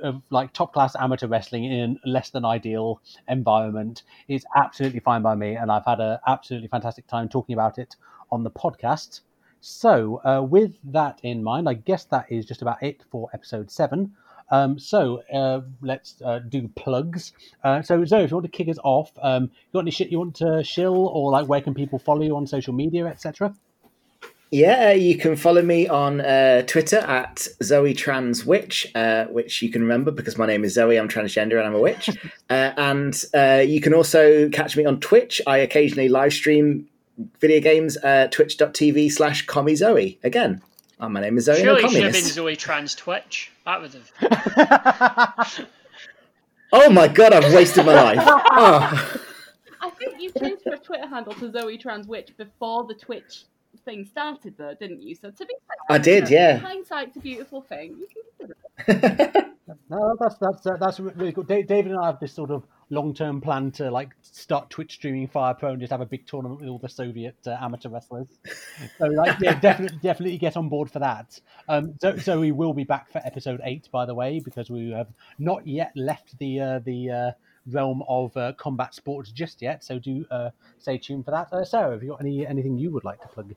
[0.01, 5.35] of like top class amateur wrestling in less than ideal environment is absolutely fine by
[5.35, 7.95] me, and I've had an absolutely fantastic time talking about it
[8.31, 9.21] on the podcast.
[9.61, 13.69] So, uh, with that in mind, I guess that is just about it for episode
[13.69, 14.13] seven.
[14.51, 17.33] Um, so uh, let's uh, do plugs.
[17.63, 20.09] Uh, so Zoe, if you want to kick us off, um, you got any shit
[20.09, 23.53] you want to shill, or like where can people follow you on social media, etc.
[24.51, 29.69] Yeah, you can follow me on uh, Twitter at Zoe Trans Witch, uh, which you
[29.69, 30.97] can remember because my name is Zoe.
[30.97, 32.09] I'm transgender and I'm a witch.
[32.49, 35.39] uh, and uh, you can also catch me on Twitch.
[35.45, 36.87] I occasionally live stream
[37.39, 37.95] video games.
[37.97, 40.17] Uh, Twitch.tv slash Commie Zoe.
[40.23, 40.63] Again,
[41.01, 41.61] Oh, my name is Zoe.
[41.61, 43.51] Surely no should have been Zoe Trans Twitch.
[43.65, 45.67] That would have.
[46.73, 47.31] oh my god!
[47.31, 48.19] I've wasted my life.
[48.21, 49.19] Oh.
[49.81, 53.43] I think you changed your Twitter handle to Zoe Trans Witch before the Twitch
[53.85, 55.15] thing started, though, didn't you?
[55.15, 56.57] So to be fair, I did, yeah.
[56.57, 58.01] Hindsight's a beautiful thing.
[59.89, 61.47] no, that's that's that's really good.
[61.47, 65.53] David and I have this sort of long-term plan to like start Twitch streaming Fire
[65.53, 68.27] Pro and just have a big tournament with all the Soviet uh, amateur wrestlers.
[68.97, 71.39] So like, yeah, definitely, definitely get on board for that.
[71.67, 74.91] Um, so, so we will be back for episode eight, by the way, because we
[74.91, 77.31] have not yet left the uh, the uh,
[77.67, 79.83] realm of uh, combat sports just yet.
[79.83, 81.51] So do uh, stay tuned for that.
[81.51, 83.55] Uh, Sarah, have you got any anything you would like to plug?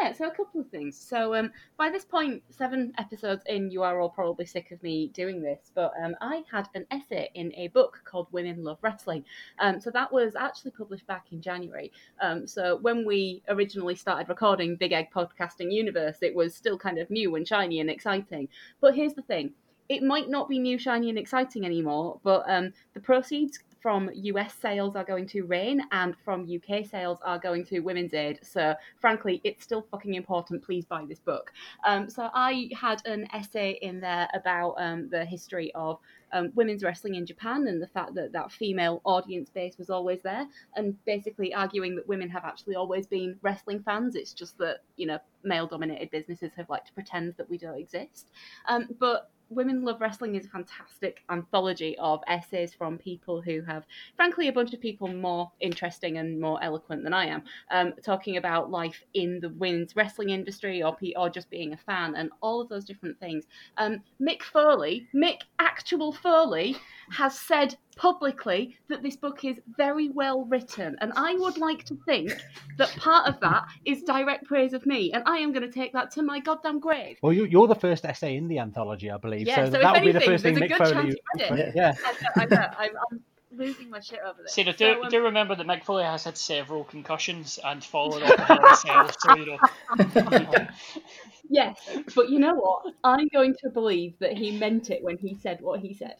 [0.00, 0.98] Yeah, so a couple of things.
[0.98, 5.08] So um, by this point, seven episodes in, you are all probably sick of me
[5.08, 9.24] doing this, but um, I had an essay in a book called Women Love Wrestling.
[9.58, 11.92] Um, so that was actually published back in January.
[12.20, 16.98] Um, so when we originally started recording Big Egg Podcasting Universe, it was still kind
[16.98, 18.48] of new and shiny and exciting.
[18.80, 19.52] But here's the thing
[19.88, 24.54] it might not be new, shiny, and exciting anymore, but um, the proceeds from US
[24.54, 28.38] sales are going to RAINN and from UK sales are going to Women's Aid.
[28.42, 30.64] So, frankly, it's still fucking important.
[30.64, 31.52] Please buy this book.
[31.86, 35.98] Um, so, I had an essay in there about um, the history of
[36.32, 40.22] um, women's wrestling in Japan and the fact that that female audience base was always
[40.22, 40.46] there,
[40.76, 44.16] and basically arguing that women have actually always been wrestling fans.
[44.16, 47.78] It's just that, you know, male dominated businesses have liked to pretend that we don't
[47.78, 48.30] exist.
[48.66, 53.84] Um, but Women Love Wrestling is a fantastic anthology of essays from people who have,
[54.16, 58.36] frankly, a bunch of people more interesting and more eloquent than I am, um, talking
[58.36, 62.60] about life in the women's wrestling industry or, or just being a fan and all
[62.60, 63.44] of those different things.
[63.76, 66.76] Um, Mick Foley, Mick actual Foley,
[67.10, 70.96] has said publicly that this book is very well written.
[71.00, 72.32] And I would like to think
[72.78, 75.12] that part of that is direct praise of me.
[75.12, 77.18] And I am going to take that to my goddamn grave.
[77.22, 79.46] Well, you, are the first essay in the anthology, I believe.
[79.46, 81.20] Yeah, so, so that would anything, be the first thing Mick Foley.
[81.36, 81.72] Yeah.
[81.74, 81.94] yeah.
[82.36, 83.00] I know, I know.
[83.12, 83.20] I'm,
[83.56, 84.52] losing my shit over this.
[84.52, 88.22] See, do, so, um, do remember that Mick Foley has had several concussions and fallen
[88.22, 90.66] off the himself, so you know.
[91.48, 91.76] yes,
[92.14, 92.94] but you know what?
[93.02, 96.16] I'm going to believe that he meant it when he said what he said.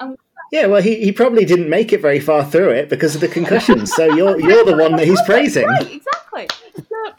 [0.00, 0.16] And
[0.52, 3.28] yeah, well, he, he probably didn't make it very far through it because of the
[3.28, 3.92] concussions.
[3.94, 5.66] so you're you're the one that he's praising.
[5.66, 6.46] Right, exactly.
[6.76, 7.14] So,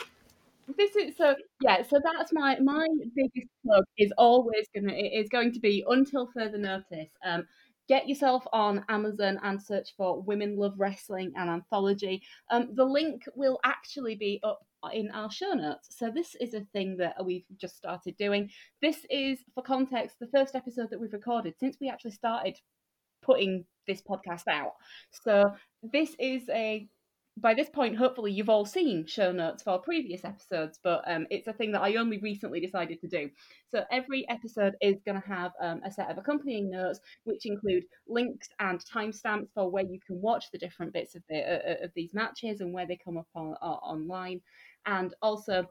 [0.78, 1.82] this is so yeah.
[1.82, 6.30] So that's my my biggest plug is always gonna it is going to be until
[6.32, 7.10] further notice.
[7.26, 7.48] Um,
[7.90, 12.22] get yourself on Amazon and search for Women Love Wrestling and Anthology.
[12.52, 14.62] Um, the link will actually be up
[14.94, 15.88] in our show notes.
[15.98, 18.50] So this is a thing that we've just started doing.
[18.82, 22.58] This is, for context, the first episode that we've recorded since we actually started
[23.24, 24.74] putting this podcast out.
[25.12, 26.88] So this is a
[27.38, 31.48] by this point, hopefully, you've all seen show notes for previous episodes, but um, it's
[31.48, 33.30] a thing that I only recently decided to do.
[33.70, 37.86] So every episode is going to have um, a set of accompanying notes, which include
[38.08, 41.92] links and timestamps for where you can watch the different bits of the uh, of
[41.96, 44.40] these matches and where they come up on, uh, online,
[44.86, 45.66] and also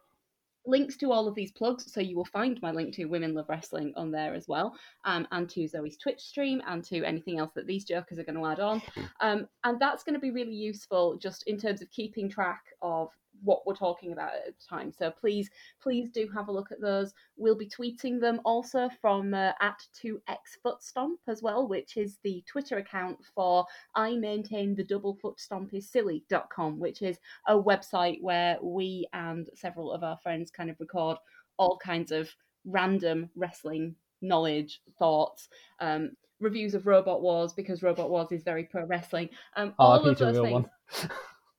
[0.66, 1.92] links to all of these plugs.
[1.92, 4.74] So you will find my link to Women Love Wrestling on there as well,
[5.04, 8.38] um, and to Zoe's Twitch stream, and to anything else that these jokers are going
[8.38, 8.82] to add on.
[9.20, 13.10] Um, and that's going to be really useful just in terms of keeping track of
[13.42, 14.92] what we're talking about at the time.
[14.92, 15.50] So please,
[15.80, 17.12] please do have a look at those.
[17.36, 20.20] We'll be tweeting them also from uh, at 2x
[20.64, 25.74] footstomp as well, which is the Twitter account for I maintain the double foot stomp
[25.74, 30.78] is silly.com, which is a website where we and several of our friends kind of
[30.80, 31.18] record
[31.58, 32.30] all kinds of
[32.64, 35.48] random wrestling knowledge, thoughts,
[35.80, 39.28] um, reviews of Robot Wars because Robot Wars is very pro wrestling.
[39.56, 40.66] Um, Oh, all of those things.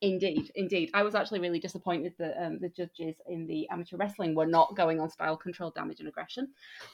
[0.03, 0.89] Indeed, indeed.
[0.93, 4.75] I was actually really disappointed that um, the judges in the amateur wrestling were not
[4.75, 6.49] going on style control damage and aggression.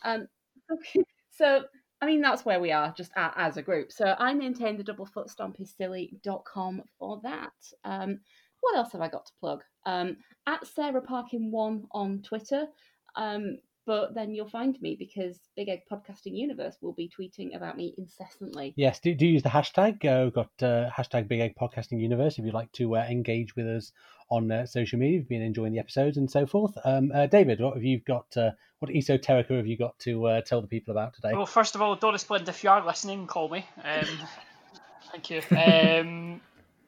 [0.05, 0.27] Um,
[0.71, 1.63] okay, so,
[2.01, 3.91] I mean, that's where we are just a, as a group.
[3.91, 7.51] So I maintain the double foot stomp is silly.com for that.
[7.83, 8.19] Um,
[8.59, 9.63] what else have I got to plug?
[9.87, 12.67] Um, at Sarah Parkin one on Twitter.
[13.85, 17.95] But then you'll find me because Big Egg Podcasting Universe will be tweeting about me
[17.97, 18.73] incessantly.
[18.75, 20.05] Yes, do, do use the hashtag.
[20.05, 23.55] Uh, we've got uh, hashtag Big Egg Podcasting Universe if you'd like to uh, engage
[23.55, 23.91] with us
[24.29, 25.17] on uh, social media.
[25.17, 26.77] You've been enjoying the episodes and so forth.
[26.83, 28.25] Um, uh, David, what have you got?
[28.37, 31.33] Uh, what esoterica have you got to uh, tell the people about today?
[31.33, 33.65] Well, first of all, Doris Blind, if you are listening, call me.
[33.83, 34.07] Um,
[35.11, 35.41] thank you.
[35.51, 36.41] Um,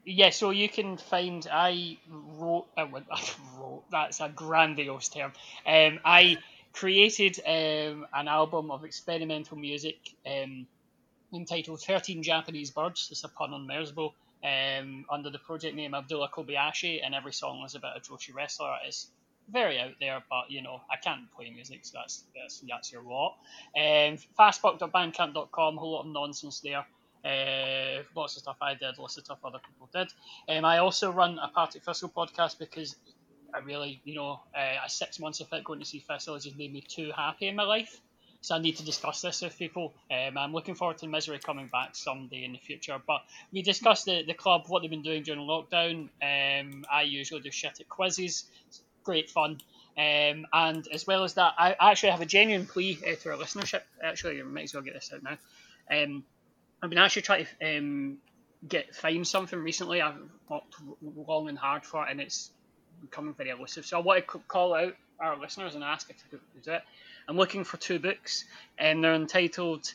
[0.05, 1.47] yeah, so you can find.
[1.51, 2.67] I wrote.
[2.77, 2.85] I
[3.57, 3.83] wrote.
[3.91, 5.33] That's a grandiose term.
[5.65, 6.37] Um, I
[6.73, 10.67] created um, an album of experimental music um,
[11.33, 13.09] entitled 13 Japanese Birds.
[13.11, 14.13] It's a pun on Merzbow.
[14.43, 18.73] Um, under the project name Abdullah Kobayashi, and every song is about a Joshi wrestler.
[18.83, 19.11] It's
[19.51, 23.03] very out there, but you know I can't play music, so that's that's, that's your
[23.03, 23.37] lot.
[23.77, 26.85] Um, fastbuck.bandcamp.com, a whole lot of nonsense there.
[27.23, 30.11] Uh, lots of stuff I did, lots of stuff other people did.
[30.49, 32.95] Um, I also run a Partick Thistle podcast because
[33.53, 36.57] I really, you know, uh, six months of it going to see Thistle has just
[36.57, 37.99] made me too happy in my life.
[38.41, 39.93] So I need to discuss this with people.
[40.09, 42.99] Um, I'm looking forward to Misery coming back someday in the future.
[43.05, 43.21] But
[43.53, 46.09] we discussed the, the club, what they've been doing during lockdown.
[46.21, 48.45] Um, I usually do shit at quizzes.
[48.67, 49.59] It's great fun.
[49.95, 53.37] Um, and as well as that, I actually have a genuine plea uh, to our
[53.37, 53.81] listenership.
[54.03, 55.37] Actually, I might as well get this out now.
[55.95, 56.23] Um,
[56.81, 58.17] I've been actually trying to um,
[58.67, 60.01] get find something recently.
[60.01, 60.15] I've
[60.49, 62.51] worked long and hard for it, and it's
[63.01, 63.85] becoming very elusive.
[63.85, 66.83] So I want to call out our listeners and ask if they could do it.
[67.27, 68.45] I'm looking for two books,
[68.77, 69.93] and they're entitled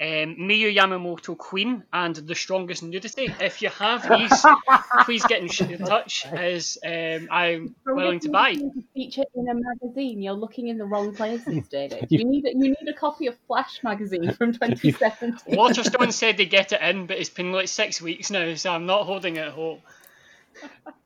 [0.00, 3.32] um, Miyu Yamamoto Queen and The Strongest Nudity.
[3.40, 4.44] If you have these,
[5.04, 8.56] please get in, in touch, as um, I'm willing to buy.
[8.92, 10.20] Feature in a magazine.
[10.20, 12.08] You're looking in the wrong places, David.
[12.14, 15.56] You need a, you need a copy of Flash magazine from 2017.
[15.56, 18.86] Waterstone said they get it in, but it's been like six weeks now, so I'm
[18.86, 19.80] not holding it hope.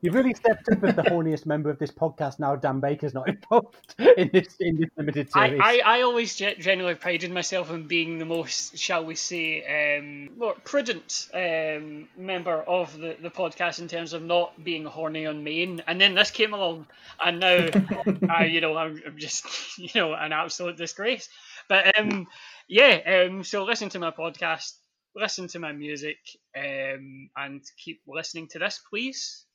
[0.01, 2.55] You've really stepped up as the horniest member of this podcast now.
[2.55, 5.61] Dan Baker's not involved in this in this limited I, series.
[5.65, 10.39] I, I always ge- genuinely prided myself on being the most, shall we say, um,
[10.39, 15.43] more prudent um, member of the, the podcast in terms of not being horny on
[15.43, 15.83] main.
[15.89, 16.87] And then this came along,
[17.25, 17.69] and now,
[18.31, 19.47] I, you know, I'm, I'm just,
[19.79, 21.29] you know, an absolute disgrace.
[21.69, 22.29] But um,
[22.69, 24.75] yeah, um, so listen to my podcast,
[25.19, 26.19] listen to my music,
[26.57, 29.48] um, and keep listening to this, please.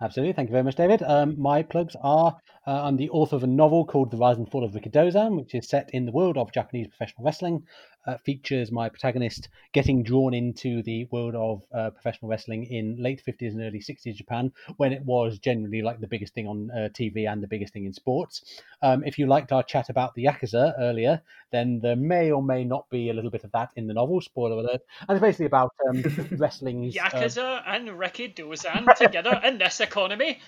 [0.00, 0.32] Absolutely.
[0.32, 1.02] Thank you very much, David.
[1.02, 2.36] Um, my plugs are
[2.68, 5.54] uh, I'm the author of a novel called The Rise and Fall of Rikidozan, which
[5.54, 7.66] is set in the world of Japanese professional wrestling.
[8.06, 13.22] Uh, features my protagonist getting drawn into the world of uh, professional wrestling in late
[13.26, 16.88] 50s and early 60s Japan, when it was generally like the biggest thing on uh,
[16.88, 18.62] TV and the biggest thing in sports.
[18.80, 21.20] Um, if you liked our chat about the Yakuza earlier,
[21.50, 24.22] then there may or may not be a little bit of that in the novel.
[24.22, 24.80] Spoiler alert.
[25.06, 26.02] And it's basically about um,
[26.38, 26.96] wrestling's.
[26.96, 30.38] uh, Yakuza and Rikidozan together in this economy.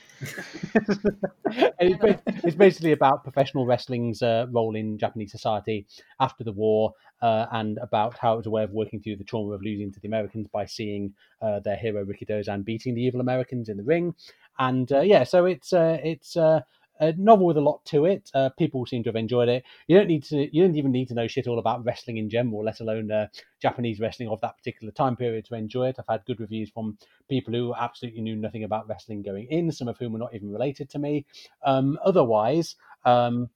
[1.80, 5.86] it's, basically about professional wrestling's uh, role in Japanese society
[6.20, 6.92] after the war
[7.22, 9.90] uh, and about how it was a way of working through the trauma of losing
[9.92, 13.82] to the Americans by seeing uh, their hero Rikidozan beating the evil Americans in the
[13.82, 14.14] ring.
[14.58, 16.60] And uh, yeah, so it's uh, it's uh,
[17.00, 18.30] a novel with a lot to it.
[18.34, 19.64] Uh, people seem to have enjoyed it.
[19.88, 20.54] You don't need to.
[20.54, 23.26] You don't even need to know shit all about wrestling in general, let alone uh,
[23.60, 25.96] Japanese wrestling of that particular time period to enjoy it.
[25.98, 26.98] I've had good reviews from
[27.28, 29.72] people who absolutely knew nothing about wrestling going in.
[29.72, 31.26] Some of whom were not even related to me.
[31.64, 33.48] Um, otherwise, um,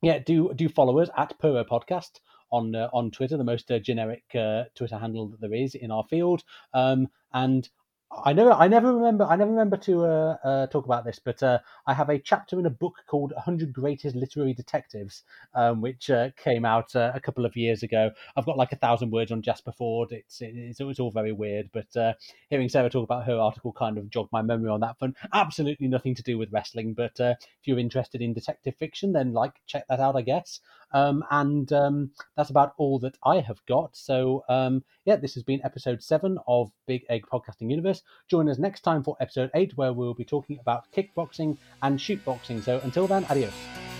[0.00, 2.20] yeah, do do follow us at Puro Podcast
[2.52, 5.90] on uh, on Twitter, the most uh, generic uh, Twitter handle that there is in
[5.90, 6.44] our field.
[6.72, 7.68] Um, and
[8.10, 11.42] I know I never remember I never remember to uh, uh, talk about this, but
[11.42, 15.24] uh, I have a chapter in a book called "100 Greatest Literary Detectives,"
[15.54, 18.12] um, which uh, came out uh, a couple of years ago.
[18.36, 20.12] I've got like a thousand words on Jasper Fforde.
[20.12, 22.12] It's it's, it's all very weird, but uh,
[22.50, 25.16] hearing Sarah talk about her article kind of jogged my memory on that front.
[25.32, 29.54] Absolutely nothing to do with wrestling, but if you're interested in detective fiction, then like
[29.66, 30.60] check that out, I guess.
[30.94, 33.96] Um, and um, that's about all that I have got.
[33.96, 38.02] So, um, yeah, this has been episode seven of Big Egg Podcasting Universe.
[38.30, 42.62] Join us next time for episode eight, where we'll be talking about kickboxing and shootboxing.
[42.62, 43.93] So, until then, adios.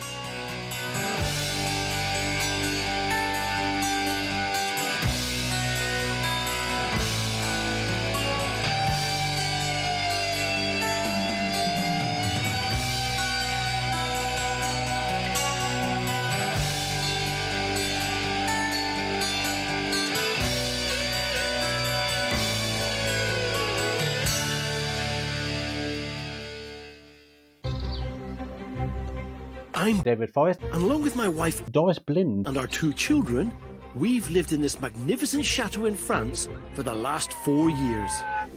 [30.04, 32.46] David Forrest, and along with my wife Doris Blind.
[32.46, 33.52] and our two children,
[33.94, 38.10] we've lived in this magnificent chateau in France for the last four years.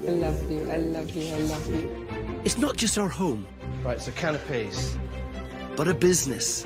[0.06, 2.07] I love you, I love you, I love you.
[2.44, 3.48] It's not just our home,
[3.84, 4.98] Right, so canapes.
[5.76, 6.65] but a business.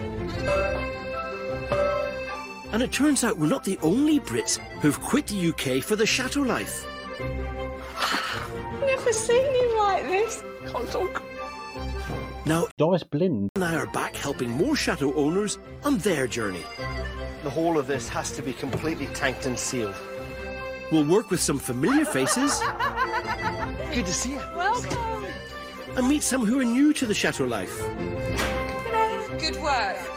[2.74, 6.06] And it turns out we're not the only Brits who've quit the UK for the
[6.06, 6.86] chateau life.
[8.86, 10.44] Never seen you like this.
[10.68, 11.22] Can't talk.
[12.46, 13.52] Now, Doris Blind.
[13.56, 16.64] and I are back helping more chateau owners on their journey.
[17.44, 19.96] The whole of this has to be completely tanked and sealed.
[20.92, 22.60] We'll work with some familiar faces
[23.94, 24.42] Good to see you.
[24.56, 25.26] Welcome.
[25.96, 27.78] and meet some who are new to the chateau life.
[29.40, 29.98] Good work.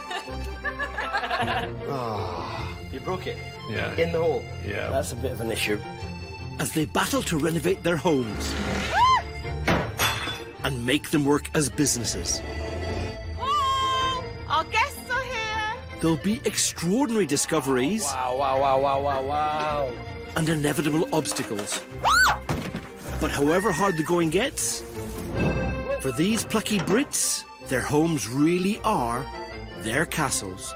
[1.87, 3.37] Ah, you broke it.
[3.69, 3.93] Yeah.
[3.97, 4.43] In the hole.
[4.65, 4.89] Yeah.
[4.89, 5.77] That's a bit of an issue.
[6.59, 8.53] as they battle to renovate their homes
[10.65, 12.41] and make them work as businesses.
[14.49, 15.99] Our guests are here.
[16.01, 19.93] There'll be extraordinary discoveries Wow, wow, wow, wow, wow, wow.
[20.35, 21.83] and inevitable obstacles.
[23.21, 24.81] But however hard the going gets,
[25.99, 29.23] for these plucky Brits, their homes really are
[29.81, 30.73] their castles.